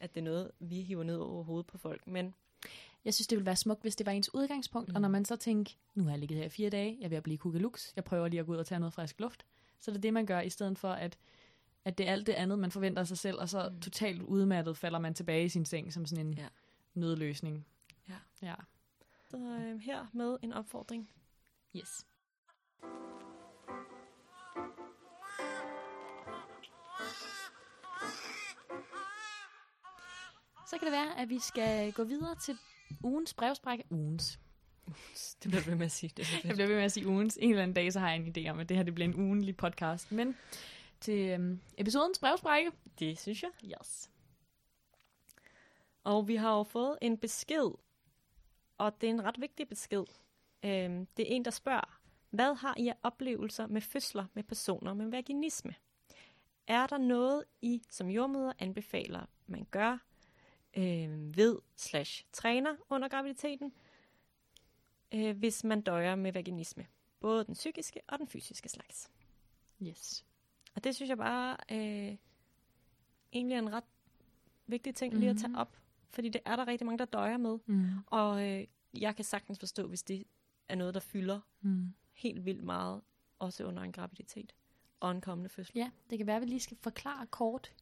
at 0.00 0.14
det 0.14 0.20
er 0.20 0.24
noget, 0.24 0.50
vi 0.58 0.80
hiver 0.80 1.02
ned 1.04 1.16
over 1.16 1.42
hovedet 1.44 1.66
på 1.66 1.78
folk. 1.78 2.06
Men 2.06 2.34
Jeg 3.04 3.14
synes, 3.14 3.26
det 3.26 3.36
ville 3.36 3.46
være 3.46 3.56
smukt, 3.56 3.82
hvis 3.82 3.96
det 3.96 4.06
var 4.06 4.12
ens 4.12 4.34
udgangspunkt, 4.34 4.88
mm. 4.88 4.94
og 4.94 5.00
Mm. 5.00 5.02
når 5.02 5.08
man 5.08 5.24
så 5.24 5.36
tænker, 5.36 5.72
nu 5.94 6.04
har 6.04 6.10
jeg 6.10 6.18
ligget 6.18 6.38
her 6.38 6.46
i 6.46 6.48
fire 6.48 6.70
dage, 6.70 6.96
jeg 6.98 7.04
er 7.04 7.08
ved 7.08 7.16
at 7.16 7.22
blive 7.22 7.38
kukkelux, 7.38 7.92
jeg 7.96 8.04
prøver 8.04 8.28
lige 8.28 8.40
at 8.40 8.46
gå 8.46 8.52
ud 8.52 8.56
og 8.56 8.66
tage 8.66 8.78
noget 8.78 8.92
frisk 8.92 9.20
luft. 9.20 9.46
Så 9.80 9.90
det 9.90 9.96
er 9.96 10.00
det, 10.00 10.12
man 10.12 10.26
gør, 10.26 10.40
i 10.40 10.50
stedet 10.50 10.78
for, 10.78 10.92
at, 10.92 11.18
at 11.84 11.98
det 11.98 12.08
er 12.08 12.12
alt 12.12 12.26
det 12.26 12.32
andet, 12.32 12.58
man 12.58 12.70
forventer 12.70 13.00
af 13.00 13.06
sig 13.06 13.18
selv, 13.18 13.38
og 13.38 13.48
så 13.48 13.68
mm. 13.68 13.74
Mm. 13.74 13.80
totalt 13.80 14.22
udmattet 14.22 14.76
falder 14.76 14.98
man 14.98 15.14
tilbage 15.14 15.44
i 15.44 15.48
sin 15.48 15.64
seng 15.64 15.92
som 15.92 16.06
sådan 16.06 16.26
en. 16.26 16.34
Ja. 16.34 16.48
nødløsning. 16.94 17.66
Ja. 18.08 18.14
ja. 18.42 18.54
så 19.30 19.36
øh, 19.36 19.78
her 19.80 20.06
med 20.12 20.36
en 20.42 20.52
opfordring. 20.52 21.08
Yes. 21.76 22.06
Så 30.70 30.78
kan 30.78 30.86
det 30.86 30.92
være, 30.92 31.18
at 31.18 31.28
vi 31.28 31.38
skal 31.38 31.92
gå 31.92 32.04
videre 32.04 32.34
til 32.34 32.58
ugens 33.02 33.34
brevsprække. 33.34 33.84
Ugens. 33.90 34.38
Det 35.42 35.50
bliver 35.50 35.64
ved 35.64 35.74
med 35.74 35.86
at 35.86 35.92
sige. 35.92 36.12
Det 36.16 36.22
er 36.22 36.40
Jeg 36.44 36.54
bliver 36.54 36.66
ved 36.66 36.76
med 36.76 36.84
at 36.84 36.92
sige 36.92 37.08
ugens. 37.08 37.38
En 37.40 37.50
eller 37.50 37.62
anden 37.62 37.74
dag, 37.74 37.92
så 37.92 38.00
har 38.00 38.10
jeg 38.10 38.16
en 38.16 38.34
idé 38.36 38.50
om, 38.50 38.58
at 38.58 38.68
det 38.68 38.76
her 38.76 38.84
det 38.84 38.94
bliver 38.94 39.08
en 39.08 39.14
ugenlig 39.14 39.56
podcast. 39.56 40.12
Men 40.12 40.36
til 41.00 41.28
øhm, 41.28 41.60
episodens 41.78 42.18
brevsprække. 42.18 42.72
det 42.98 43.18
synes 43.18 43.42
jeg. 43.42 43.50
Yes. 43.64 44.10
Og 46.04 46.28
vi 46.28 46.36
har 46.36 46.56
jo 46.56 46.62
fået 46.62 46.98
en 47.02 47.18
besked, 47.18 47.70
og 48.78 49.00
det 49.00 49.06
er 49.06 49.10
en 49.10 49.24
ret 49.24 49.40
vigtig 49.40 49.68
besked. 49.68 50.04
Øhm, 50.64 51.06
det 51.06 51.32
er 51.32 51.36
en, 51.36 51.44
der 51.44 51.50
spørger, 51.50 52.00
hvad 52.30 52.54
har 52.54 52.74
I 52.78 52.88
af 52.88 52.96
oplevelser 53.02 53.66
med 53.66 53.80
fødsler 53.80 54.26
med 54.34 54.42
personer 54.42 54.94
med 54.94 55.06
vaginisme? 55.06 55.74
Er 56.66 56.86
der 56.86 56.98
noget, 56.98 57.44
I 57.62 57.82
som 57.90 58.08
jordmøder 58.08 58.52
anbefaler, 58.58 59.26
man 59.46 59.66
gør 59.70 59.98
øh, 60.76 61.36
ved 61.36 61.58
slash 61.76 62.24
træner 62.32 62.76
under 62.90 63.08
graviditeten, 63.08 63.72
øh, 65.14 65.36
hvis 65.38 65.64
man 65.64 65.80
døjer 65.80 66.14
med 66.14 66.32
vaginisme? 66.32 66.86
Både 67.20 67.44
den 67.44 67.54
psykiske 67.54 68.00
og 68.08 68.18
den 68.18 68.26
fysiske 68.28 68.68
slags. 68.68 69.10
Yes. 69.82 70.26
Og 70.74 70.84
det 70.84 70.94
synes 70.94 71.08
jeg 71.08 71.18
bare 71.18 71.56
øh, 71.72 72.16
egentlig 73.32 73.54
er 73.54 73.58
en 73.58 73.72
ret 73.72 73.84
vigtig 74.66 74.94
ting 74.94 75.14
lige 75.14 75.30
at 75.30 75.36
tage 75.36 75.48
Mhm. 75.48 75.56
op. 75.58 75.76
Fordi 76.10 76.28
det 76.28 76.40
er 76.44 76.56
der 76.56 76.66
rigtig 76.66 76.86
mange, 76.86 76.98
der 76.98 77.04
døjer 77.04 77.36
med. 77.36 77.58
Mm. 77.66 77.88
Og 78.06 78.48
øh, 78.48 78.66
jeg 79.00 79.16
kan 79.16 79.24
sagtens 79.24 79.58
forstå, 79.58 79.86
hvis 79.88 80.02
det 80.02 80.24
er 80.68 80.74
noget, 80.74 80.94
der 80.94 81.00
fylder 81.00 81.40
Mm. 81.60 81.94
helt 82.12 82.44
vildt 82.44 82.64
meget, 82.64 83.02
også 83.38 83.64
under 83.64 83.82
en 83.82 83.92
graviditet 83.92 84.54
og 85.00 85.10
en 85.10 85.20
kommende 85.20 85.48
fødsel. 85.48 85.72
Ja, 85.78 85.90
det 86.10 86.18
kan 86.18 86.26
være, 86.26 86.36
at 86.36 86.42
vi 86.42 86.46
lige 86.46 86.60
skal 86.60 86.76
forklare 86.80 87.26
kort, 87.26 87.72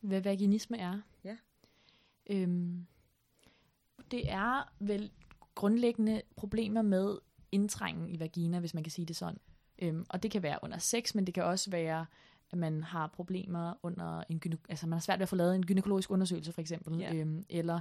hvad 0.00 0.20
vaginisme 0.20 0.78
er. 0.78 1.00
Ja. 1.24 1.36
Øhm, 2.26 2.86
det 4.10 4.30
er 4.30 4.72
vel 4.78 5.10
grundlæggende 5.54 6.22
problemer 6.36 6.82
med 6.82 7.18
indtrængen 7.52 8.08
i 8.08 8.20
vagina, 8.20 8.58
hvis 8.60 8.74
man 8.74 8.82
kan 8.82 8.90
sige 8.90 9.06
det 9.06 9.16
sådan. 9.16 9.38
Øhm, 9.78 10.06
og 10.08 10.22
det 10.22 10.30
kan 10.30 10.42
være 10.42 10.58
under 10.62 10.78
sex, 10.78 11.14
men 11.14 11.26
det 11.26 11.34
kan 11.34 11.44
også 11.44 11.70
være, 11.70 12.06
at 12.50 12.58
man 12.58 12.82
har 12.82 13.06
problemer 13.06 13.74
under 13.82 14.24
en 14.28 14.40
gyne- 14.46 14.66
altså 14.68 14.86
man 14.86 14.92
har 14.92 15.00
svært 15.00 15.18
ved 15.18 15.22
at 15.22 15.28
få 15.28 15.36
lavet 15.36 15.54
en 15.54 15.66
gynækologisk 15.66 16.10
undersøgelse 16.10 16.52
for 16.52 16.60
eksempel. 16.60 16.98
Ja. 16.98 17.14
Øhm, 17.14 17.44
eller 17.48 17.80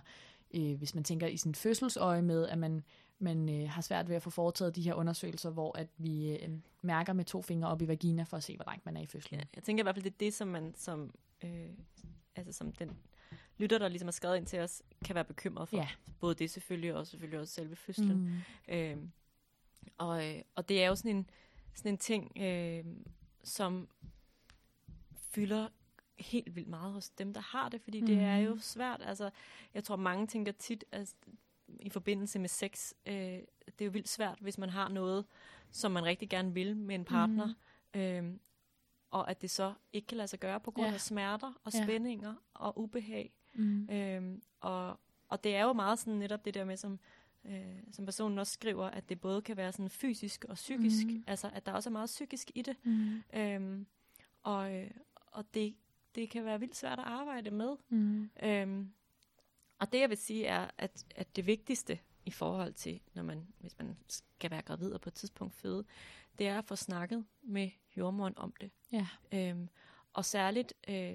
øh, 0.53 0.77
hvis 0.77 0.95
man 0.95 1.03
tænker 1.03 1.27
i 1.27 1.37
sin 1.37 1.55
fødselsøje 1.55 2.21
med, 2.21 2.47
at 2.47 2.57
man, 2.57 2.83
man 3.19 3.49
øh, 3.49 3.69
har 3.69 3.81
svært 3.81 4.09
ved 4.09 4.15
at 4.15 4.23
få 4.23 4.29
foretaget 4.29 4.75
de 4.75 4.81
her 4.81 4.93
undersøgelser, 4.93 5.49
hvor 5.49 5.77
at 5.77 5.87
vi 5.97 6.35
øh, 6.35 6.49
mærker 6.81 7.13
med 7.13 7.25
to 7.25 7.41
fingre 7.41 7.69
op 7.69 7.81
i 7.81 7.87
vagina 7.87 8.23
for 8.23 8.37
at 8.37 8.43
se, 8.43 8.55
hvor 8.55 8.65
langt 8.67 8.85
man 8.85 8.97
er 8.97 9.01
i 9.01 9.05
fødslen. 9.05 9.39
Ja, 9.39 9.45
jeg 9.55 9.63
tænker 9.63 9.83
i 9.83 9.85
hvert 9.85 9.95
fald, 9.95 10.03
det 10.03 10.11
er 10.13 10.17
det, 10.19 10.33
som 10.33 10.47
man 10.47 10.73
som, 10.77 11.13
øh, 11.43 11.69
altså 12.35 12.53
som 12.53 12.71
den 12.71 12.97
lytter, 13.57 13.77
der 13.77 13.87
ligesom 13.87 14.07
har 14.07 14.11
skrevet 14.11 14.37
ind 14.37 14.45
til 14.45 14.59
os, 14.59 14.83
kan 15.05 15.15
være 15.15 15.25
bekymret 15.25 15.69
for. 15.69 15.77
Ja. 15.77 15.87
Både 16.19 16.35
det 16.35 16.51
selvfølgelig, 16.51 16.95
og 16.95 17.07
selvfølgelig 17.07 17.39
også 17.39 17.53
selve 17.53 17.75
fødslen. 17.75 18.43
Mm. 18.67 18.73
Øh, 18.73 18.97
og, 19.97 20.23
og 20.55 20.69
det 20.69 20.83
er 20.83 20.87
jo 20.87 20.95
sådan 20.95 21.15
en, 21.15 21.29
sådan 21.73 21.91
en 21.91 21.97
ting, 21.97 22.37
øh, 22.37 22.85
som 23.43 23.87
fylder 25.15 25.67
helt 26.17 26.55
vildt 26.55 26.69
meget 26.69 26.93
hos 26.93 27.09
dem, 27.09 27.33
der 27.33 27.41
har 27.41 27.69
det, 27.69 27.81
fordi 27.81 28.01
mm. 28.01 28.07
det 28.07 28.17
er 28.17 28.37
jo 28.37 28.57
svært. 28.57 29.01
Altså, 29.05 29.29
jeg 29.73 29.83
tror, 29.83 29.95
mange 29.95 30.27
tænker 30.27 30.51
tit, 30.51 30.83
altså, 30.91 31.15
i 31.79 31.89
forbindelse 31.89 32.39
med 32.39 32.49
sex, 32.49 32.93
øh, 33.05 33.13
det 33.13 33.81
er 33.81 33.85
jo 33.85 33.91
vildt 33.91 34.09
svært, 34.09 34.37
hvis 34.39 34.57
man 34.57 34.69
har 34.69 34.89
noget, 34.89 35.25
som 35.71 35.91
man 35.91 36.05
rigtig 36.05 36.29
gerne 36.29 36.53
vil 36.53 36.77
med 36.77 36.95
en 36.95 37.05
partner, 37.05 37.53
mm. 37.93 37.99
øh, 37.99 38.33
og 39.11 39.29
at 39.29 39.41
det 39.41 39.49
så 39.49 39.73
ikke 39.93 40.07
kan 40.07 40.17
lade 40.17 40.27
sig 40.27 40.39
gøre 40.39 40.59
på 40.59 40.71
grund 40.71 40.87
Ja. 40.87 40.93
af 40.93 41.01
smerter 41.01 41.53
og 41.63 41.73
Ja. 41.73 41.83
spændinger 41.83 42.35
og 42.53 42.79
ubehag. 42.79 43.33
Mm. 43.53 43.89
Øhm, 43.89 44.41
og, 44.59 44.99
og 45.27 45.43
det 45.43 45.55
er 45.55 45.63
jo 45.63 45.73
meget 45.73 45.99
sådan 45.99 46.13
netop 46.13 46.45
det 46.45 46.53
der 46.53 46.65
med, 46.65 46.77
som, 46.77 46.99
øh, 47.45 47.77
som 47.91 48.05
personen 48.05 48.39
også 48.39 48.53
skriver, 48.53 48.85
at 48.85 49.09
det 49.09 49.21
både 49.21 49.41
kan 49.41 49.57
være 49.57 49.71
sådan 49.71 49.89
fysisk 49.89 50.45
og 50.49 50.55
psykisk, 50.55 51.07
mm. 51.07 51.23
altså 51.27 51.49
at 51.53 51.65
der 51.65 51.71
også 51.71 51.89
er 51.89 51.91
meget 51.91 52.07
psykisk 52.07 52.51
i 52.55 52.61
det. 52.61 52.75
Mm. 52.83 53.23
Øhm, 53.33 53.85
og 54.43 54.75
øh, 54.75 54.91
og 55.27 55.53
det, 55.53 55.75
det 56.15 56.29
kan 56.29 56.45
være 56.45 56.59
vildt 56.59 56.75
svært 56.75 56.99
at 56.99 57.05
arbejde 57.05 57.51
med. 57.51 57.75
Mm. 57.89 58.29
Øhm, 58.43 58.91
og 59.79 59.91
det 59.93 59.99
jeg 59.99 60.09
vil 60.09 60.17
sige 60.17 60.45
er, 60.45 60.67
at, 60.77 61.05
at 61.15 61.35
det 61.35 61.45
vigtigste 61.47 61.99
i 62.25 62.31
forhold 62.31 62.73
til, 62.73 63.01
når 63.13 63.23
man, 63.23 63.47
hvis 63.59 63.77
man 63.77 63.97
skal 64.07 64.51
være 64.51 64.61
gravid 64.61 64.91
og 64.91 65.01
på 65.01 65.09
et 65.09 65.13
tidspunkt 65.13 65.53
føde, 65.55 65.85
det 66.37 66.47
er 66.47 66.57
at 66.57 66.65
få 66.65 66.75
snakket 66.75 67.25
med 67.41 67.69
jordmoren 67.97 68.33
om 68.37 68.53
det. 68.61 68.71
Ja. 68.91 69.07
Øhm, 69.33 69.69
og 70.13 70.25
særligt, 70.25 70.73
øh, 70.87 71.13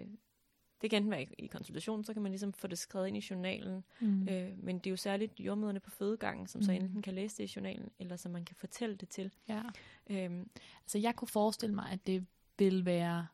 det 0.82 0.90
kan 0.90 1.10
være 1.10 1.22
i, 1.38 1.46
konsultationen, 1.46 2.04
så 2.04 2.12
kan 2.12 2.22
man 2.22 2.32
ligesom 2.32 2.52
få 2.52 2.66
det 2.66 2.78
skrevet 2.78 3.06
ind 3.08 3.16
i 3.16 3.24
journalen, 3.30 3.84
Mm. 4.00 4.28
øh, 4.28 4.64
men 4.64 4.78
det 4.78 4.86
er 4.86 4.90
jo 4.90 4.96
særligt 4.96 5.40
jordmøderne 5.40 5.80
på 5.80 5.90
fødegangen, 5.90 6.46
som 6.46 6.62
så 6.62 6.70
Mm. 6.72 6.76
enten 6.76 7.02
kan 7.02 7.14
læse 7.14 7.36
det 7.38 7.50
i 7.50 7.52
journalen, 7.56 7.90
eller 7.98 8.16
som 8.16 8.32
man 8.32 8.44
kan 8.44 8.56
fortælle 8.56 8.96
det 8.96 9.08
til. 9.08 9.30
Ja. 9.48 9.62
Øhm, 10.10 10.50
Altså, 10.82 10.98
jeg 10.98 11.16
kunne 11.16 11.28
forestille 11.28 11.74
mig, 11.74 11.88
at 11.90 12.06
det 12.06 12.26
vil 12.58 12.84
være 12.84 13.26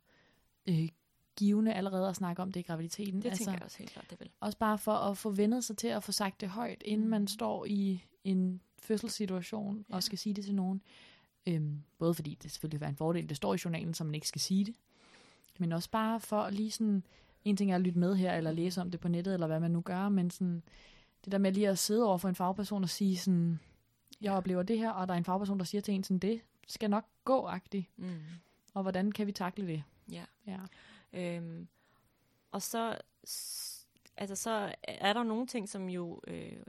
øh, 0.68 0.88
givende 1.36 1.74
allerede 1.74 2.09
at 2.09 2.16
snakke 2.16 2.43
om 2.43 2.53
det 2.53 2.61
i 2.61 2.62
graviditeten. 2.62 3.22
det 3.22 3.28
altså, 3.28 3.45
tænker 3.45 3.53
jeg 3.53 3.62
også 3.62 3.78
helt 3.78 3.90
klart, 3.90 4.11
det 4.11 4.20
vil. 4.20 4.30
Også 4.40 4.59
bare 4.59 4.78
for 4.78 4.93
at 4.93 5.18
få 5.18 5.30
vendet 5.30 5.64
sig 5.64 5.76
til 5.76 5.88
at 5.88 6.03
få 6.05 6.12
sagt 6.12 6.40
det 6.40 6.49
højt, 6.49 6.82
inden 6.84 7.07
Mm. 7.07 7.11
man 7.11 7.28
står 7.28 7.64
i 7.64 8.05
en 8.24 8.61
fødselssituation 8.82 9.84
Ja. 9.90 9.95
og 9.95 10.03
skal 10.03 10.18
sige 10.18 10.34
det 10.34 10.45
til 10.45 10.55
nogen. 10.55 10.82
Øhm, 11.47 11.82
både 11.99 12.14
fordi 12.14 12.38
det 12.43 12.51
selvfølgelig 12.51 12.80
være 12.80 12.90
en 12.90 12.97
fordel, 12.97 13.28
det 13.28 13.36
står 13.36 13.55
i 13.55 13.59
journalen, 13.64 13.95
så 13.95 14.05
man 14.05 14.14
ikke 14.14 14.28
skal 14.28 14.40
sige 14.40 14.64
det. 14.64 14.74
Men 15.59 15.72
også 15.72 15.90
bare 15.90 16.20
for 16.20 16.51
lige 16.51 16.70
sådan, 16.70 17.03
en 17.45 17.57
ting 17.57 17.70
er 17.70 17.74
at 17.74 17.80
lytte 17.80 17.99
med 17.99 18.16
her, 18.16 18.34
eller 18.34 18.53
læse 18.53 18.80
om 18.80 18.90
det 18.90 19.01
på 19.01 19.09
nettet, 19.09 19.34
eller 19.34 19.47
hvad 19.47 19.61
man 19.61 19.70
nu 19.70 19.80
gør, 19.80 20.09
men 20.09 20.30
sådan, 20.30 20.62
det 21.24 21.32
der 21.32 21.38
med 21.38 21.53
lige 21.53 21.68
at 21.68 21.78
sidde 21.78 22.07
over 22.09 22.18
for 22.18 22.28
en 22.28 22.34
fagperson 22.34 22.82
og 22.82 22.88
sige 22.88 23.16
sådan, 23.16 23.61
jeg 24.20 24.32
oplever 24.32 24.62
det 24.62 24.78
her, 24.78 24.90
og 24.90 25.09
der 25.09 25.14
er 25.14 25.18
en 25.18 25.24
fagperson, 25.24 25.59
der 25.59 25.64
siger 25.64 25.82
til 25.82 25.95
en 25.95 26.05
sådan, 26.05 26.18
det 26.18 26.40
skal 26.66 26.90
nok 26.90 27.05
gå-agtigt, 27.24 27.86
Mm. 27.97 28.20
og 28.74 28.82
hvordan 28.82 29.12
kan 29.12 29.26
vi 29.26 29.32
takle 29.32 29.66
det? 29.66 29.82
Ja. 30.11 30.24
Ja. 30.47 30.59
Øhm, 31.12 31.68
og 32.51 32.62
så, 32.62 32.99
altså 34.16 34.36
så 34.36 34.74
er 34.84 35.12
der 35.12 35.22
nogle 35.22 35.47
ting, 35.47 35.68
som 35.68 35.88
jo 35.88 36.20
øh, 36.26 36.62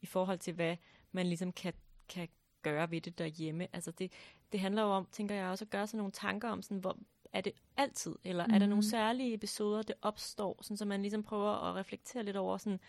i 0.00 0.06
forhold 0.06 0.38
til, 0.38 0.54
hvad 0.54 0.76
man 1.12 1.26
ligesom 1.26 1.52
kan, 1.52 1.72
kan 2.08 2.28
gøre 2.72 2.90
ved 2.90 3.00
det 3.00 3.18
derhjemme. 3.18 3.66
Altså 3.72 3.90
det, 3.90 4.12
det 4.52 4.60
handler 4.60 4.82
jo 4.82 4.88
om, 4.88 5.06
tænker 5.12 5.34
jeg 5.34 5.46
også, 5.48 5.64
at 5.64 5.70
gøre 5.70 5.86
sig 5.86 5.96
nogle 5.96 6.12
tanker 6.12 6.48
om, 6.48 6.62
sådan, 6.62 6.78
hvor, 6.78 6.98
er 7.32 7.40
det 7.40 7.52
altid, 7.76 8.14
eller 8.24 8.46
mm. 8.46 8.54
er 8.54 8.58
der 8.58 8.66
Mhm. 8.66 8.70
nogle 8.70 8.84
særlige 8.84 9.34
episoder, 9.34 9.82
det 9.82 9.96
opstår, 10.02 10.58
sådan, 10.62 10.76
så 10.76 10.84
man 10.84 11.02
ligesom 11.02 11.22
prøver 11.22 11.50
at 11.68 11.74
reflektere 11.74 12.22
lidt 12.22 12.36
over 12.36 12.56
sådan, 12.56 12.80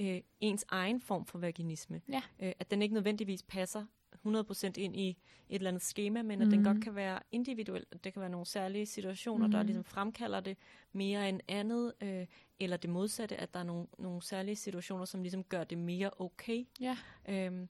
øh, 0.00 0.20
ens 0.40 0.64
egen 0.68 1.00
form 1.00 1.26
for 1.26 1.38
vaginisme. 1.38 2.00
Ja. 2.08 2.22
Øh, 2.40 2.52
at 2.58 2.70
den 2.70 2.82
ikke 2.82 2.94
nødvendigvis 2.94 3.42
passer 3.42 3.84
100% 4.26 4.76
ind 4.76 4.96
i 4.96 5.08
et 5.08 5.16
eller 5.54 5.68
andet 5.70 5.82
schema, 5.82 6.22
men 6.22 6.42
at 6.42 6.48
Mhm. 6.48 6.50
den 6.50 6.64
godt 6.64 6.84
kan 6.84 6.94
være 6.94 7.18
individuel. 7.32 7.86
Det 8.04 8.12
kan 8.12 8.20
være 8.20 8.30
nogle 8.30 8.46
særlige 8.46 8.86
situationer, 8.86 9.46
der 9.48 9.58
Mhm. 9.58 9.66
ligesom 9.66 9.84
fremkalder 9.84 10.40
det 10.40 10.56
mere 10.92 11.28
end 11.28 11.40
andet, 11.48 11.92
øh, 12.00 12.26
eller 12.60 12.76
det 12.76 12.90
modsatte, 12.90 13.36
at 13.36 13.54
der 13.54 13.60
er 13.60 13.64
nogle, 13.64 13.86
nogle 13.98 14.22
særlige 14.22 14.56
situationer, 14.56 15.04
som 15.04 15.22
ligesom 15.22 15.44
gør 15.44 15.64
det 15.64 15.78
mere 15.78 16.10
okay. 16.18 16.66
Ja. 16.80 16.96
Øhm, 17.28 17.68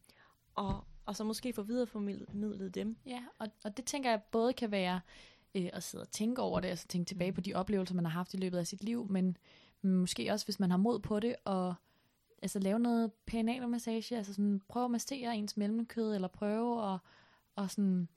og, 0.55 0.85
og 1.11 1.17
så 1.17 1.25
måske 1.25 1.53
få 1.53 1.63
videreformidlet 1.63 2.75
dem. 2.75 2.97
Ja, 3.07 3.25
og, 3.39 3.49
og 3.65 3.77
det 3.77 3.85
tænker 3.85 4.11
jeg 4.11 4.23
både 4.31 4.53
kan 4.53 4.71
være 4.71 5.01
øh, 5.55 5.71
at 5.73 5.83
sidde 5.83 6.03
og 6.03 6.11
tænke 6.11 6.43
over 6.43 6.61
det, 6.61 6.69
altså 6.69 6.89
tænke 6.89 7.09
tilbage 7.09 7.31
Mm. 7.31 7.35
på 7.35 7.41
de 7.41 7.55
oplevelser, 7.55 7.95
man 7.95 8.05
har 8.05 8.13
haft 8.13 8.35
i 8.35 8.37
løbet 8.37 8.59
af 8.59 8.67
sit 8.67 8.85
liv, 8.85 9.07
men, 9.11 9.37
måske 9.83 10.33
også, 10.33 10.47
hvis 10.47 10.61
man 10.61 10.71
har 10.71 10.77
mod 10.79 10.99
på 10.99 11.21
det, 11.21 11.37
og 11.45 11.75
altså 12.43 12.59
lave 12.59 12.79
noget 12.79 13.13
perinealmassage, 13.27 14.17
altså 14.17 14.33
sådan 14.35 14.61
prøve 14.69 14.85
at 14.85 14.91
massere 14.91 15.37
ens 15.37 15.57
mellemkød, 15.57 16.15
eller 16.15 16.29
prøve 16.29 16.93
at, 16.95 16.99
og 17.57 17.71
sådan, 17.71 18.09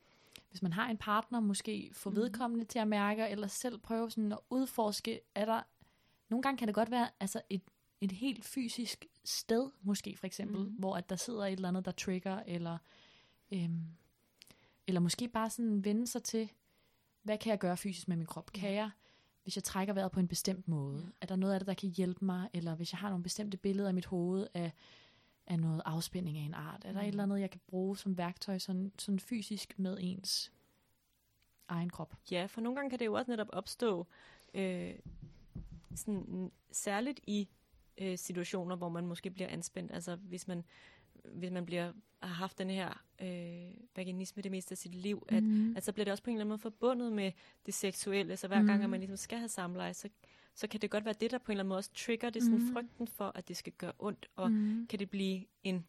hvis 0.50 0.62
man 0.62 0.74
har 0.74 0.90
en 0.90 0.98
partner, 0.98 1.40
måske 1.40 1.90
få 1.94 2.10
Mhm. 2.10 2.16
vedkommende 2.20 2.66
til 2.66 2.80
at 2.80 2.88
mærke, 2.88 3.28
eller 3.28 3.48
selv 3.48 3.78
prøve 3.78 4.12
sådan 4.12 4.32
at 4.32 4.40
udforske, 4.50 5.20
er 5.36 5.46
der, 5.46 5.62
nogle 6.30 6.44
gange 6.44 6.58
kan 6.58 6.68
det 6.68 6.76
godt 6.76 6.92
være 6.92 7.10
altså 7.20 7.42
et, 7.50 7.62
et 8.04 8.12
helt 8.12 8.46
fysisk 8.46 9.06
sted, 9.24 9.70
måske 9.82 10.18
for 10.18 10.26
eksempel, 10.28 10.60
mm. 10.62 10.72
hvor 10.80 10.96
at 10.98 11.10
der 11.10 11.16
sidder 11.16 11.46
et 11.46 11.52
eller 11.52 11.68
andet, 11.68 11.86
der 11.86 11.92
trigger, 11.92 12.44
eller 12.48 12.78
øhm, 13.52 13.84
eller 14.88 15.02
måske 15.02 15.28
bare 15.28 15.50
sådan 15.50 15.86
vende 15.86 16.08
sig 16.08 16.24
til, 16.24 16.52
hvad 17.24 17.38
kan 17.38 17.50
jeg 17.50 17.60
gøre 17.60 17.78
fysisk 17.78 18.08
med 18.08 18.18
min 18.18 18.26
krop? 18.26 18.52
Kan 18.54 18.74
jeg, 18.74 18.90
hvis 19.44 19.56
jeg 19.58 19.64
trækker 19.64 19.94
vejret 19.94 20.12
på 20.12 20.20
en 20.20 20.28
bestemt 20.28 20.68
måde? 20.68 21.02
Ja. 21.02 21.10
Er 21.22 21.26
der 21.26 21.36
noget 21.36 21.54
af 21.54 21.60
det, 21.60 21.68
der 21.68 21.74
kan 21.74 21.90
hjælpe 21.90 22.26
mig? 22.26 22.50
Eller 22.54 22.76
hvis 22.76 22.92
jeg 22.94 23.00
har 23.00 23.10
nogle 23.10 23.24
bestemte 23.24 23.58
billeder 23.58 23.90
i 23.90 23.94
mit 23.94 24.06
hoved 24.06 24.48
af, 24.54 24.72
af 25.48 25.60
noget 25.60 25.82
afspænding 25.86 26.38
af 26.38 26.42
en 26.42 26.54
art? 26.54 26.86
Er 26.86 26.92
der 26.92 27.00
et 27.00 27.04
Mhm. 27.04 27.08
eller 27.10 27.24
andet, 27.24 27.40
jeg 27.40 27.52
kan 27.52 27.62
bruge 27.68 27.98
som 27.98 28.18
værktøj 28.18 28.58
sådan, 28.60 28.92
sådan 29.00 29.20
fysisk 29.20 29.74
med 29.80 29.98
ens 30.02 30.52
egen 31.68 31.90
krop? 31.90 32.16
Ja, 32.32 32.46
for 32.46 32.62
nogle 32.62 32.76
gange 32.76 32.90
kan 32.90 33.00
det 33.00 33.06
jo 33.06 33.14
også 33.14 33.32
netop 33.32 33.50
opstå, 33.54 34.08
øh, 34.54 34.96
sådan, 35.96 36.52
særligt 36.72 37.20
i 37.28 37.50
øh, 37.98 38.18
situationer, 38.18 38.76
hvor 38.76 38.90
man 38.90 39.06
måske 39.08 39.30
bliver 39.30 39.48
anspændt. 39.50 39.92
Altså 39.92 40.16
hvis 40.16 40.48
man, 40.48 40.64
hvis 41.26 41.52
man 41.52 41.66
bliver, 41.66 41.94
har 42.22 42.34
haft 42.34 42.58
den 42.58 42.70
her 42.70 43.04
øh, 43.22 43.72
vaginisme 43.96 44.42
det 44.42 44.52
meste 44.52 44.72
af 44.74 44.78
sit 44.78 44.96
liv, 44.96 45.26
at, 45.30 45.44
mm. 45.44 45.76
at 45.78 45.84
så 45.86 45.92
bliver 45.94 46.04
det 46.06 46.12
også 46.12 46.24
på 46.24 46.30
en 46.30 46.36
eller 46.36 46.42
anden 46.42 46.50
måde 46.50 46.60
forbundet 46.60 47.12
med 47.14 47.32
det 47.66 47.74
seksuelle. 47.74 48.38
Så 48.38 48.48
hver 48.48 48.56
gang, 48.64 48.74
Mhm. 48.74 48.84
at 48.84 48.90
man 48.90 49.00
ligesom 49.00 49.18
skal 49.18 49.38
have 49.38 49.50
samleje, 49.50 49.94
så, 49.94 50.10
så 50.56 50.68
kan 50.68 50.82
det 50.82 50.90
godt 50.92 51.06
være 51.06 51.16
det, 51.20 51.32
der 51.32 51.38
på 51.38 51.52
en 51.52 51.54
eller 51.54 51.60
anden 51.64 51.70
måde 51.70 51.78
også 51.78 51.92
trigger 51.96 52.30
det, 52.30 52.44
sådan 52.44 52.58
Mhm. 52.60 52.74
frygten 52.74 53.08
for, 53.08 53.32
at 53.36 53.48
det 53.48 53.58
skal 53.58 53.74
gøre 53.74 53.92
ondt, 54.00 54.28
og 54.36 54.52
mm. 54.52 54.88
kan 54.88 55.00
det 55.00 55.10
blive 55.10 55.46
en, 55.64 55.88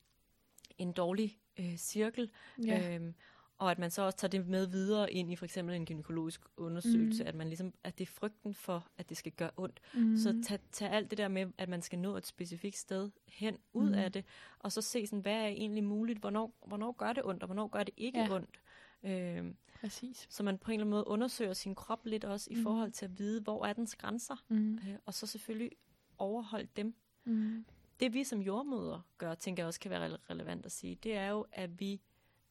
en 0.78 0.92
dårlig 0.92 1.38
øh, 1.60 1.76
cirkel. 1.76 2.30
ja. 2.66 2.94
Øhm, 2.94 3.14
og 3.58 3.70
at 3.70 3.78
man 3.78 3.90
så 3.90 4.02
også 4.02 4.18
tager 4.18 4.30
det 4.30 4.46
med 4.48 4.66
videre 4.66 5.12
ind 5.12 5.32
i 5.32 5.36
for 5.36 5.44
eksempel 5.44 5.74
en 5.76 5.86
gynækologisk 5.86 6.40
undersøgelse, 6.56 7.22
Mhm. 7.22 7.28
at 7.28 7.34
man 7.34 7.46
ligesom, 7.46 7.74
at 7.84 7.98
det 7.98 8.04
er 8.08 8.12
frygten 8.12 8.54
for, 8.54 8.88
at 8.98 9.08
det 9.08 9.16
skal 9.16 9.32
gøre 9.32 9.50
ondt. 9.56 9.80
mm. 9.94 10.16
Så 10.16 10.42
tag, 10.46 10.58
tag 10.72 10.90
alt 10.90 11.10
det 11.10 11.18
der 11.18 11.28
med, 11.28 11.46
at 11.58 11.68
man 11.68 11.82
skal 11.82 11.98
nå 11.98 12.16
et 12.16 12.26
specifikt 12.26 12.76
sted 12.76 13.10
hen 13.28 13.58
ud 13.72 13.84
Mhm. 13.90 13.94
af 13.98 14.12
det, 14.12 14.24
og 14.58 14.72
så 14.72 14.80
se 14.82 15.06
sådan, 15.06 15.20
hvad 15.20 15.32
er 15.42 15.46
egentlig 15.46 15.84
muligt, 15.84 16.18
hvornår, 16.18 16.54
hvornår 16.66 16.92
gør 16.92 17.12
det 17.12 17.24
ondt, 17.24 17.42
og 17.42 17.46
hvornår 17.46 17.68
gør 17.68 17.82
det 17.82 17.94
ikke 17.96 18.18
Ja. 18.20 18.34
ondt. 18.34 18.60
Øhm, 19.02 19.56
Præcis. 19.80 20.26
så 20.30 20.42
man 20.42 20.58
på 20.58 20.70
en 20.70 20.74
eller 20.74 20.82
anden 20.84 20.90
måde 20.90 21.06
undersøger 21.06 21.52
sin 21.52 21.74
krop 21.74 22.06
lidt 22.06 22.24
også 22.24 22.48
i 22.50 22.54
Mhm. 22.54 22.62
forhold 22.62 22.92
til 22.92 23.04
at 23.04 23.18
vide, 23.18 23.40
hvor 23.40 23.66
er 23.66 23.72
dens 23.72 23.96
grænser, 23.96 24.36
Mm. 24.48 24.74
øh, 24.74 24.94
og 25.06 25.14
så 25.14 25.26
selvfølgelig 25.26 25.70
overholde 26.18 26.68
dem. 26.76 26.94
Mm. 27.24 27.64
Det 28.00 28.14
vi 28.14 28.24
som 28.24 28.40
jordmøder 28.40 29.00
gør, 29.18 29.34
tænker 29.34 29.62
jeg 29.62 29.66
også 29.68 29.80
kan 29.80 29.90
være 29.90 30.06
rele- 30.08 30.30
relevant 30.30 30.66
at 30.66 30.72
sige, 30.72 30.94
det 30.94 31.14
er 31.16 31.26
jo, 31.28 31.46
at 31.52 31.80
vi 31.80 32.00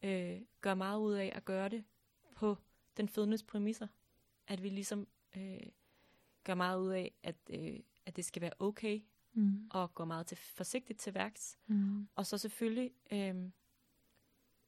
øh, 0.04 0.42
gør 0.62 0.74
meget 0.74 1.00
ud 1.00 1.14
af 1.14 1.32
at 1.36 1.46
gøre 1.46 1.70
det 1.70 1.84
på 2.36 2.58
den 2.98 3.10
fødendes 3.10 3.44
præmisser. 3.44 3.88
At 4.48 4.64
vi 4.64 4.70
ligesom 4.70 5.08
øh, 5.38 5.60
gør 6.44 6.54
meget 6.56 6.80
ud 6.80 6.90
af, 6.92 7.12
at, 7.24 7.36
øh, 7.50 7.80
at 8.06 8.16
det 8.16 8.26
skal 8.26 8.42
være 8.42 8.54
okay, 8.60 9.02
Mm. 9.36 9.68
og 9.72 9.94
går 9.94 10.06
meget 10.06 10.28
til, 10.28 10.38
forsigtigt 10.38 11.00
til 11.00 11.14
værks. 11.14 11.58
Mm. 11.68 12.08
Og 12.16 12.26
så 12.26 12.38
selvfølgelig 12.38 12.92
øh, 13.12 13.36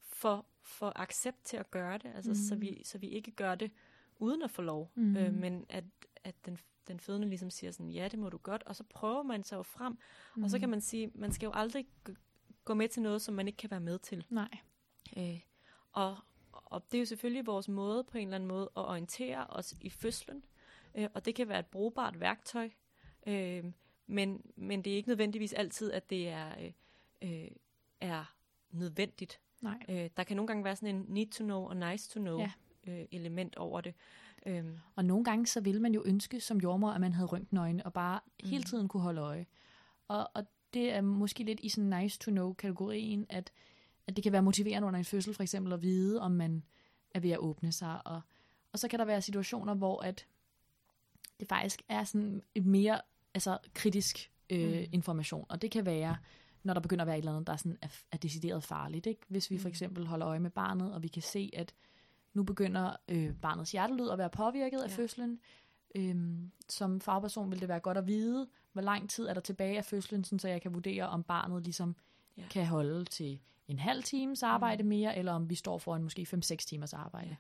for, 0.02 0.46
for 0.62 0.94
accept 0.96 1.38
til 1.46 1.58
at 1.58 1.72
gøre 1.72 1.98
det, 1.98 2.12
altså 2.16 2.32
Mhm. 2.32 2.36
så, 2.36 2.56
vi, 2.56 2.82
så 2.84 2.98
vi 2.98 3.08
ikke 3.08 3.32
gør 3.32 3.56
det 3.56 3.72
uden 4.20 4.42
at 4.42 4.52
få 4.52 4.62
lov, 4.62 4.92
Mhm. 4.96 5.18
øh, 5.18 5.34
men 5.34 5.66
at, 5.70 5.84
at 6.24 6.36
den, 6.46 6.58
den 6.88 7.00
fødende 7.00 7.28
ligesom 7.30 7.50
siger 7.50 7.72
sådan, 7.72 7.92
ja, 7.92 8.08
det 8.08 8.20
må 8.20 8.30
du 8.30 8.38
godt, 8.38 8.64
og 8.64 8.76
så 8.76 8.84
prøver 8.84 9.24
man 9.24 9.44
sig 9.44 9.56
jo 9.58 9.64
frem, 9.64 9.98
Mm. 10.36 10.44
og 10.44 10.50
så 10.50 10.60
kan 10.60 10.70
man 10.70 10.82
sige, 10.82 11.12
man 11.16 11.32
skal 11.32 11.48
jo 11.48 11.52
aldrig 11.56 11.88
gå 12.66 12.74
med 12.74 12.88
til 12.90 13.02
noget, 13.02 13.22
som 13.22 13.36
man 13.36 13.48
ikke 13.48 13.58
kan 13.58 13.72
være 13.72 13.80
med 13.80 14.00
til. 14.00 14.26
Nej. 14.30 14.58
Øh, 15.18 15.40
og, 15.92 16.18
og 16.52 16.84
det 16.92 16.98
er 16.98 17.00
jo 17.00 17.06
selvfølgelig 17.06 17.46
vores 17.46 17.68
måde 17.68 18.04
på 18.04 18.18
en 18.18 18.28
eller 18.28 18.36
anden 18.36 18.48
måde 18.48 18.70
at 18.78 18.86
orientere 18.86 19.48
os 19.48 19.76
i 19.82 19.90
fødslen, 19.90 20.44
øh, 20.96 21.10
og 21.14 21.26
det 21.26 21.36
kan 21.36 21.50
være 21.50 21.60
et 21.60 21.66
brugbart 21.66 22.20
værktøj, 22.20 22.70
øh, 23.28 23.64
men, 24.08 24.42
men 24.56 24.82
det 24.82 24.94
er 24.94 24.98
ikke 24.98 25.10
nødvendigvis 25.10 25.54
altid, 25.54 25.92
at 25.92 26.10
det 26.10 26.30
er, 26.30 26.52
øh, 26.62 26.72
øh, 27.22 27.48
er 28.02 28.36
nødvendigt. 28.72 29.40
Nej. 29.62 29.80
Øh, 29.90 30.10
der 30.18 30.24
kan 30.24 30.36
nogle 30.36 30.48
gange 30.48 30.64
være 30.64 30.76
sådan 30.76 30.96
en 30.96 31.06
need 31.08 31.28
to 31.28 31.44
know 31.44 31.62
og 31.64 31.78
nice 31.78 32.10
to 32.10 32.20
know 32.20 32.40
Ja. 32.40 32.52
øh, 32.88 33.06
element 33.12 33.56
over 33.56 33.82
det. 33.82 33.94
Øhm, 34.46 34.78
Og 34.96 35.06
nogle 35.06 35.24
gange 35.24 35.48
så 35.48 35.62
ville 35.62 35.82
man 35.82 35.94
jo 35.94 36.04
ønske 36.06 36.40
som 36.40 36.58
jordmor, 36.58 36.92
at 36.92 37.02
man 37.02 37.14
havde 37.14 37.28
røntgenøjne 37.28 37.86
og 37.86 37.94
bare 37.94 38.20
mm. 38.44 38.50
hele 38.50 38.64
tiden 38.64 38.88
kunne 38.88 39.04
holde 39.04 39.22
øje. 39.22 39.46
Og, 40.08 40.30
og 40.34 40.46
det 40.74 40.92
er 40.94 41.02
måske 41.02 41.44
lidt 41.44 41.60
i 41.60 41.70
sådan 41.70 41.90
nice 42.02 42.20
to 42.20 42.32
know 42.32 42.54
kategorien, 42.54 43.26
at, 43.30 43.52
at 44.08 44.16
det 44.16 44.24
kan 44.24 44.32
være 44.32 44.42
motiverende 44.42 44.88
under 44.88 44.98
en 44.98 45.06
fødsel 45.06 45.34
for 45.34 45.44
eksempel 45.44 45.74
at 45.74 45.82
vide, 45.82 46.22
om 46.22 46.32
man 46.32 46.64
er 47.12 47.20
ved 47.20 47.32
at 47.32 47.38
åbne 47.40 47.72
sig. 47.72 48.08
Og, 48.08 48.22
og 48.74 48.80
så 48.80 48.88
kan 48.88 49.00
der 49.00 49.06
være 49.06 49.22
situationer, 49.22 49.74
hvor 49.74 50.02
at 50.02 50.28
det 51.40 51.48
faktisk 51.48 51.82
er 51.90 52.04
sådan 52.04 52.42
et 52.56 52.66
mere 52.66 53.02
altså, 53.34 53.58
kritisk 53.74 54.32
øh, 54.50 54.80
mm. 54.80 54.86
information. 54.92 55.46
Og 55.50 55.62
det 55.62 55.72
kan 55.72 55.86
være, 55.86 56.18
når 56.64 56.74
der 56.74 56.82
begynder 56.82 57.04
at 57.04 57.08
være 57.08 57.16
et 57.18 57.22
eller 57.22 57.32
andet, 57.32 57.48
der 57.48 57.54
er, 57.54 57.58
sådan, 57.58 57.78
er, 57.82 57.88
er 58.12 58.18
decideret 58.18 58.64
farligt. 58.64 59.06
Ikke? 59.06 59.22
Hvis 59.28 59.52
vi 59.52 59.58
for 59.58 59.68
Mhm. 59.68 59.72
eksempel 59.72 60.08
holder 60.08 60.28
øje 60.28 60.40
med 60.40 60.50
barnet, 60.50 60.94
og 60.94 61.04
vi 61.04 61.08
kan 61.08 61.22
se, 61.22 61.50
at 61.54 61.74
nu 62.34 62.44
begynder 62.44 62.96
øh, 63.08 63.34
barnets 63.42 63.72
hjertelyd 63.72 64.10
at 64.10 64.18
være 64.18 64.30
påvirket 64.30 64.80
af 64.82 64.90
Ja. 64.90 64.96
fødslen, 64.96 65.40
øhm, 65.96 66.52
som 66.70 67.02
fagperson 67.02 67.52
vil 67.52 67.60
det 67.60 67.68
være 67.68 67.80
godt 67.80 67.98
at 67.98 68.08
vide, 68.08 68.48
hvor 68.74 68.82
lang 68.82 69.10
tid 69.10 69.26
er 69.28 69.34
der 69.34 69.42
tilbage 69.42 69.78
af 69.78 69.86
fødslen, 69.86 70.24
sådan, 70.24 70.40
så 70.40 70.48
jeg 70.48 70.62
kan 70.62 70.74
vurdere, 70.74 71.08
om 71.10 71.24
barnet 71.24 71.64
ligesom 71.64 71.96
ja. 72.38 72.44
kan 72.50 72.66
holde 72.66 73.06
til 73.06 73.40
en 73.68 73.80
halv 73.80 74.04
times 74.04 74.44
arbejde 74.44 74.84
mm. 74.84 74.90
mere, 74.90 75.18
eller 75.18 75.32
om 75.32 75.50
vi 75.50 75.56
står 75.56 75.78
foran 75.78 76.04
måske 76.04 76.28
5-6 76.34 76.56
timers 76.56 76.94
arbejde. 76.94 77.30
Ja. 77.30 77.36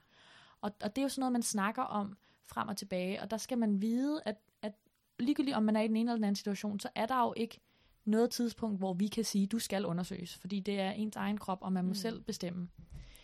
Og, 0.61 0.71
og 0.84 0.95
det 0.95 1.01
er 1.01 1.03
jo 1.03 1.09
sådan 1.09 1.19
noget, 1.19 1.32
man 1.32 1.43
snakker 1.43 1.84
om 1.84 2.17
frem 2.45 2.67
og 2.67 2.78
tilbage, 2.78 3.21
og 3.21 3.32
der 3.32 3.38
skal 3.38 3.57
man 3.57 3.82
vide, 3.82 4.21
at, 4.26 4.36
at 4.61 4.73
ligegyldigt 5.19 5.57
om 5.57 5.63
man 5.63 5.76
er 5.76 5.82
i 5.82 5.88
den 5.88 5.95
ene 5.95 6.09
eller 6.11 6.17
den 6.17 6.23
anden 6.23 6.36
situation, 6.36 6.80
så 6.80 6.89
er 6.95 7.05
der 7.05 7.21
jo 7.21 7.34
ikke 7.38 7.59
noget 8.05 8.30
tidspunkt, 8.30 8.80
hvor 8.80 8.93
vi 8.93 9.07
kan 9.07 9.23
sige, 9.23 9.47
du 9.47 9.59
skal 9.59 9.86
undersøges, 9.86 10.38
fordi 10.38 10.59
det 10.59 10.80
er 10.80 10.91
ens 10.91 11.15
egen 11.15 11.38
krop, 11.38 11.57
og 11.61 11.73
man 11.73 11.84
må 11.84 11.88
Mm. 11.88 11.89
mm. 11.89 11.95
selv 11.95 12.21
bestemme. 12.21 12.69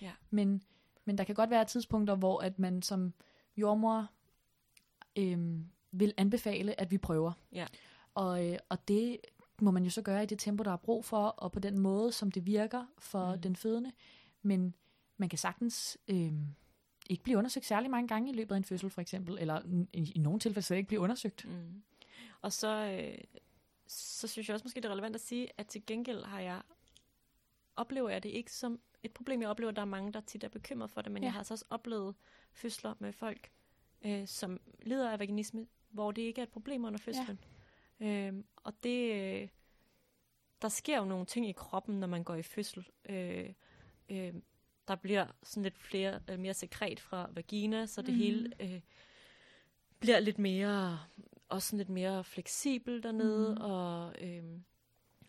Ja. 0.02 0.12
Men, 0.30 0.64
men 1.06 1.18
der 1.18 1.24
kan 1.24 1.36
godt 1.36 1.49
være 1.49 1.66
tidspunkter, 1.66 2.16
hvor 2.16 2.39
at 2.39 2.60
man 2.60 2.82
som 2.82 3.14
jordmor 3.58 4.08
øhm, 5.16 5.66
vil 5.91 6.14
anbefale, 6.18 6.82
at 6.82 6.91
vi 6.91 6.97
prøver. 6.97 7.32
Ja. 7.52 7.66
Og, 8.14 8.47
øh, 8.47 8.58
og 8.70 8.88
det 8.88 9.18
må 9.62 9.72
man 9.72 9.84
jo 9.84 9.89
så 9.89 10.01
gøre 10.01 10.24
i 10.24 10.26
det 10.26 10.39
tempo, 10.39 10.64
der 10.64 10.72
er 10.72 10.78
brug 10.78 11.05
for, 11.05 11.24
og 11.28 11.51
på 11.51 11.59
den 11.59 11.80
måde, 11.80 12.12
som 12.12 12.32
det 12.32 12.45
virker 12.45 12.86
for 12.99 13.36
Mm. 13.36 13.41
den 13.41 13.55
fødende. 13.55 13.91
Men 14.41 14.74
man 15.18 15.30
kan 15.30 15.39
sagtens 15.39 15.97
øh, 16.07 16.34
ikke 17.09 17.24
blive 17.24 17.38
undersøgt 17.38 17.66
særlig 17.66 17.91
mange 17.91 18.07
gange 18.07 18.30
i 18.32 18.34
løbet 18.34 18.55
af 18.55 18.57
en 18.57 18.64
fødsel, 18.64 18.89
for 18.89 19.01
eksempel, 19.01 19.38
eller 19.39 19.62
i, 19.93 20.12
i 20.16 20.20
nogle 20.20 20.39
tilfælde 20.39 20.66
slet 20.66 20.78
ikke 20.78 20.88
blive 20.88 21.01
undersøgt. 21.01 21.45
Mm. 21.45 21.84
Og 22.41 22.53
så, 22.53 22.68
øh, 23.01 23.18
så 23.88 24.28
synes 24.28 24.47
jeg 24.49 24.53
også 24.53 24.64
måske, 24.66 24.82
det 24.82 24.86
er 24.88 24.91
relevant 24.91 25.16
at 25.16 25.22
sige, 25.22 25.47
at 25.57 25.68
til 25.68 25.86
gengæld 25.86 26.24
har 26.24 26.39
jeg, 26.39 26.62
oplever 27.76 28.09
jeg 28.09 28.24
det 28.24 28.30
ikke 28.30 28.53
som 28.53 28.80
et 29.03 29.12
problem. 29.12 29.41
Jeg 29.41 29.49
oplever, 29.49 29.70
at 29.70 29.76
der 29.76 29.82
er 29.82 29.86
mange, 29.86 30.14
der 30.14 30.22
tit 30.22 30.43
er 30.43 30.49
bekymret 30.49 30.91
for 30.91 31.01
det, 31.01 31.12
men 31.12 31.24
ja. 31.24 31.26
Ja. 31.26 31.28
jeg 31.28 31.34
har 31.34 31.39
altså 31.39 31.53
også 31.53 31.66
oplevet 31.70 32.16
fødsler 32.51 32.93
med 32.99 33.14
folk, 33.14 33.51
øh, 34.05 34.28
som 34.28 34.59
lider 34.82 35.09
af 35.12 35.20
vaginisme, 35.20 35.68
hvor 35.89 36.12
det 36.12 36.22
ikke 36.22 36.41
er 36.41 36.43
et 36.43 36.49
problem 36.51 36.86
under 36.86 36.99
fødslen. 36.99 37.39
Ja. 37.41 37.47
Øh, 38.02 38.34
og 38.56 38.74
det, 38.84 39.14
øh, 39.14 39.47
der 40.62 40.70
sker 40.70 40.97
jo 40.97 41.06
nogle 41.06 41.26
ting 41.26 41.49
i 41.49 41.52
kroppen, 41.52 41.99
når 41.99 42.08
man 42.08 42.24
går 42.24 42.36
i 42.36 42.41
fødsel. 42.43 42.88
Øh, 43.10 43.54
øh, 44.10 44.34
der 44.88 44.95
bliver 44.95 45.28
sådan 45.43 45.64
lidt 45.64 45.78
flere, 45.78 46.20
øh, 46.30 46.39
mere 46.39 46.54
sekret 46.54 46.99
fra 46.99 47.30
vagina, 47.34 47.86
så 47.86 48.02
det 48.02 48.14
mm. 48.14 48.20
Hele 48.20 48.54
øh, 48.60 48.82
bliver 49.99 50.20
lidt 50.20 50.39
mere, 50.39 50.99
også 51.49 51.68
sådan 51.68 51.78
lidt 51.78 51.89
mere 51.89 52.24
fleksibel 52.24 53.04
dernede, 53.04 53.49
Mhm. 53.52 53.62
og, 53.62 54.16
øh, 54.24 54.43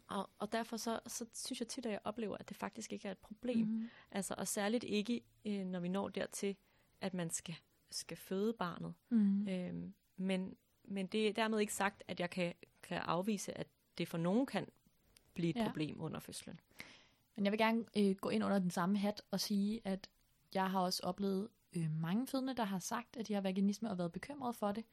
og, 0.09 0.31
og 0.39 0.53
derfor 0.53 0.77
så, 0.77 1.01
så 1.07 1.27
synes 1.35 1.61
jeg 1.61 1.68
tit, 1.68 1.87
at 1.87 1.93
jeg 1.93 2.01
oplever, 2.05 2.37
at 2.37 2.49
det 2.49 2.57
faktisk 2.57 2.93
ikke 2.93 3.09
er 3.09 3.12
et 3.12 3.18
problem. 3.18 3.66
Mm. 3.66 3.73
Mm. 3.73 3.89
Altså, 4.11 4.35
og 4.39 4.49
særligt 4.49 4.85
ikke, 4.85 5.20
øh, 5.45 5.64
når 5.66 5.81
vi 5.81 5.89
når 5.89 6.09
dertil, 6.09 6.57
at 7.01 7.14
man 7.14 7.31
skal, 7.31 7.55
skal 7.91 8.16
føde 8.16 8.53
barnet. 8.53 8.95
Mm. 9.11 9.49
Øh, 9.49 9.75
men, 10.16 10.57
men 10.93 11.07
det 11.07 11.28
er 11.28 11.32
dermed 11.32 11.59
ikke 11.59 11.74
sagt, 11.74 12.03
at 12.09 12.20
jeg 12.20 12.30
kan, 12.30 12.53
kan 12.82 12.99
afvise, 12.99 13.59
at 13.59 13.66
det 13.99 14.09
for 14.09 14.18
nogen 14.18 14.47
kan 14.47 14.66
blive 15.34 15.51
et 15.51 15.57
ja. 15.57 15.64
Problem 15.64 16.01
under 16.01 16.20
fødslen. 16.20 16.61
Men 17.36 17.45
jeg 17.45 17.53
vil 17.53 17.59
gerne 17.59 17.84
øh, 17.97 18.14
gå 18.16 18.28
ind 18.28 18.45
under 18.45 18.59
den 18.59 18.70
samme 18.70 18.99
hat 18.99 19.22
og 19.30 19.40
sige, 19.40 19.80
at 19.84 20.09
jeg 20.55 20.70
har 20.70 20.80
også 20.80 21.01
oplevet 21.03 21.49
øh, 21.76 21.90
mange 22.01 22.26
fødende, 22.26 22.55
der 22.57 22.64
har 22.64 22.78
sagt, 22.78 23.16
at 23.16 23.28
de 23.28 23.34
har 23.34 23.40
vaginisme 23.40 23.90
og 23.90 23.99
været 23.99 24.12
bekymrede 24.12 24.53
for 24.53 24.72
det. 24.72 24.84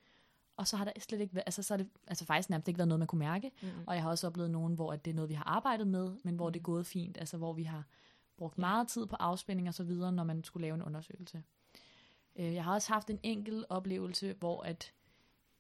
Og 0.57 0.67
så 0.67 0.77
har 0.77 0.85
der 0.85 0.91
slet 0.99 1.21
ikke 1.21 1.35
været, 1.35 1.43
altså, 1.45 1.63
så 1.63 1.73
har 1.73 1.77
det 1.77 1.89
altså 2.07 2.25
faktisk 2.25 2.49
nærmest 2.49 2.67
ikke 2.67 2.77
været 2.77 2.87
noget, 2.87 2.99
man 2.99 3.07
kunne 3.07 3.19
mærke. 3.19 3.51
Mm. 3.61 3.67
Og 3.87 3.95
jeg 3.95 4.03
har 4.03 4.09
også 4.09 4.27
oplevet 4.27 4.51
nogen, 4.51 4.73
hvor 4.75 4.93
at 4.93 5.05
det 5.05 5.11
er 5.11 5.15
noget, 5.15 5.29
vi 5.29 5.33
har 5.33 5.43
arbejdet 5.43 5.87
med, 5.87 6.17
men 6.23 6.35
hvor 6.35 6.47
Mm. 6.49 6.53
det 6.53 6.59
er 6.59 6.63
gået 6.63 6.85
fint. 6.85 7.17
Altså 7.17 7.37
hvor 7.37 7.53
vi 7.53 7.63
har 7.63 7.83
brugt 8.37 8.57
meget 8.57 8.87
tid 8.87 9.05
på 9.05 9.15
afspænding 9.15 9.67
og 9.67 9.73
så 9.73 9.83
videre, 9.83 10.11
når 10.11 10.23
man 10.23 10.43
skulle 10.43 10.61
lave 10.61 10.75
en 10.75 10.81
undersøgelse. 10.81 11.43
Øh, 12.35 12.53
jeg 12.53 12.63
har 12.63 12.73
også 12.73 12.93
haft 12.93 13.09
en 13.09 13.19
enkelt 13.23 13.65
oplevelse, 13.69 14.33
hvor 14.39 14.61
at 14.63 14.93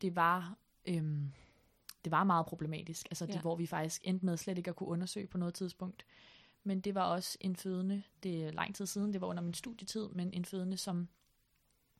det 0.01 0.15
var, 0.15 0.57
øhm, 0.85 1.31
det 2.03 2.11
var 2.11 2.23
meget 2.23 2.45
problematisk. 2.45 3.07
Altså 3.11 3.25
det, 3.25 3.33
Ja. 3.35 3.41
hvor 3.41 3.55
vi 3.55 3.65
faktisk 3.67 4.01
endte 4.03 4.25
med 4.25 4.37
slet 4.37 4.57
ikke 4.57 4.69
at 4.69 4.75
kunne 4.75 4.89
undersøge 4.89 5.27
på 5.27 5.37
noget 5.37 5.53
tidspunkt. 5.53 6.05
Men 6.63 6.81
det 6.81 6.95
var 6.95 7.03
også 7.03 7.37
en 7.41 7.55
fødende, 7.55 8.03
det 8.23 8.43
er 8.45 8.51
lang 8.51 8.75
tid 8.75 8.85
siden, 8.85 9.13
det 9.13 9.21
var 9.21 9.27
under 9.27 9.43
min 9.43 9.53
studietid, 9.53 10.07
men 10.07 10.33
en 10.33 10.45
fødende, 10.45 10.77
som 10.77 11.07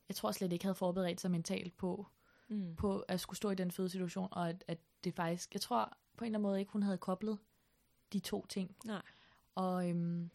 jeg 0.10 0.16
tror 0.16 0.32
slet 0.32 0.54
ikke 0.54 0.66
havde 0.66 0.76
forberedt 0.76 1.22
sig 1.22 1.32
mentalt 1.32 1.78
på, 1.78 2.08
Mm. 2.47 2.76
på 2.76 3.00
at 3.00 3.20
skulle 3.20 3.38
stå 3.38 3.50
i 3.50 3.56
den 3.56 3.72
fødesituation, 3.72 4.28
og 4.32 4.50
at, 4.50 4.64
at 4.68 4.78
det 5.04 5.14
faktisk, 5.14 5.54
jeg 5.54 5.62
tror 5.62 5.97
på 6.18 6.24
en 6.24 6.28
eller 6.28 6.39
anden 6.39 6.50
måde 6.50 6.60
ikke, 6.60 6.72
hun 6.72 6.84
havde 6.84 6.97
koblet 6.97 7.38
de 8.14 8.20
to 8.20 8.45
ting. 8.45 8.76
Nej. 8.86 9.02
Og, 9.56 9.89
øhm, 9.89 10.30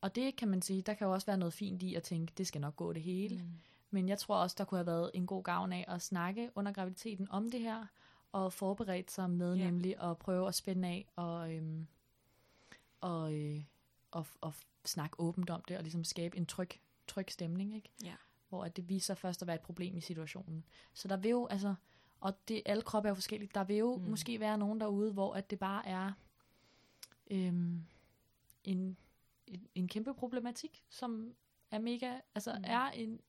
og 0.00 0.14
det 0.14 0.36
kan 0.36 0.48
man 0.48 0.62
sige, 0.62 0.82
der 0.82 0.94
kan 0.94 1.06
jo 1.06 1.12
også 1.12 1.26
være 1.26 1.36
noget 1.38 1.52
fint 1.52 1.82
i 1.82 1.94
at 1.94 2.02
tænke, 2.02 2.32
det 2.38 2.46
skal 2.46 2.60
nok 2.60 2.76
gå 2.76 2.92
det 2.92 3.02
hele. 3.02 3.36
Mm. 3.42 3.50
Men 3.90 4.08
jeg 4.08 4.18
tror 4.18 4.36
også, 4.36 4.54
der 4.58 4.64
kunne 4.64 4.78
have 4.78 4.86
været 4.86 5.10
en 5.14 5.26
god 5.26 5.42
gavn 5.42 5.72
af 5.72 5.84
at 5.88 6.02
snakke 6.02 6.50
under 6.54 6.72
graviditeten 6.72 7.30
om 7.30 7.50
det 7.50 7.60
her, 7.60 7.86
og 8.32 8.52
forberedt 8.52 9.10
sig 9.10 9.30
med 9.30 9.54
ja. 9.54 9.64
nemlig 9.64 10.02
at 10.02 10.18
prøve 10.18 10.48
at 10.48 10.54
spænde 10.54 10.88
af 10.88 11.08
og, 11.16 11.52
øhm, 11.54 11.86
og, 13.00 13.34
øh, 13.34 13.64
og, 14.10 14.26
og 14.40 14.54
snakke 14.84 15.20
åbent 15.20 15.50
om 15.50 15.62
det, 15.68 15.76
og 15.76 15.82
ligesom 15.82 16.04
skabe 16.04 16.36
en 16.36 16.46
tryg, 16.46 16.70
tryg 17.06 17.26
stemning, 17.30 17.74
ikke? 17.74 17.90
Ja. 18.04 18.14
hvor 18.48 18.64
at 18.64 18.76
det 18.76 18.88
viser 18.88 19.14
først 19.14 19.42
at 19.42 19.46
være 19.46 19.54
et 19.54 19.60
problem 19.62 19.96
i 19.96 20.00
situationen. 20.00 20.64
Så 20.94 21.08
der 21.08 21.16
vil 21.16 21.30
jo, 21.30 21.46
altså, 21.46 21.74
og 22.20 22.48
det, 22.48 22.62
alle 22.66 22.82
kroppe 22.82 23.06
er 23.06 23.10
jo 23.10 23.14
forskellige, 23.14 23.50
der 23.54 23.64
vil 23.64 23.76
jo 23.76 23.96
Mm. 23.96 24.02
måske 24.02 24.40
være 24.40 24.58
nogen 24.58 24.80
derude, 24.80 25.12
hvor 25.12 25.34
at 25.34 25.50
det 25.50 25.58
bare 25.58 25.86
er 25.86 26.12
øhm, 27.30 27.84
en, 28.64 28.96
en, 29.46 29.68
en 29.74 29.88
kæmpe 29.88 30.14
problematik, 30.14 30.84
som 30.88 31.34
er 31.70 31.78
mega, 31.78 32.20
altså 32.34 32.54
mm. 32.58 32.64
er 32.66 32.90
en 32.90 33.20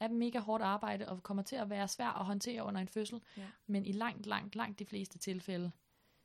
er 0.00 0.08
mega 0.08 0.38
hårdt 0.38 0.62
arbejde 0.64 1.08
og 1.08 1.22
kommer 1.22 1.42
til 1.42 1.56
at 1.56 1.70
være 1.70 1.88
svær 1.88 2.08
at 2.08 2.24
håndtere 2.26 2.64
under 2.64 2.80
en 2.80 2.88
fødsel. 2.88 3.20
Ja. 3.36 3.46
Men 3.66 3.86
i 3.86 3.92
langt, 3.92 4.26
langt, 4.26 4.56
langt 4.56 4.78
de 4.78 4.84
fleste 4.86 5.18
tilfælde, 5.18 5.72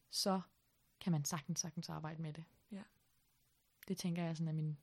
så 0.09 0.41
kan 0.99 1.11
man 1.11 1.25
sagtens, 1.25 1.59
sagtens 1.59 1.89
arbejde 1.89 2.21
med 2.21 2.33
det. 2.33 2.43
Ja. 2.71 2.81
Det 3.87 3.97
tænker 3.97 4.23
jeg 4.23 4.37
sådan 4.37 4.47
er 4.47 4.53
min... 4.53 4.77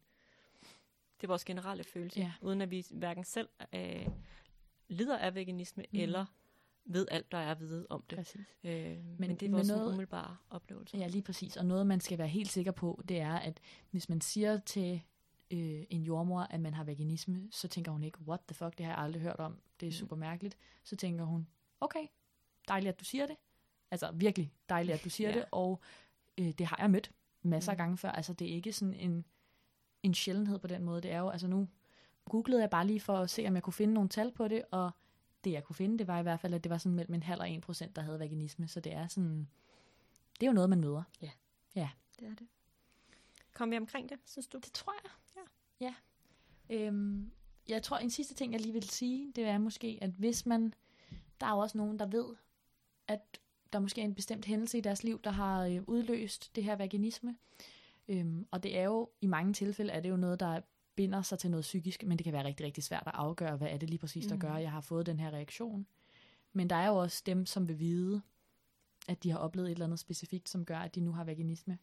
Det 1.20 1.26
er 1.26 1.28
vores 1.28 1.44
generelle 1.44 1.84
følelse, 1.84 2.20
Ja. 2.20 2.32
uden 2.40 2.60
at 2.62 2.70
vi 2.70 2.86
hverken 2.90 3.24
selv 3.24 3.48
øh, 3.72 4.06
lider 4.88 5.18
af 5.18 5.34
veganisme, 5.34 5.84
mm. 5.92 5.98
Eller 5.98 6.26
ved 6.84 7.06
alt, 7.10 7.32
der 7.32 7.38
er 7.38 7.50
at 7.50 7.60
vide 7.60 7.86
om 7.90 8.02
det. 8.10 8.18
Præcis. 8.18 8.46
Øh, 8.64 8.72
men, 8.72 9.16
Men- 9.18 9.36
det 9.36 9.46
er 9.46 9.50
vores 9.50 9.68
noget... 9.68 9.86
umiddelbare 9.88 10.36
oplevelse. 10.50 10.96
Ja, 10.98 11.06
lige 11.06 11.22
præcis. 11.22 11.56
Og 11.56 11.66
noget, 11.66 11.86
man 11.86 12.00
skal 12.00 12.18
være 12.18 12.28
helt 12.28 12.50
sikker 12.50 12.72
på, 12.72 13.02
det 13.08 13.20
er, 13.20 13.34
at 13.38 13.60
hvis 13.90 14.08
man 14.08 14.20
siger 14.20 14.60
til 14.60 15.02
øh, 15.50 15.84
en 15.90 16.02
jordmor, 16.02 16.40
at 16.40 16.60
man 16.60 16.74
har 16.74 16.84
veganisme, 16.84 17.48
så 17.50 17.68
tænker 17.68 17.92
hun 17.92 18.02
ikke, 18.02 18.18
what 18.20 18.40
the 18.48 18.54
fuck, 18.54 18.78
det 18.78 18.86
har 18.86 18.92
jeg 18.92 19.02
aldrig 19.02 19.22
hørt 19.22 19.36
om. 19.36 19.60
Det 19.80 19.86
er 19.86 19.90
Mm. 19.90 19.92
super 19.92 20.16
mærkeligt. 20.16 20.56
Så 20.84 20.96
tænker 20.96 21.24
hun, 21.24 21.46
okay, 21.80 22.06
dejligt, 22.68 22.92
at 22.92 23.00
du 23.00 23.04
siger 23.04 23.26
det. 23.26 23.36
Altså 23.90 24.10
virkelig 24.12 24.52
dejligt, 24.68 24.94
at 24.98 25.04
du 25.04 25.10
siger 25.10 25.28
Ja. 25.34 25.34
det. 25.34 25.44
Og 25.50 25.80
øh, 26.38 26.50
det 26.50 26.66
har 26.66 26.76
jeg 26.80 26.90
mødt 26.90 27.12
masser 27.42 27.72
af 27.72 27.76
Mm. 27.76 27.78
gange 27.78 27.96
før. 27.96 28.10
Altså 28.10 28.32
det 28.32 28.50
er 28.50 28.54
ikke 28.54 28.72
sådan 28.72 28.94
en, 28.94 29.24
en 30.02 30.14
sjældenhed 30.14 30.58
på 30.58 30.66
den 30.66 30.84
måde. 30.84 31.00
Det 31.00 31.10
er 31.12 31.18
jo, 31.18 31.28
altså 31.28 31.46
nu 31.48 31.68
googlede 32.24 32.60
jeg 32.60 32.70
bare 32.70 32.86
lige 32.86 33.00
for 33.00 33.16
at 33.18 33.30
se, 33.30 33.46
om 33.46 33.54
jeg 33.54 33.62
kunne 33.62 33.72
finde 33.72 33.94
nogle 33.94 34.08
tal 34.08 34.32
på 34.32 34.48
det, 34.48 34.62
og 34.70 34.90
det 35.44 35.52
jeg 35.52 35.64
kunne 35.64 35.76
finde, 35.76 35.98
det 35.98 36.06
var 36.06 36.18
i 36.18 36.22
hvert 36.22 36.40
fald, 36.40 36.54
at 36.54 36.64
det 36.64 36.70
var 36.70 36.78
sådan 36.78 36.96
mellem 36.96 37.14
en 37.14 37.22
halv 37.22 37.40
og 37.40 37.50
en 37.50 37.60
procent, 37.60 37.96
der 37.96 38.02
havde 38.02 38.18
vaginisme. 38.18 38.68
Så 38.68 38.80
det 38.80 38.92
er 38.92 39.06
sådan, 39.06 39.48
det 40.40 40.46
er 40.46 40.50
jo 40.50 40.54
noget, 40.54 40.70
man 40.70 40.80
møder. 40.80 41.02
Det 42.18 42.28
er 42.28 42.34
det. 42.34 42.46
Kom 43.54 43.70
vi 43.70 43.76
omkring 43.76 44.08
det, 44.08 44.18
synes 44.24 44.46
du? 44.46 44.58
Det 44.58 44.72
tror 44.72 44.94
jeg. 45.04 45.10
Ja. 45.80 45.94
Øhm, 46.70 47.30
jeg 47.68 47.82
tror, 47.82 47.98
en 47.98 48.10
sidste 48.10 48.34
ting, 48.34 48.52
jeg 48.52 48.60
lige 48.60 48.72
vil 48.72 48.82
sige, 48.90 49.32
det 49.36 49.44
er 49.44 49.58
måske, 49.58 49.98
at 50.02 50.10
hvis 50.10 50.46
man... 50.46 50.74
Der 51.40 51.46
er 51.46 51.50
jo 51.50 51.58
også 51.58 51.78
nogen, 51.78 51.98
der 51.98 52.06
ved, 52.06 52.26
at 53.08 53.40
der 53.72 53.78
måske 53.78 54.00
er 54.00 54.04
en 54.04 54.14
bestemt 54.14 54.44
hændelse 54.44 54.78
i 54.78 54.80
deres 54.80 55.04
liv, 55.04 55.20
der 55.24 55.30
har 55.30 55.64
øh, 55.64 55.82
udløst 55.86 56.56
det 56.56 56.64
her 56.64 56.76
vaginisme. 56.76 57.36
Øhm, 58.08 58.46
og 58.50 58.62
det 58.62 58.78
er 58.78 58.82
jo, 58.84 59.10
i 59.20 59.26
mange 59.26 59.52
tilfælde, 59.52 59.92
er 59.92 60.00
det 60.00 60.10
jo 60.10 60.16
noget, 60.16 60.40
der 60.40 60.60
binder 60.94 61.22
sig 61.22 61.38
til 61.38 61.50
noget 61.50 61.62
psykisk, 61.62 62.02
men 62.04 62.18
det 62.18 62.24
kan 62.24 62.32
være 62.32 62.44
rigtig, 62.44 62.66
rigtig 62.66 62.84
svært 62.84 63.02
at 63.06 63.12
afgøre, 63.14 63.56
hvad 63.56 63.68
er 63.68 63.76
det 63.76 63.90
lige 63.90 63.98
præcis, 63.98 64.26
der 64.26 64.34
Mhm. 64.34 64.40
gør, 64.40 64.52
at 64.52 64.62
jeg 64.62 64.72
har 64.72 64.80
fået 64.80 65.06
den 65.06 65.20
her 65.20 65.30
reaktion. 65.30 65.86
Men 66.52 66.70
der 66.70 66.76
er 66.76 66.88
jo 66.88 66.96
også 66.96 67.22
dem, 67.26 67.46
som 67.46 67.68
vil 67.68 67.78
vide, 67.78 68.22
at 69.08 69.22
de 69.22 69.30
har 69.30 69.38
oplevet 69.38 69.66
et 69.68 69.72
eller 69.72 69.84
andet 69.84 69.98
specifikt, 69.98 70.48
som 70.48 70.64
gør, 70.64 70.78
at 70.78 70.94
de 70.94 71.00
nu 71.00 71.12
har 71.12 71.24
vaginisme. 71.24 71.78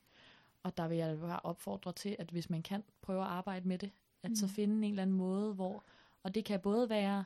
Og 0.67 0.77
der 0.77 0.87
vil 0.87 0.97
jeg 0.97 1.19
bare 1.19 1.39
opfordre 1.43 1.93
til, 1.93 2.15
at 2.19 2.29
hvis 2.31 2.49
man 2.49 2.63
kan 2.63 2.83
prøve 3.01 3.21
at 3.21 3.27
arbejde 3.27 3.67
med 3.67 3.77
det, 3.77 3.91
at 4.23 4.29
mm. 4.31 4.35
så 4.35 4.47
finde 4.47 4.75
en 4.87 4.91
eller 4.91 5.01
anden 5.01 5.15
måde, 5.17 5.53
hvor, 5.53 5.83
og 6.23 6.35
det 6.35 6.45
kan 6.45 6.59
både 6.59 6.89
være 6.89 7.25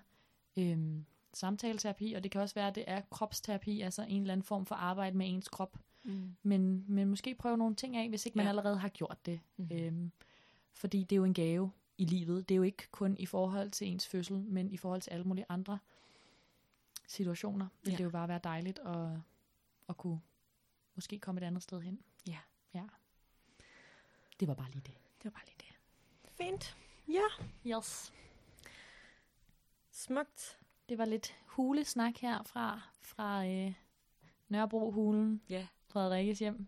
øhm, 0.58 1.06
samtaleterapi, 1.34 2.14
og 2.14 2.24
det 2.24 2.32
kan 2.32 2.42
også 2.42 2.56
være, 2.56 2.68
at 2.68 2.76
det 2.76 2.84
er 2.88 3.02
kropsterapi, 3.10 3.82
altså 3.82 4.06
en 4.10 4.22
eller 4.22 4.32
anden 4.34 4.44
form 4.44 4.66
for 4.66 4.76
arbejde 4.76 5.18
med 5.18 5.30
ens 5.34 5.48
krop. 5.48 5.78
Mm. 6.04 6.36
Men, 6.44 6.86
men 6.88 7.08
måske 7.08 7.36
prøve 7.36 7.58
nogle 7.58 7.76
ting 7.76 7.96
af, 7.98 8.10
hvis 8.10 8.26
ikke 8.26 8.36
man 8.38 8.46
Ja. 8.46 8.50
allerede 8.50 8.78
har 8.78 8.90
gjort 8.90 9.26
det. 9.26 9.40
Mhm. 9.58 9.78
Øhm, 9.78 10.12
fordi 10.74 11.04
det 11.04 11.12
er 11.16 11.18
jo 11.18 11.24
en 11.26 11.34
gave 11.34 11.72
i 11.98 12.06
livet. 12.06 12.50
Det 12.50 12.56
er 12.56 12.58
jo 12.58 12.64
ikke 12.64 12.88
kun 12.92 13.16
i 13.20 13.26
forhold 13.26 13.72
til 13.72 13.88
ens 13.88 14.08
fødsel, 14.08 14.38
men 14.38 14.72
i 14.72 14.78
forhold 14.78 15.02
til 15.02 15.12
alle 15.12 15.24
mulige 15.24 15.46
andre 15.50 15.80
situationer. 17.08 17.68
Vil 17.84 17.92
Ja. 17.92 17.98
det 17.98 18.04
jo 18.04 18.10
bare 18.10 18.28
være 18.28 18.40
dejligt 18.44 18.80
at, 18.80 19.10
at 19.90 19.98
kunne 19.98 20.20
måske 20.96 21.20
komme 21.20 21.42
et 21.42 21.46
andet 21.46 21.64
sted 21.64 21.82
hen. 21.82 22.00
Ja. 22.28 22.38
Ja. 22.74 22.84
Det 24.42 24.48
var 24.48 24.54
bare 24.54 24.70
lige 24.72 24.82
det. 24.82 24.94
Det 25.18 25.26
var 25.26 25.30
bare 25.32 25.46
lige 25.46 25.56
det. 25.60 25.76
Fint. 26.32 26.78
Ja, 27.08 27.46
Yes. 27.78 28.14
smukt. 29.92 30.60
det 30.90 30.98
var 30.98 31.06
lidt 31.06 31.36
hulesnak 31.46 32.18
her 32.18 32.44
fra, 32.44 32.82
fra 33.02 33.46
øh, 33.48 33.74
Nørrebro-hulen, 34.50 35.42
Ja, 35.50 35.68
Frederikkes 35.88 36.40
hjem. 36.40 36.68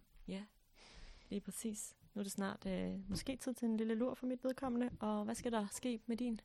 lige 1.29 1.41
præcis. 1.41 1.95
Nu 2.13 2.19
er 2.19 2.23
det 2.23 2.31
snart 2.31 2.65
øh, 2.65 3.09
måske 3.09 3.35
tid 3.35 3.53
til 3.53 3.65
en 3.65 3.77
lille 3.77 3.95
lur 3.95 4.13
for 4.13 4.25
mit 4.25 4.43
vedkommende. 4.43 4.89
Og 4.99 5.23
hvad 5.23 5.35
skal 5.35 5.51
der 5.51 5.67
ske 5.71 6.01
med 6.05 6.17
din 6.17 6.39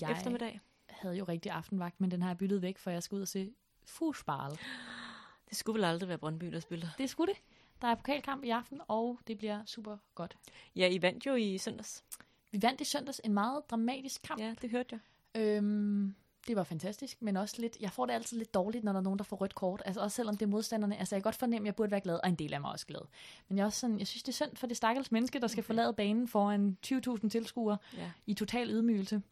Jeg 0.00 0.10
eftermiddag? 0.12 0.60
havde 0.88 1.16
jo 1.16 1.24
rigtig 1.24 1.52
aftenvagt, 1.52 2.00
men 2.00 2.10
den 2.10 2.22
har 2.22 2.28
jeg 2.28 2.38
byttet 2.38 2.62
væk, 2.62 2.78
for 2.78 2.90
jeg 2.90 3.02
skal 3.02 3.16
ud 3.16 3.22
og 3.22 3.28
se 3.28 3.54
Fusbarl. 3.84 4.58
Det 5.48 5.56
skulle 5.56 5.74
vel 5.74 5.84
aldrig 5.84 6.08
være 6.08 6.18
Brøndby, 6.18 6.46
der 6.52 6.60
spiller. 6.60 6.88
Det 6.98 7.10
skulle 7.10 7.32
det. 7.34 7.42
Der 7.84 7.90
er 7.90 7.94
pokalkamp 7.94 8.44
i 8.44 8.50
aften, 8.50 8.80
og 8.88 9.18
det 9.26 9.38
bliver 9.38 9.60
super 9.66 9.96
godt. 10.14 10.36
Ja, 10.76 10.88
I 10.88 11.02
vandt 11.02 11.26
jo 11.26 11.34
i 11.34 11.58
søndags. 11.58 12.04
Vi 12.52 12.58
vandt 12.62 12.80
i 12.80 12.84
søndags 12.84 13.20
en 13.24 13.34
meget 13.34 13.70
dramatisk 13.70 14.22
kamp. 14.22 14.40
Ja, 14.40 14.54
det 14.62 14.70
hørte 14.70 15.00
jeg. 15.34 15.42
Øhm, 15.42 16.14
det 16.46 16.56
var 16.56 16.62
fantastisk, 16.64 17.22
men 17.22 17.36
også 17.36 17.56
lidt, 17.60 17.76
jeg 17.80 17.90
får 17.92 18.06
det 18.06 18.12
altid 18.12 18.38
lidt 18.38 18.54
dårligt, 18.54 18.84
når 18.84 18.92
der 18.92 18.98
er 18.98 19.02
nogen, 19.02 19.18
der 19.18 19.24
får 19.24 19.36
rødt 19.36 19.54
kort. 19.54 19.82
Altså 19.84 20.00
også 20.00 20.14
selvom 20.14 20.36
det 20.36 20.46
er 20.46 20.50
modstanderne. 20.50 20.98
Altså 20.98 21.14
jeg 21.14 21.22
kan 21.22 21.26
godt 21.26 21.36
fornemme, 21.36 21.66
at 21.66 21.66
jeg 21.66 21.76
burde 21.76 21.90
være 21.90 22.00
glad, 22.00 22.18
og 22.22 22.28
en 22.28 22.34
del 22.34 22.54
af 22.54 22.60
mig 22.60 22.68
er 22.68 22.72
også 22.72 22.86
glad. 22.86 23.00
Men 23.48 23.56
jeg, 23.58 23.62
er 23.62 23.66
også 23.66 23.80
sådan, 23.80 23.98
jeg 23.98 24.06
synes, 24.06 24.22
det 24.22 24.28
er 24.32 24.46
synd 24.46 24.56
for 24.56 24.66
det 24.66 24.76
stakkels 24.76 25.12
menneske, 25.12 25.40
der 25.40 25.46
skal 25.46 25.60
Okay. 25.60 25.66
forlade 25.66 25.92
banen 25.92 26.28
foran 26.28 26.76
20.000 26.86 27.28
tilskuere 27.28 27.78
Ja. 27.96 28.10
i 28.26 28.34
total 28.34 28.70
ydmygelse. 28.70 29.22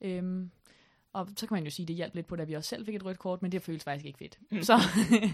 Øhm, 0.00 0.50
og 1.12 1.28
så 1.36 1.46
kan 1.46 1.54
man 1.54 1.64
jo 1.64 1.70
sige, 1.70 1.84
at 1.84 1.88
det 1.88 1.96
hjalp 1.96 2.14
lidt 2.14 2.26
på, 2.26 2.36
da 2.36 2.44
vi 2.44 2.54
også 2.54 2.68
selv 2.68 2.84
fik 2.86 2.94
et 2.94 3.04
rødt 3.04 3.18
kort, 3.18 3.42
men 3.42 3.52
det 3.52 3.62
føles 3.62 3.84
faktisk 3.84 4.06
ikke 4.06 4.18
fedt. 4.18 4.38
Mm. 4.50 4.62
Så 4.62 4.78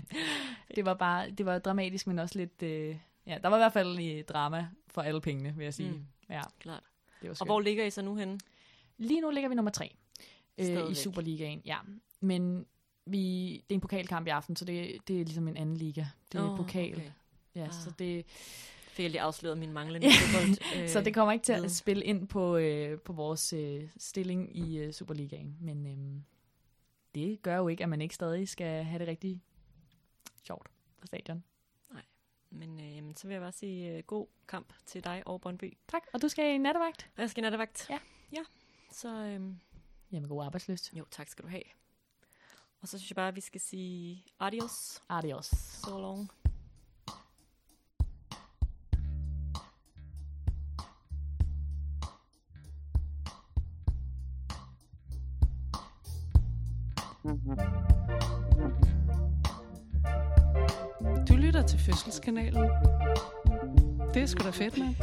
det 0.76 0.84
var 0.84 0.94
bare, 0.94 1.30
det 1.30 1.46
var 1.46 1.58
dramatisk, 1.58 2.06
men 2.06 2.18
også 2.18 2.38
lidt, 2.38 2.62
øh, 2.62 2.96
ja, 3.26 3.38
der 3.42 3.48
var 3.48 3.56
i 3.56 3.60
hvert 3.60 3.72
fald 3.72 3.98
i 3.98 4.22
drama 4.22 4.68
for 4.88 5.02
alle 5.02 5.20
pengene, 5.20 5.54
vil 5.56 5.64
jeg 5.64 5.74
sige. 5.74 5.90
Mm. 5.90 6.06
Ja, 6.30 6.42
Klart. 6.60 6.82
det 7.20 7.22
var 7.22 7.30
Og 7.30 7.36
skønt. 7.36 7.48
hvor 7.48 7.60
ligger 7.60 7.84
I 7.84 7.90
så 7.90 8.02
nu 8.02 8.16
henne? 8.16 8.38
Lige 8.98 9.20
nu 9.20 9.30
ligger 9.30 9.48
vi 9.48 9.54
nummer 9.54 9.70
tre 9.70 9.94
øh, 10.58 10.90
i. 10.90 10.94
Superligaen, 10.94 11.62
ja. 11.64 11.76
Men 12.20 12.66
vi, 13.06 13.52
det 13.68 13.70
er 13.70 13.74
en 13.74 13.80
pokalkamp 13.80 14.26
i 14.26 14.30
aften, 14.30 14.56
så 14.56 14.64
det, 14.64 14.96
det 15.08 15.20
er 15.20 15.24
ligesom 15.24 15.48
en 15.48 15.56
anden 15.56 15.76
liga. 15.76 16.04
Det 16.32 16.38
er 16.40 16.50
oh, 16.50 16.56
pokal. 16.56 16.92
okay. 16.94 17.10
Ja, 17.54 17.64
Ah. 17.66 17.72
så, 17.72 17.90
det, 17.98 18.26
Fik 18.96 19.02
jeg 19.02 19.10
lige 19.10 19.20
afsløret 19.20 19.58
min 19.58 19.72
manglende 19.72 20.08
fodbold. 20.10 20.58
Øh, 20.82 20.88
så 20.88 21.00
det 21.00 21.14
kommer 21.14 21.32
ikke 21.32 21.44
til 21.44 21.52
at 21.52 21.70
spille 21.70 22.04
ind 22.04 22.28
på, 22.28 22.56
øh, 22.56 23.00
på 23.00 23.12
vores 23.12 23.52
øh, 23.52 23.88
stilling 23.96 24.56
i 24.56 24.78
øh, 24.78 24.92
Superligaen. 24.92 25.56
Men 25.60 25.86
øh, 25.86 26.22
det 27.14 27.42
gør 27.42 27.56
jo 27.56 27.68
ikke, 27.68 27.82
at 27.82 27.88
man 27.88 28.00
ikke 28.00 28.14
stadig 28.14 28.48
skal 28.48 28.84
have 28.84 28.98
det 28.98 29.08
rigtig 29.08 29.42
sjovt 30.44 30.68
på 31.00 31.06
stadion. 31.06 31.44
Men 32.50 32.80
øh, 32.80 32.96
jamen, 32.96 33.16
så 33.16 33.26
vil 33.26 33.34
jeg 33.34 33.42
bare 33.42 33.52
sige 33.52 33.96
øh, 33.96 34.02
god 34.02 34.26
kamp 34.48 34.72
til 34.86 35.04
dig 35.04 35.22
og 35.26 35.40
Brøndby. 35.40 35.76
Tak, 35.88 36.02
og 36.12 36.22
du 36.22 36.28
skal 36.28 36.54
i 36.54 36.58
nattevagt? 36.58 37.10
Jeg 37.18 37.30
skal 37.30 37.40
i 37.40 37.42
nattevagt. 37.42 37.86
Ja. 37.90 37.98
Ja, 38.32 38.42
så 38.92 39.08
øhm, 39.08 39.60
Jamen, 40.12 40.28
god 40.28 40.44
arbejdsløst. 40.44 40.92
jo, 40.92 41.04
tak 41.10 41.28
skal 41.28 41.44
du 41.44 41.48
have. 41.48 41.62
Og 42.80 42.88
så 42.88 42.98
synes 42.98 43.10
jeg 43.10 43.16
bare, 43.16 43.28
at 43.28 43.36
vi 43.36 43.40
skal 43.40 43.60
sige 43.60 44.24
adios. 44.40 45.02
Adios. 45.08 45.46
So 45.46 46.00
long. 46.00 46.30
Du 61.28 61.36
lytter 61.36 61.62
til 61.62 61.78
Fødselskanalen. 61.78 62.70
Det 64.14 64.22
er 64.22 64.26
sgu 64.26 64.44
da 64.44 64.50
fedt, 64.50 64.78
mand. 64.78 64.94